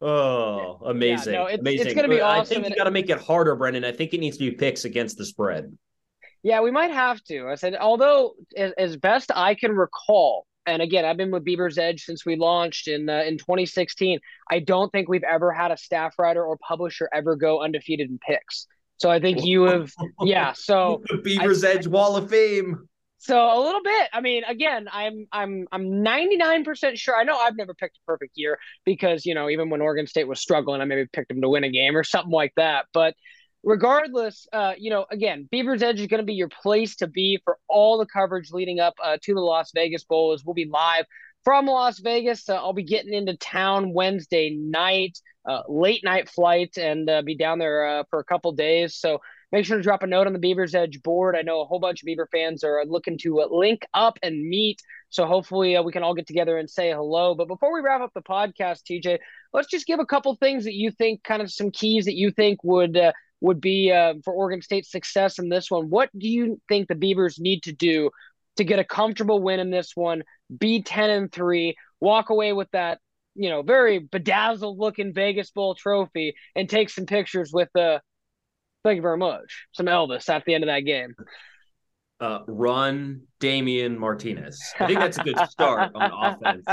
Oh, 0.01 0.81
amazing. 0.85 1.33
Yeah, 1.33 1.41
no, 1.41 1.47
it's, 1.47 1.61
amazing. 1.61 1.87
It's 1.87 1.95
going 1.95 2.09
to 2.09 2.15
be 2.15 2.21
awesome. 2.21 2.59
I 2.59 2.63
think 2.63 2.71
you 2.71 2.77
got 2.77 2.85
to 2.85 2.93
make 2.93 3.09
it 3.09 3.19
harder, 3.19 3.57
Brenden. 3.57 3.85
I 3.85 3.93
think 3.93 4.15
it 4.15 4.21
needs 4.21 4.37
to 4.37 4.51
be 4.51 4.53
picks 4.53 4.85
against 4.85 5.17
the 5.17 5.25
spread. 5.25 5.77
Yeah, 6.43 6.61
we 6.61 6.71
might 6.71 6.93
have 6.93 7.23
to. 7.25 7.49
I 7.49 7.55
said, 7.55 7.75
although, 7.77 8.35
as, 8.57 8.73
as 8.79 8.97
best 8.97 9.33
I 9.35 9.55
can 9.55 9.73
recall, 9.73 10.47
and 10.67 10.83
again, 10.83 11.05
I've 11.05 11.17
been 11.17 11.31
with 11.31 11.45
Beaver's 11.45 11.79
Edge 11.79 12.05
since 12.05 12.25
we 12.25 12.37
launched 12.37 12.89
in 12.89 13.09
uh, 13.09 13.23
in 13.27 13.39
2016. 13.39 14.21
I 14.51 14.61
don't 14.61 14.91
think 14.91 15.09
we've 15.09 15.25
ever 15.25 15.53
had 15.53 15.71
a 15.71 15.77
staff 15.77 16.19
writer 16.19 16.45
or 16.45 16.57
publisher 16.57 17.09
ever 17.13 17.37
go 17.37 17.63
undefeated 17.63 18.11
in 18.11 18.19
picks. 18.19 18.67
So 18.99 19.11
I 19.11 19.21
think 19.21 19.45
you 19.45 19.65
have, 19.65 19.93
yeah. 20.23 20.53
So 20.53 21.03
Beaver's 21.25 21.65
I, 21.65 21.71
Edge 21.71 21.87
Wall 21.87 22.17
of 22.17 22.31
Fame. 22.31 22.89
So 23.19 23.37
a 23.37 23.61
little 23.61 23.83
bit. 23.83 24.09
I 24.13 24.21
mean, 24.21 24.43
again, 24.45 24.89
I'm 24.93 25.27
I'm 25.33 25.67
I'm 25.71 25.85
99% 26.05 26.97
sure. 26.97 27.17
I 27.17 27.23
know 27.23 27.37
I've 27.37 27.57
never 27.57 27.73
picked 27.73 27.97
a 27.97 28.01
perfect 28.07 28.33
year 28.35 28.59
because 28.85 29.25
you 29.25 29.35
know 29.35 29.49
even 29.49 29.71
when 29.71 29.81
Oregon 29.81 30.07
State 30.07 30.27
was 30.27 30.41
struggling, 30.41 30.81
I 30.81 30.85
maybe 30.85 31.07
picked 31.13 31.29
them 31.29 31.41
to 31.41 31.49
win 31.49 31.65
a 31.65 31.71
game 31.71 31.97
or 31.97 32.05
something 32.05 32.33
like 32.33 32.53
that. 32.57 32.87
But 32.93 33.15
regardless, 33.65 34.47
uh, 34.53 34.75
you 34.77 34.91
know, 34.91 35.07
again, 35.11 35.49
Beaver's 35.51 35.83
Edge 35.83 36.01
is 36.01 36.07
going 36.07 36.21
to 36.21 36.27
be 36.27 36.35
your 36.35 36.49
place 36.49 36.97
to 36.97 37.07
be 37.07 37.41
for 37.45 37.59
all 37.69 37.99
the 37.99 38.07
coverage 38.07 38.51
leading 38.51 38.81
up 38.81 38.95
uh, 39.03 39.19
to 39.23 39.35
the 39.35 39.41
Las 39.41 39.71
Vegas 39.75 40.05
Bowl. 40.05 40.33
As 40.33 40.45
we'll 40.45 40.55
be 40.55 40.69
live 40.71 41.07
from 41.45 41.67
Las 41.67 41.99
Vegas. 41.99 42.49
Uh, 42.49 42.57
I'll 42.57 42.73
be 42.73 42.83
getting 42.83 43.15
into 43.15 43.37
town 43.37 43.93
Wednesday 43.93 44.51
night, 44.51 45.19
uh, 45.49 45.63
late 45.69 46.03
night 46.05 46.29
flight, 46.29 46.77
and 46.77 47.09
uh, 47.09 47.23
be 47.23 47.37
down 47.37 47.59
there 47.59 47.87
uh, 47.87 48.05
for 48.11 48.19
a 48.19 48.25
couple 48.25 48.53
days. 48.53 48.97
So 48.97 49.21
make 49.51 49.65
sure 49.65 49.77
to 49.77 49.83
drop 49.83 50.03
a 50.03 50.07
note 50.07 50.27
on 50.27 50.33
the 50.33 50.39
Beaver's 50.39 50.75
Edge 50.75 51.03
board. 51.03 51.37
I 51.37 51.43
know 51.43 51.61
a 51.61 51.65
whole 51.65 51.81
bunch 51.81 52.03
of 52.03 52.07
Beaver 52.07 52.29
fans 52.33 52.65
are 52.65 52.85
looking 52.87 53.19
to 53.19 53.47
link 53.51 53.87
up 53.95 54.19
and 54.23 54.49
meet. 54.49 54.81
So 55.11 55.27
hopefully 55.27 55.79
we 55.85 55.93
can 55.93 56.03
all 56.03 56.15
get 56.15 56.27
together 56.27 56.57
and 56.57 56.71
say 56.71 56.91
hello. 56.91 57.35
But 57.35 57.49
before 57.49 57.75
we 57.75 57.81
wrap 57.81 58.01
up 58.01 58.15
the 58.15 58.23
podcast, 58.23 58.85
TJ, 58.91 59.19
let's 59.53 59.69
just 59.69 59.87
give 59.87 60.01
a 60.01 60.07
couple 60.07 60.35
things 60.37 60.65
that 60.65 60.75
you 60.75 60.91
think, 60.91 61.23
kind 61.23 61.43
of 61.43 61.53
some 61.53 61.71
keys 61.71 62.07
that 62.07 62.17
you 62.17 62.31
think 62.31 62.65
would 62.65 62.97
would 63.43 63.61
be 63.61 63.91
uh, 63.91 64.15
for 64.25 64.33
Oregon 64.33 64.63
State's 64.63 64.91
success 64.91 65.39
in 65.39 65.49
this 65.49 65.71
one. 65.71 65.91
What 65.91 66.09
do 66.17 66.29
you 66.29 66.61
think 66.69 66.89
the 66.89 66.95
Beavers 66.95 67.39
need 67.39 67.65
to 67.65 67.73
do 67.73 68.11
to 68.57 68.65
get 68.65 68.79
a 68.79 68.85
comfortable 68.85 69.43
win 69.43 69.61
in 69.61 69.71
this 69.71 69.93
one? 69.95 70.23
Be 70.57 70.83
ten 70.83 71.11
and 71.11 71.31
three, 71.31 71.75
walk 72.01 72.31
away 72.31 72.53
with 72.53 72.71
that 72.73 72.99
you 73.35 73.51
know 73.51 73.63
very 73.63 73.99
bedazzled 73.99 74.79
looking 74.79 75.13
Vegas 75.13 75.51
Bowl 75.51 75.75
trophy, 75.75 76.35
and 76.55 76.71
take 76.71 76.89
some 76.89 77.05
pictures 77.05 77.51
with 77.53 77.69
the. 77.75 77.83
Uh, 77.83 77.99
thank 78.85 78.97
you 78.97 79.03
very 79.03 79.19
much. 79.19 79.67
Some 79.73 79.87
Elvis 79.87 80.29
at 80.29 80.45
the 80.45 80.55
end 80.55 80.65
of 80.65 80.69
that 80.69 80.81
game. 80.81 81.15
Uh, 82.21 82.41
run 82.47 83.23
Damian 83.41 83.99
Martinez. 83.99 84.61
I 84.79 84.87
think 84.87 85.01
that's 85.01 85.19
a 85.19 85.25
good 85.25 85.39
start 85.51 85.91
on 85.97 86.11
offense. 86.15 86.65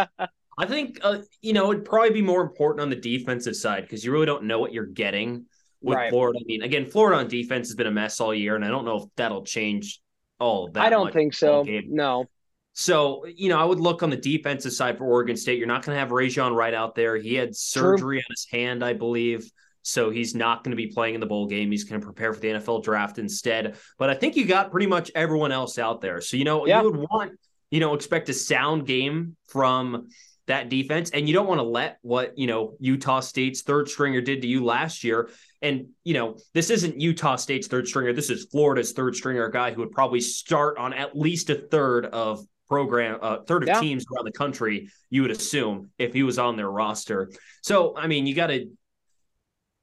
I 0.60 0.66
think 0.68 1.00
uh, 1.02 1.20
you 1.42 1.54
know 1.54 1.72
it'd 1.72 1.86
probably 1.86 2.12
be 2.12 2.22
more 2.22 2.42
important 2.42 2.82
on 2.82 2.90
the 2.92 2.96
defensive 2.96 3.56
side 3.56 3.82
because 3.82 4.06
you 4.06 4.12
really 4.12 4.28
don't 4.28 4.44
know 4.44 4.60
what 4.60 4.72
you're 4.72 4.86
getting 4.86 5.46
with 5.82 5.96
right. 5.96 6.10
Florida. 6.10 6.40
I 6.42 6.46
mean, 6.46 6.64
again, 6.64 6.86
Florida 6.86 7.20
on 7.20 7.28
defense 7.28 7.70
has 7.70 7.76
been 7.76 7.88
a 7.88 7.92
mess 7.92 8.20
all 8.20 8.34
year, 8.34 8.56
and 8.56 8.66
I 8.66 8.70
don't 8.70 8.86
know 8.86 8.98
if 8.98 9.04
that'll 9.16 9.44
change 9.44 10.02
all 10.40 10.70
that. 10.72 10.84
I 10.84 10.90
don't 10.90 11.14
think 11.14 11.34
so. 11.34 11.66
No. 11.88 12.26
So, 12.74 13.26
you 13.26 13.50
know, 13.50 13.60
I 13.60 13.66
would 13.66 13.80
look 13.80 14.04
on 14.04 14.10
the 14.10 14.18
defensive 14.18 14.72
side 14.72 14.98
for 14.98 15.06
Oregon 15.06 15.36
State. 15.36 15.58
You're 15.58 15.68
not 15.68 15.86
going 15.86 15.96
to 15.96 16.00
have 16.00 16.10
Rejzohn 16.10 16.56
Wright 16.56 16.74
out 16.74 16.96
there. 16.96 17.18
He 17.18 17.34
had 17.36 17.56
surgery 17.56 18.18
True. 18.18 18.20
on 18.20 18.26
his 18.30 18.48
hand, 18.50 18.86
I 18.86 18.94
believe. 18.94 19.52
So 19.82 20.10
he's 20.10 20.36
not 20.36 20.64
going 20.64 20.72
to 20.72 20.78
be 20.78 20.88
playing 20.88 21.16
in 21.16 21.20
the 21.20 21.26
bowl 21.26 21.48
game. 21.48 21.72
He's 21.72 21.84
going 21.84 22.00
to 22.00 22.06
prepare 22.06 22.34
for 22.34 22.40
the 22.40 22.50
NFL 22.50 22.84
draft 22.84 23.18
instead. 23.18 23.76
But 23.98 24.10
I 24.10 24.14
think 24.14 24.36
you 24.36 24.46
got 24.46 24.72
pretty 24.72 24.88
much 24.88 25.12
everyone 25.16 25.52
else 25.52 25.78
out 25.78 26.00
there. 26.00 26.22
So, 26.22 26.38
you 26.38 26.44
know, 26.44 26.66
yeah. 26.66 26.82
you 26.82 26.92
would 26.92 27.00
want, 27.00 27.32
you 27.72 27.80
know, 27.80 27.94
expect 27.96 28.30
a 28.30 28.34
sound 28.34 28.86
game 28.86 29.36
from 29.48 30.08
that 30.48 30.70
defense. 30.70 31.10
And 31.12 31.28
you 31.28 31.34
don't 31.34 31.48
want 31.48 31.60
to 31.60 31.64
let 31.64 31.98
what, 32.02 32.38
you 32.38 32.48
know, 32.48 32.76
Utah 32.80 33.20
State's 33.20 33.62
third 33.62 33.90
stringer 33.90 34.22
did 34.22 34.42
to 34.42 34.48
you 34.48 34.64
last 34.64 35.04
year. 35.04 35.30
And, 35.62 35.88
you 36.04 36.14
know, 36.14 36.38
this 36.54 36.70
isn't 36.70 37.02
Utah 37.02 37.36
State's 37.36 37.68
third 37.68 37.88
stringer. 37.88 38.14
This 38.14 38.30
is 38.30 38.46
Florida's 38.46 38.94
third 38.94 39.16
stringer, 39.16 39.46
a 39.46 39.52
guy 39.52 39.72
who 39.72 39.82
would 39.82 39.92
probably 39.92 40.22
start 40.22 40.78
on 40.78 40.94
at 40.94 41.18
least 41.18 41.50
a 41.50 41.56
third 41.56 42.06
of 42.06 42.46
program, 42.70 43.20
uh, 43.22 43.40
third 43.48 43.64
of 43.64 43.68
yeah. 43.68 43.80
teams 43.80 44.06
around 44.14 44.26
the 44.26 44.32
country, 44.32 44.90
you 45.10 45.24
would 45.24 45.32
assume 45.32 45.90
if 45.98 46.14
he 46.14 46.24
was 46.24 46.40
on 46.40 46.56
their 46.56 46.70
roster. 46.70 47.30
So, 47.62 47.98
I 47.98 48.08
mean, 48.08 48.26
you 48.26 48.36
got 48.36 48.48
to, 48.48 48.70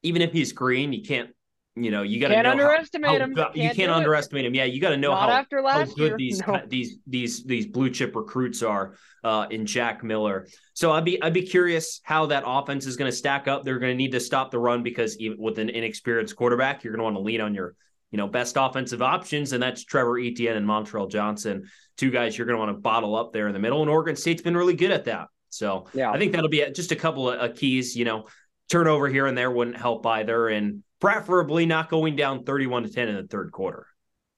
even 0.02 0.22
if 0.22 0.32
he's 0.32 0.52
green, 0.52 0.92
you 0.92 1.02
can't 1.02 1.30
you 1.76 1.90
know, 1.90 2.02
you 2.02 2.18
got 2.18 2.28
to 2.28 2.50
underestimate 2.50 3.20
how. 3.20 3.26
Can't 3.28 3.54
you 3.54 3.70
can't 3.70 3.92
underestimate 3.92 4.46
it. 4.46 4.48
him. 4.48 4.54
Yeah, 4.54 4.64
you 4.64 4.80
got 4.80 4.90
to 4.90 4.96
know 4.96 5.10
Not 5.10 5.28
how, 5.28 5.36
after 5.36 5.60
last 5.60 5.90
how 5.90 5.94
good 5.94 6.08
year. 6.08 6.16
these 6.16 6.42
no. 6.46 6.62
these 6.66 6.98
these 7.06 7.44
these 7.44 7.66
blue 7.66 7.90
chip 7.90 8.16
recruits 8.16 8.62
are 8.62 8.94
uh, 9.22 9.46
in 9.50 9.66
Jack 9.66 10.02
Miller. 10.02 10.46
So 10.72 10.92
I'd 10.92 11.04
be 11.04 11.22
I'd 11.22 11.34
be 11.34 11.42
curious 11.42 12.00
how 12.02 12.26
that 12.26 12.44
offense 12.46 12.86
is 12.86 12.96
going 12.96 13.10
to 13.10 13.16
stack 13.16 13.46
up. 13.46 13.62
They're 13.62 13.78
going 13.78 13.92
to 13.92 13.96
need 13.96 14.12
to 14.12 14.20
stop 14.20 14.50
the 14.50 14.58
run 14.58 14.82
because 14.82 15.18
even 15.18 15.38
with 15.38 15.58
an 15.58 15.68
inexperienced 15.68 16.34
quarterback, 16.34 16.82
you're 16.82 16.94
going 16.94 17.00
to 17.00 17.04
want 17.04 17.16
to 17.16 17.20
lean 17.20 17.42
on 17.42 17.54
your 17.54 17.74
you 18.10 18.16
know 18.16 18.26
best 18.26 18.56
offensive 18.58 19.02
options, 19.02 19.52
and 19.52 19.62
that's 19.62 19.84
Trevor 19.84 20.18
Etienne 20.18 20.56
and 20.56 20.66
Montrell 20.66 21.10
Johnson, 21.10 21.68
two 21.98 22.10
guys 22.10 22.38
you're 22.38 22.46
going 22.46 22.56
to 22.56 22.64
want 22.64 22.74
to 22.74 22.80
bottle 22.80 23.14
up 23.16 23.34
there 23.34 23.48
in 23.48 23.52
the 23.52 23.58
middle. 23.58 23.82
And 23.82 23.90
Oregon 23.90 24.16
State's 24.16 24.40
been 24.40 24.56
really 24.56 24.74
good 24.74 24.92
at 24.92 25.04
that. 25.04 25.28
So 25.50 25.88
yeah, 25.92 26.10
I 26.10 26.18
think 26.18 26.32
that'll 26.32 26.48
be 26.48 26.64
just 26.72 26.90
a 26.90 26.96
couple 26.96 27.30
of, 27.30 27.38
of 27.38 27.56
keys. 27.56 27.94
You 27.94 28.06
know, 28.06 28.28
turnover 28.70 29.08
here 29.08 29.26
and 29.26 29.36
there 29.36 29.50
wouldn't 29.50 29.76
help 29.76 30.06
either, 30.06 30.48
and 30.48 30.82
preferably 31.00 31.66
not 31.66 31.88
going 31.88 32.16
down 32.16 32.44
31 32.44 32.84
to 32.84 32.88
10 32.90 33.08
in 33.08 33.16
the 33.16 33.26
third 33.26 33.52
quarter. 33.52 33.86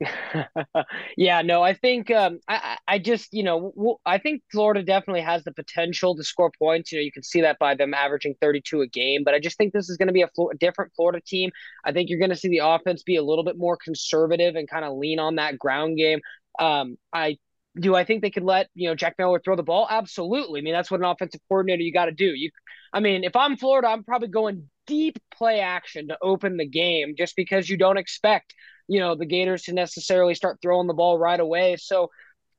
yeah, 1.16 1.42
no, 1.42 1.62
I 1.62 1.74
think 1.74 2.10
um, 2.12 2.38
I, 2.46 2.78
I 2.86 2.98
just 3.00 3.32
you 3.32 3.42
know 3.42 3.98
I 4.06 4.18
think 4.18 4.42
Florida 4.52 4.82
definitely 4.82 5.22
has 5.22 5.42
the 5.42 5.52
potential 5.52 6.14
to 6.14 6.22
score 6.22 6.52
points. 6.56 6.92
You 6.92 6.98
know, 6.98 7.02
you 7.02 7.10
can 7.10 7.24
see 7.24 7.40
that 7.40 7.58
by 7.58 7.74
them 7.74 7.94
averaging 7.94 8.36
32 8.40 8.82
a 8.82 8.86
game. 8.86 9.24
But 9.24 9.34
I 9.34 9.40
just 9.40 9.58
think 9.58 9.72
this 9.72 9.88
is 9.88 9.96
going 9.96 10.06
to 10.06 10.12
be 10.12 10.22
a, 10.22 10.28
different 10.60 10.92
Florida 10.94 11.20
team. 11.20 11.50
I 11.84 11.92
think 11.92 12.10
you're 12.10 12.20
going 12.20 12.30
to 12.30 12.36
see 12.36 12.48
the 12.48 12.60
offense 12.62 13.02
be 13.02 13.16
a 13.16 13.24
little 13.24 13.44
bit 13.44 13.58
more 13.58 13.76
conservative 13.76 14.54
and 14.54 14.70
kind 14.70 14.84
of 14.84 14.96
lean 14.96 15.18
on 15.18 15.34
that 15.34 15.58
ground 15.58 15.96
game. 15.96 16.20
Um, 16.60 16.96
I 17.12 17.38
do. 17.80 17.94
I 17.94 18.04
think 18.04 18.22
they 18.22 18.30
could 18.30 18.44
let 18.44 18.68
you 18.74 18.88
know 18.88 18.94
Jack 18.94 19.14
Miller 19.18 19.40
throw 19.40 19.56
the 19.56 19.62
ball. 19.62 19.86
Absolutely. 19.90 20.60
I 20.60 20.62
mean, 20.62 20.74
that's 20.74 20.90
what 20.90 21.00
an 21.00 21.06
offensive 21.06 21.40
coordinator 21.48 21.82
you 21.82 21.92
got 21.92 22.06
to 22.06 22.12
do. 22.12 22.26
You, 22.26 22.50
I 22.92 23.00
mean, 23.00 23.24
if 23.24 23.36
I'm 23.36 23.56
Florida, 23.56 23.88
I'm 23.88 24.04
probably 24.04 24.28
going 24.28 24.68
deep 24.86 25.18
play 25.36 25.60
action 25.60 26.08
to 26.08 26.18
open 26.22 26.56
the 26.56 26.66
game 26.66 27.14
just 27.16 27.36
because 27.36 27.68
you 27.68 27.76
don't 27.76 27.98
expect, 27.98 28.54
you 28.88 29.00
know, 29.00 29.14
the 29.14 29.26
Gators 29.26 29.64
to 29.64 29.72
necessarily 29.72 30.34
start 30.34 30.58
throwing 30.62 30.86
the 30.86 30.94
ball 30.94 31.18
right 31.18 31.38
away. 31.38 31.76
So 31.76 32.10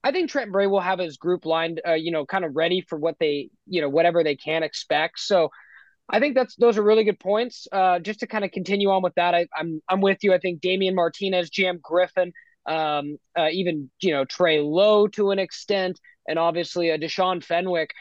I 0.04 0.12
think 0.12 0.30
Trent 0.30 0.52
Bray 0.52 0.68
will 0.68 0.80
have 0.80 1.00
his 1.00 1.18
group 1.18 1.46
lined, 1.46 1.82
uh, 1.86 1.94
you 1.94 2.12
know, 2.12 2.26
kind 2.26 2.46
of 2.46 2.56
ready 2.56 2.86
for 2.88 2.98
what 2.98 3.16
they, 3.20 3.50
you 3.68 3.82
know, 3.82 3.90
whatever 3.90 4.24
they 4.24 4.36
can 4.36 4.64
expect. 4.64 5.20
So 5.20 5.50
I 6.10 6.20
think 6.20 6.36
that's 6.36 6.56
those 6.56 6.78
are 6.78 6.84
really 6.84 7.04
good 7.04 7.20
points. 7.20 7.68
Uh, 7.72 8.00
just 8.00 8.22
to 8.22 8.28
kind 8.28 8.46
of 8.46 8.52
continue 8.52 8.90
on 8.90 9.04
with 9.04 9.16
that, 9.16 9.36
I, 9.36 9.48
I'm 9.56 9.82
I'm 9.90 10.02
with 10.02 10.20
you. 10.24 10.34
I 10.34 10.40
think 10.40 10.62
Damian 10.62 10.96
Martinez, 10.96 11.50
Jam 11.50 11.80
Griffin, 11.82 12.34
um, 12.66 13.18
uh, 13.38 13.48
even 13.52 13.90
you 14.02 14.12
know 14.12 14.26
Trey 14.26 14.60
Lowe 14.60 15.08
to 15.10 15.32
an 15.32 15.40
extent, 15.40 16.00
and 16.28 16.38
obviously 16.40 16.90
a 16.90 16.96
uh, 16.96 16.98
Deshaun 16.98 17.44
Fenwick. 17.44 17.92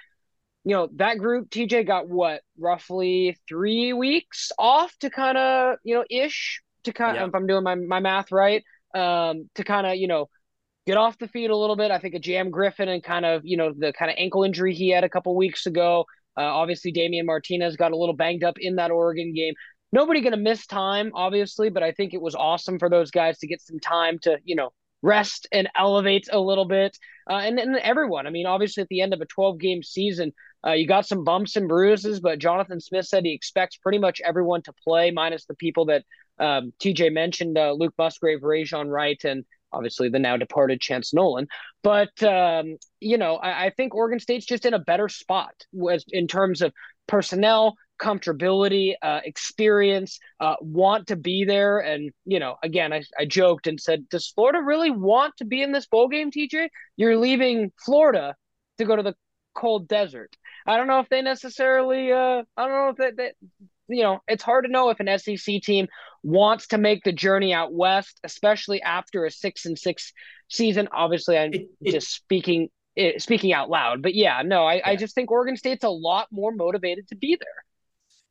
You 0.64 0.74
know 0.74 0.88
that 0.96 1.18
group 1.18 1.48
tj 1.48 1.86
got 1.86 2.08
what 2.08 2.42
roughly 2.58 3.38
three 3.48 3.94
weeks 3.94 4.52
off 4.58 4.94
to 4.98 5.08
kind 5.08 5.38
of 5.38 5.76
you 5.82 5.94
know 5.94 6.04
ish 6.10 6.60
to 6.84 6.92
kind 6.92 7.16
of 7.16 7.28
if 7.28 7.34
i'm 7.34 7.46
doing 7.46 7.62
my, 7.62 7.74
my 7.74 8.00
math 8.00 8.30
right 8.32 8.62
um 8.94 9.48
to 9.54 9.64
kind 9.64 9.86
of 9.86 9.96
you 9.96 10.08
know 10.08 10.28
get 10.88 10.96
off 10.96 11.18
the 11.18 11.28
feet 11.28 11.50
a 11.50 11.56
little 11.56 11.76
bit. 11.76 11.90
I 11.90 11.98
think 11.98 12.14
a 12.14 12.18
jam 12.18 12.50
griffin 12.50 12.88
and 12.88 13.04
kind 13.04 13.26
of 13.26 13.42
you 13.44 13.58
know 13.58 13.74
the 13.76 13.92
kind 13.92 14.10
of 14.10 14.16
ankle 14.18 14.42
injury 14.42 14.74
he 14.74 14.88
had 14.88 15.04
a 15.04 15.08
couple 15.08 15.36
weeks 15.36 15.66
ago. 15.66 16.06
Uh, 16.34 16.42
obviously 16.42 16.92
Damian 16.92 17.26
martinez 17.26 17.76
got 17.76 17.92
a 17.92 17.96
little 17.96 18.14
banged 18.14 18.42
up 18.42 18.58
in 18.58 18.76
that 18.76 18.90
oregon 18.90 19.34
game 19.34 19.52
nobody 19.92 20.20
going 20.20 20.32
to 20.32 20.38
miss 20.38 20.66
time 20.66 21.10
obviously 21.14 21.70
but 21.70 21.82
i 21.82 21.92
think 21.92 22.14
it 22.14 22.20
was 22.20 22.34
awesome 22.34 22.78
for 22.78 22.88
those 22.88 23.10
guys 23.10 23.38
to 23.38 23.46
get 23.46 23.60
some 23.60 23.80
time 23.80 24.18
to 24.18 24.38
you 24.44 24.56
know 24.56 24.70
rest 25.00 25.46
and 25.52 25.68
elevate 25.76 26.28
a 26.32 26.40
little 26.40 26.64
bit 26.64 26.96
uh, 27.30 27.34
and, 27.34 27.58
and 27.58 27.76
everyone 27.78 28.26
i 28.26 28.30
mean 28.30 28.46
obviously 28.46 28.82
at 28.82 28.88
the 28.88 29.00
end 29.00 29.14
of 29.14 29.20
a 29.20 29.26
12 29.26 29.58
game 29.58 29.82
season 29.82 30.32
uh, 30.66 30.72
you 30.72 30.86
got 30.86 31.06
some 31.06 31.24
bumps 31.24 31.56
and 31.56 31.68
bruises, 31.68 32.20
but 32.20 32.38
Jonathan 32.38 32.80
Smith 32.80 33.06
said 33.06 33.24
he 33.24 33.32
expects 33.32 33.76
pretty 33.76 33.98
much 33.98 34.20
everyone 34.24 34.62
to 34.62 34.72
play, 34.84 35.10
minus 35.10 35.44
the 35.44 35.54
people 35.54 35.86
that 35.86 36.04
um, 36.38 36.72
TJ 36.80 37.12
mentioned 37.12 37.56
uh, 37.56 37.72
Luke 37.72 37.94
Musgrave, 37.96 38.40
Rejzohn 38.40 38.90
Wright, 38.90 39.22
and 39.24 39.44
obviously 39.72 40.08
the 40.08 40.18
now 40.18 40.36
departed 40.36 40.80
Chance 40.80 41.14
Nolan. 41.14 41.46
But, 41.82 42.22
um, 42.22 42.76
you 43.00 43.18
know, 43.18 43.36
I, 43.36 43.66
I, 43.66 43.70
think 43.70 43.94
Oregon 43.94 44.18
State's 44.18 44.46
just 44.46 44.64
in 44.64 44.74
a 44.74 44.78
better 44.78 45.08
spot 45.08 45.54
in 46.10 46.26
terms 46.26 46.62
of 46.62 46.72
personnel, 47.06 47.76
comfortability, 47.98 48.94
uh, 49.02 49.20
experience, 49.24 50.18
uh, 50.40 50.56
want 50.60 51.08
to 51.08 51.16
be 51.16 51.44
there. 51.44 51.78
And, 51.80 52.10
you 52.24 52.38
know, 52.38 52.56
again, 52.62 52.92
I, 52.92 53.02
I 53.18 53.24
joked 53.24 53.66
and 53.66 53.80
said, 53.80 54.08
does 54.08 54.28
Florida 54.28 54.60
really 54.62 54.90
want 54.90 55.36
to 55.38 55.44
be 55.44 55.62
in 55.62 55.72
this 55.72 55.86
bowl 55.86 56.08
game, 56.08 56.30
TJ? 56.30 56.68
You're 56.96 57.16
leaving 57.16 57.72
Florida 57.84 58.34
to 58.78 58.84
go 58.84 58.96
to 58.96 59.02
the 59.02 59.14
cold 59.54 59.88
desert. 59.88 60.36
I 60.66 60.76
don't 60.76 60.86
know 60.86 61.00
if 61.00 61.08
they 61.08 61.22
necessarily. 61.22 62.12
Uh, 62.12 62.42
I 62.56 62.68
don't 62.68 62.70
know 62.70 62.88
if 62.90 62.96
that. 62.96 63.16
They, 63.16 63.32
you 63.88 64.02
know, 64.02 64.20
it's 64.28 64.42
hard 64.42 64.66
to 64.66 64.70
know 64.70 64.90
if 64.90 65.00
an 65.00 65.18
SEC 65.18 65.62
team 65.62 65.88
wants 66.22 66.68
to 66.68 66.78
make 66.78 67.04
the 67.04 67.12
journey 67.12 67.54
out 67.54 67.72
west, 67.72 68.20
especially 68.22 68.82
after 68.82 69.24
a 69.24 69.30
six 69.30 69.64
and 69.64 69.78
six 69.78 70.12
season. 70.48 70.88
Obviously, 70.92 71.38
I'm 71.38 71.52
just 71.84 72.12
speaking 72.12 72.68
it, 72.96 73.14
eh, 73.14 73.18
speaking 73.18 73.52
out 73.52 73.70
loud, 73.70 74.02
but 74.02 74.14
yeah, 74.14 74.42
no, 74.44 74.64
I, 74.66 74.74
yeah. 74.74 74.88
I 74.88 74.96
just 74.96 75.14
think 75.14 75.30
Oregon 75.30 75.56
State's 75.56 75.84
a 75.84 75.88
lot 75.88 76.28
more 76.30 76.52
motivated 76.52 77.08
to 77.08 77.16
be 77.16 77.36
there. 77.40 77.64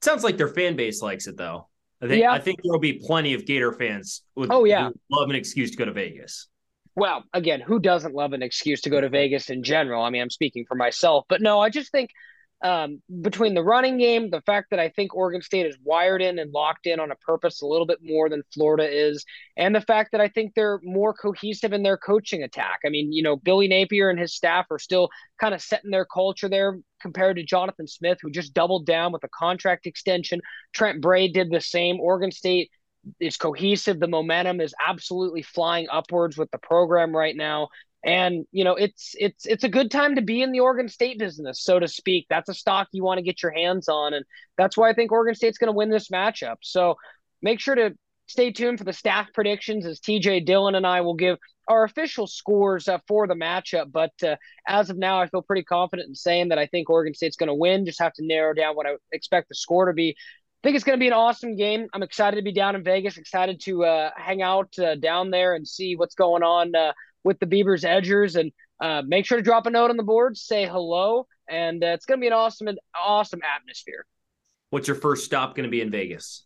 Sounds 0.01 0.23
like 0.23 0.37
their 0.37 0.47
fan 0.47 0.75
base 0.75 1.01
likes 1.01 1.27
it 1.27 1.37
though. 1.37 1.67
I 2.01 2.07
think 2.07 2.21
yeah. 2.21 2.31
I 2.31 2.39
think 2.39 2.59
there'll 2.63 2.79
be 2.79 2.93
plenty 2.93 3.33
of 3.33 3.45
Gator 3.45 3.73
fans 3.73 4.21
with 4.35 4.51
oh 4.51 4.65
yeah 4.65 4.89
love 5.09 5.29
an 5.29 5.35
excuse 5.35 5.71
to 5.71 5.77
go 5.77 5.85
to 5.85 5.93
Vegas 5.93 6.47
well, 6.97 7.25
again, 7.31 7.61
who 7.61 7.77
doesn't 7.77 8.15
love 8.15 8.33
an 8.33 8.41
excuse 8.41 8.81
to 8.81 8.89
go 8.89 8.99
to 8.99 9.07
Vegas 9.07 9.51
in 9.51 9.61
general? 9.61 10.03
I 10.03 10.09
mean, 10.09 10.23
I'm 10.23 10.31
speaking 10.31 10.65
for 10.67 10.73
myself, 10.73 11.25
but 11.29 11.43
no, 11.43 11.59
I 11.59 11.69
just 11.69 11.91
think 11.91 12.09
um, 12.61 13.01
between 13.21 13.53
the 13.53 13.63
running 13.63 13.97
game, 13.97 14.31
the 14.31 14.41
fact 14.41 14.71
that 14.71 14.79
I 14.79 14.89
think 14.89 15.15
Oregon 15.15 15.41
State 15.41 15.67
is 15.67 15.77
wired 15.83 16.21
in 16.21 16.39
and 16.39 16.51
locked 16.51 16.87
in 16.87 16.99
on 16.99 17.11
a 17.11 17.15
purpose 17.15 17.61
a 17.61 17.67
little 17.67 17.85
bit 17.85 17.99
more 18.01 18.29
than 18.29 18.41
Florida 18.53 18.89
is, 18.89 19.23
and 19.55 19.75
the 19.75 19.81
fact 19.81 20.11
that 20.11 20.21
I 20.21 20.27
think 20.27 20.53
they're 20.55 20.79
more 20.83 21.13
cohesive 21.13 21.73
in 21.73 21.83
their 21.83 21.97
coaching 21.97 22.41
attack. 22.41 22.79
I 22.85 22.89
mean, 22.89 23.11
you 23.13 23.21
know, 23.21 23.35
Billy 23.35 23.67
Napier 23.67 24.09
and 24.09 24.19
his 24.19 24.33
staff 24.33 24.65
are 24.71 24.79
still 24.79 25.09
kind 25.39 25.53
of 25.53 25.61
setting 25.61 25.91
their 25.91 26.05
culture 26.05 26.49
there 26.49 26.79
compared 26.99 27.37
to 27.37 27.43
Jonathan 27.43 27.87
Smith, 27.87 28.17
who 28.21 28.31
just 28.31 28.53
doubled 28.53 28.87
down 28.87 29.11
with 29.11 29.23
a 29.23 29.29
contract 29.29 29.85
extension. 29.85 30.41
Trent 30.73 30.99
Bray 30.99 31.27
did 31.27 31.51
the 31.51 31.61
same. 31.61 31.99
Oregon 31.99 32.31
State 32.31 32.71
is 33.19 33.37
cohesive. 33.37 33.99
The 33.99 34.07
momentum 34.07 34.59
is 34.61 34.73
absolutely 34.85 35.43
flying 35.43 35.87
upwards 35.91 36.37
with 36.37 36.49
the 36.51 36.57
program 36.57 37.15
right 37.15 37.35
now. 37.35 37.69
And 38.03 38.45
you 38.51 38.63
know, 38.63 38.75
it's 38.75 39.15
it's 39.19 39.45
it's 39.45 39.63
a 39.63 39.69
good 39.69 39.91
time 39.91 40.15
to 40.15 40.21
be 40.21 40.41
in 40.41 40.51
the 40.51 40.59
Oregon 40.59 40.87
State 40.87 41.19
business, 41.19 41.61
so 41.61 41.79
to 41.79 41.87
speak. 41.87 42.27
That's 42.29 42.49
a 42.49 42.53
stock 42.53 42.87
you 42.91 43.03
want 43.03 43.17
to 43.17 43.23
get 43.23 43.41
your 43.41 43.51
hands 43.51 43.89
on, 43.89 44.13
and 44.13 44.23
that's 44.57 44.77
why 44.77 44.89
I 44.89 44.93
think 44.93 45.11
Oregon 45.11 45.35
State's 45.35 45.57
going 45.57 45.71
to 45.71 45.77
win 45.77 45.89
this 45.89 46.09
matchup. 46.09 46.57
So 46.61 46.95
make 47.41 47.59
sure 47.59 47.75
to 47.75 47.95
stay 48.27 48.51
tuned 48.51 48.77
for 48.77 48.83
the 48.83 48.93
staff 48.93 49.27
predictions 49.33 49.85
as 49.85 49.99
TJ 49.99 50.45
Dillon 50.45 50.75
and 50.75 50.85
I 50.85 51.01
will 51.01 51.15
give 51.15 51.37
our 51.67 51.83
official 51.83 52.27
scores 52.27 52.87
uh, 52.87 52.99
for 53.07 53.27
the 53.27 53.33
matchup. 53.33 53.91
But 53.91 54.11
uh, 54.23 54.35
as 54.67 54.89
of 54.89 54.97
now, 54.97 55.19
I 55.19 55.27
feel 55.27 55.41
pretty 55.41 55.63
confident 55.63 56.07
in 56.07 56.15
saying 56.15 56.49
that 56.49 56.59
I 56.59 56.65
think 56.67 56.89
Oregon 56.89 57.13
State's 57.13 57.35
going 57.35 57.47
to 57.47 57.55
win. 57.55 57.85
Just 57.85 58.01
have 58.01 58.13
to 58.13 58.25
narrow 58.25 58.53
down 58.53 58.75
what 58.75 58.85
I 58.85 58.95
expect 59.11 59.49
the 59.49 59.55
score 59.55 59.85
to 59.85 59.93
be. 59.93 60.09
I 60.11 60.67
think 60.67 60.75
it's 60.75 60.85
going 60.85 60.97
to 60.97 61.03
be 61.03 61.07
an 61.07 61.13
awesome 61.13 61.55
game. 61.55 61.87
I'm 61.93 62.03
excited 62.03 62.37
to 62.37 62.43
be 62.43 62.51
down 62.51 62.75
in 62.75 62.83
Vegas. 62.83 63.17
Excited 63.17 63.61
to 63.61 63.85
uh, 63.85 64.09
hang 64.15 64.41
out 64.41 64.77
uh, 64.79 64.95
down 64.95 65.29
there 65.29 65.55
and 65.55 65.67
see 65.67 65.95
what's 65.95 66.15
going 66.15 66.43
on 66.43 66.75
uh, 66.75 66.93
with 67.27 67.39
the 67.39 67.45
Beavers 67.45 67.83
Edgers. 67.83 68.39
And 68.39 68.51
uh, 68.81 69.03
make 69.05 69.25
sure 69.25 69.37
to 69.37 69.43
drop 69.43 69.67
a 69.67 69.69
note 69.69 69.91
on 69.91 69.97
the 69.97 70.03
board, 70.03 70.37
say 70.37 70.65
hello, 70.65 71.27
and 71.47 71.83
it's 71.83 72.05
going 72.05 72.19
to 72.19 72.21
be 72.21 72.27
an 72.27 72.33
awesome, 72.33 72.69
awesome 72.97 73.41
atmosphere. 73.43 74.05
What's 74.69 74.87
your 74.87 74.95
first 74.95 75.25
stop 75.25 75.55
going 75.55 75.65
to 75.65 75.69
be 75.69 75.81
in 75.81 75.91
Vegas? 75.91 76.45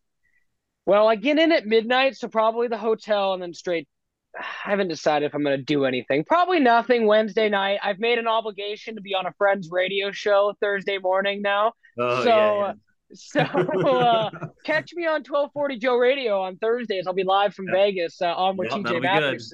Well, 0.85 1.07
I 1.07 1.15
get 1.15 1.37
in 1.37 1.51
at 1.51 1.65
midnight, 1.65 2.17
so 2.17 2.27
probably 2.27 2.67
the 2.67 2.77
hotel 2.77 3.33
and 3.33 3.41
then 3.41 3.53
straight. 3.53 3.87
I 4.37 4.43
haven't 4.69 4.87
decided 4.87 5.25
if 5.25 5.35
I'm 5.35 5.43
going 5.43 5.57
to 5.57 5.63
do 5.63 5.85
anything. 5.85 6.23
Probably 6.23 6.59
nothing 6.59 7.05
Wednesday 7.05 7.49
night. 7.49 7.79
I've 7.83 7.99
made 7.99 8.17
an 8.17 8.27
obligation 8.27 8.95
to 8.95 9.01
be 9.01 9.13
on 9.13 9.25
a 9.25 9.33
friend's 9.37 9.69
radio 9.69 10.11
show 10.11 10.53
Thursday 10.61 10.97
morning 10.97 11.41
now. 11.41 11.73
Oh, 11.99 12.23
so, 12.23 12.29
yeah, 12.29 12.73
yeah. 13.35 13.51
so 13.51 13.97
uh, 13.99 14.29
catch 14.63 14.93
me 14.93 15.05
on 15.05 15.23
1240 15.23 15.77
Joe 15.79 15.97
Radio 15.97 16.41
on 16.41 16.57
Thursdays. 16.57 17.07
I'll 17.07 17.13
be 17.13 17.25
live 17.25 17.53
from 17.53 17.67
Vegas 17.71 18.21
uh, 18.21 18.33
on 18.33 18.55
with 18.55 18.71
yep, 18.71 18.79
TJ 18.79 19.01
Matthews. 19.01 19.53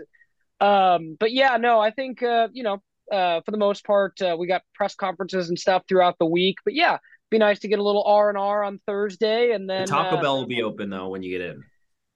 Um, 0.59 1.17
but 1.19 1.31
yeah, 1.31 1.57
no, 1.57 1.79
I 1.79 1.91
think 1.91 2.23
uh, 2.23 2.47
you 2.51 2.63
know, 2.63 2.81
uh, 3.11 3.41
for 3.41 3.51
the 3.51 3.57
most 3.57 3.85
part, 3.85 4.21
uh, 4.21 4.35
we 4.37 4.47
got 4.47 4.63
press 4.73 4.95
conferences 4.95 5.49
and 5.49 5.57
stuff 5.57 5.83
throughout 5.87 6.15
the 6.19 6.25
week. 6.25 6.57
But 6.63 6.73
yeah, 6.73 6.97
be 7.29 7.37
nice 7.37 7.59
to 7.59 7.67
get 7.67 7.79
a 7.79 7.83
little 7.83 8.03
R 8.03 8.29
and 8.29 8.37
R 8.37 8.63
on 8.63 8.79
Thursday, 8.85 9.51
and 9.51 9.69
then 9.69 9.81
the 9.81 9.91
Taco 9.91 10.17
uh, 10.17 10.21
Bell 10.21 10.37
will 10.37 10.47
be 10.47 10.63
open 10.63 10.89
though 10.89 11.09
when 11.09 11.23
you 11.23 11.37
get 11.37 11.47
in. 11.47 11.63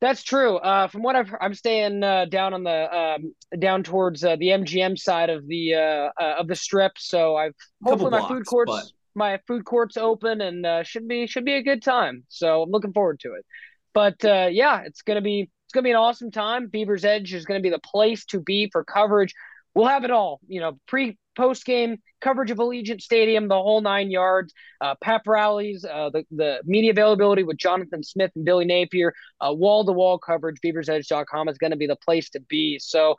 That's 0.01 0.23
true. 0.23 0.57
Uh, 0.57 0.87
from 0.87 1.03
what 1.03 1.15
I've, 1.15 1.29
heard, 1.29 1.39
I'm 1.41 1.53
staying 1.53 2.03
uh, 2.03 2.25
down 2.25 2.55
on 2.55 2.63
the 2.63 2.97
um, 2.97 3.35
down 3.59 3.83
towards 3.83 4.23
uh, 4.23 4.35
the 4.35 4.47
MGM 4.47 4.97
side 4.97 5.29
of 5.29 5.47
the 5.47 5.75
uh, 5.75 6.09
uh, 6.19 6.35
of 6.39 6.47
the 6.47 6.55
strip. 6.55 6.93
So 6.97 7.35
I've 7.35 7.53
hopefully 7.83 8.09
blocks, 8.09 8.23
my 8.23 8.35
food 8.35 8.45
courts 8.47 8.71
but... 8.71 8.85
my 9.13 9.39
food 9.47 9.63
courts 9.63 9.97
open 9.97 10.41
and 10.41 10.65
uh, 10.65 10.83
should 10.83 11.07
be 11.07 11.27
should 11.27 11.45
be 11.45 11.53
a 11.53 11.61
good 11.61 11.83
time. 11.83 12.23
So 12.29 12.63
I'm 12.63 12.71
looking 12.71 12.93
forward 12.93 13.19
to 13.21 13.33
it. 13.33 13.45
But 13.93 14.15
yeah, 14.23 14.81
it's 14.85 15.03
gonna 15.03 15.21
be 15.21 15.51
it's 15.71 15.75
gonna 15.75 15.85
be 15.85 15.91
an 15.91 15.95
awesome 15.95 16.31
time. 16.31 16.67
Beaver's 16.67 17.05
Edge 17.05 17.33
is 17.33 17.45
gonna 17.45 17.61
be 17.61 17.69
the 17.69 17.79
place 17.79 18.25
to 18.25 18.41
be 18.41 18.69
for 18.69 18.83
coverage. 18.83 19.33
We'll 19.73 19.87
have 19.87 20.03
it 20.03 20.11
all. 20.11 20.41
You 20.49 20.59
know, 20.59 20.77
pre 20.85 21.17
post 21.37 21.63
game 21.63 21.99
coverage 22.19 22.51
of 22.51 22.57
Allegiant 22.57 22.99
Stadium, 22.99 23.47
the 23.47 23.55
whole 23.55 23.79
nine 23.79 24.11
yards, 24.11 24.53
uh, 24.81 24.95
pep 25.01 25.21
rallies, 25.25 25.85
uh, 25.85 26.09
the, 26.09 26.25
the 26.29 26.59
media 26.65 26.91
availability 26.91 27.43
with 27.43 27.55
Jonathan 27.55 28.03
Smith 28.03 28.31
and 28.35 28.43
Billy 28.43 28.65
Napier, 28.65 29.13
wall 29.41 29.85
to 29.85 29.93
wall 29.93 30.19
coverage. 30.19 30.57
BeaversEdge.com 30.61 31.47
is 31.47 31.57
going 31.57 31.71
to 31.71 31.77
be 31.77 31.87
the 31.87 31.95
place 31.95 32.29
to 32.31 32.41
be. 32.41 32.77
So, 32.79 33.15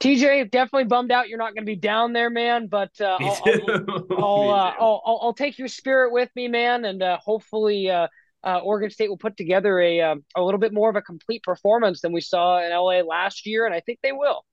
TJ, 0.00 0.50
definitely 0.50 0.86
bummed 0.86 1.12
out 1.12 1.28
you're 1.28 1.38
not 1.38 1.54
going 1.54 1.64
to 1.64 1.70
be 1.70 1.76
down 1.76 2.12
there, 2.12 2.30
man. 2.30 2.66
But 2.66 2.90
uh, 3.00 3.16
I'll, 3.20 3.40
I'll, 3.46 4.06
I'll, 4.18 4.50
uh, 4.50 4.74
I'll, 4.80 5.20
I'll, 5.22 5.34
take 5.34 5.56
your 5.56 5.68
spirit 5.68 6.12
with 6.12 6.30
me, 6.34 6.48
man, 6.48 6.84
and 6.84 7.00
uh, 7.00 7.18
hopefully. 7.18 7.88
Uh, 8.44 8.58
Oregon 8.58 8.90
State 8.90 9.08
will 9.08 9.18
put 9.18 9.36
together 9.36 9.80
a 9.80 10.00
um, 10.00 10.24
a 10.36 10.42
little 10.42 10.60
bit 10.60 10.72
more 10.72 10.90
of 10.90 10.96
a 10.96 11.02
complete 11.02 11.42
performance 11.42 12.00
than 12.00 12.12
we 12.12 12.20
saw 12.20 12.58
in 12.64 12.70
LA 12.70 13.00
last 13.00 13.46
year, 13.46 13.66
and 13.66 13.74
I 13.74 13.80
think 13.80 14.00
they 14.02 14.12
will. 14.12 14.44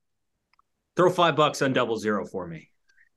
Throw 0.95 1.09
five 1.09 1.35
bucks 1.35 1.61
on 1.61 1.73
double 1.73 1.97
zero 1.97 2.25
for 2.25 2.47
me. 2.47 2.69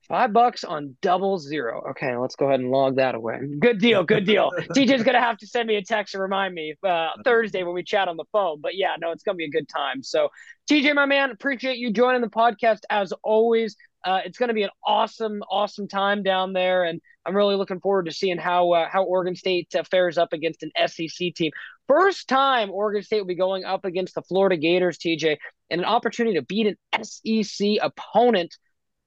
Five 0.07 0.33
bucks 0.33 0.65
on 0.65 0.97
double 1.01 1.39
zero. 1.39 1.81
Okay, 1.91 2.17
let's 2.17 2.35
go 2.35 2.47
ahead 2.47 2.59
and 2.59 2.69
log 2.69 2.97
that 2.97 3.15
away. 3.15 3.39
Good 3.59 3.79
deal. 3.79 4.03
Good 4.03 4.25
deal. 4.25 4.51
TJ's 4.75 5.03
gonna 5.03 5.21
have 5.21 5.37
to 5.37 5.47
send 5.47 5.67
me 5.67 5.75
a 5.75 5.83
text 5.83 6.11
to 6.11 6.19
remind 6.19 6.53
me 6.53 6.75
uh, 6.83 7.09
Thursday 7.23 7.63
when 7.63 7.73
we 7.73 7.83
chat 7.83 8.09
on 8.09 8.17
the 8.17 8.25
phone. 8.33 8.59
But 8.59 8.75
yeah, 8.75 8.95
no, 8.99 9.11
it's 9.11 9.23
gonna 9.23 9.37
be 9.37 9.45
a 9.45 9.49
good 9.49 9.69
time. 9.69 10.03
So, 10.03 10.29
TJ, 10.69 10.93
my 10.93 11.05
man, 11.05 11.31
appreciate 11.31 11.77
you 11.77 11.91
joining 11.91 12.21
the 12.21 12.29
podcast 12.29 12.79
as 12.89 13.13
always. 13.23 13.77
Uh, 14.03 14.21
it's 14.25 14.37
gonna 14.37 14.53
be 14.53 14.63
an 14.63 14.69
awesome, 14.85 15.41
awesome 15.49 15.87
time 15.87 16.23
down 16.23 16.53
there, 16.53 16.83
and 16.83 17.01
I'm 17.25 17.35
really 17.35 17.55
looking 17.55 17.79
forward 17.79 18.05
to 18.05 18.11
seeing 18.11 18.37
how 18.37 18.71
uh, 18.71 18.89
how 18.89 19.03
Oregon 19.03 19.35
State 19.35 19.73
uh, 19.75 19.83
fares 19.83 20.17
up 20.17 20.33
against 20.33 20.63
an 20.63 20.71
SEC 20.87 21.33
team. 21.33 21.51
First 21.87 22.27
time 22.27 22.71
Oregon 22.71 23.03
State 23.03 23.21
will 23.21 23.27
be 23.27 23.35
going 23.35 23.65
up 23.65 23.85
against 23.85 24.15
the 24.15 24.21
Florida 24.21 24.57
Gators, 24.57 24.97
TJ, 24.97 25.37
and 25.69 25.81
an 25.81 25.85
opportunity 25.85 26.37
to 26.37 26.45
beat 26.45 26.67
an 26.67 27.03
SEC 27.03 27.77
opponent 27.81 28.55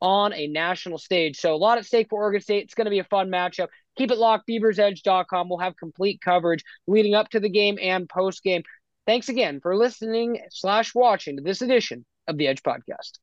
on 0.01 0.33
a 0.35 0.47
national 0.47 0.99
stage. 0.99 1.39
So 1.39 1.55
a 1.55 1.57
lot 1.57 1.79
at 1.79 1.87
stake 1.87 2.09
for 2.11 2.23
Oregon 2.23 2.41
State. 2.41 2.65
It's 2.65 2.75
going 2.75 2.85
to 2.85 2.91
be 2.91 2.99
a 2.99 3.05
fun 3.05 3.29
matchup. 3.29 3.69
Keep 3.97 4.11
it 4.11 4.19
locked, 4.19 4.49
beaversedge.com. 4.49 5.49
We'll 5.49 5.59
have 5.59 5.77
complete 5.77 6.21
coverage 6.21 6.63
leading 6.87 7.15
up 7.15 7.31
to 7.31 7.41
the 7.41 7.49
game 7.49 7.79
and 7.81 8.09
post 8.09 8.43
game. 8.43 8.63
Thanks 9.07 9.29
again 9.29 9.61
for 9.61 9.77
listening 9.77 10.41
slash 10.51 10.95
watching 10.95 11.37
to 11.37 11.43
this 11.43 11.63
edition 11.63 12.05
of 12.27 12.37
the 12.37 12.49
Edge 12.49 12.63
Podcast. 12.63 13.19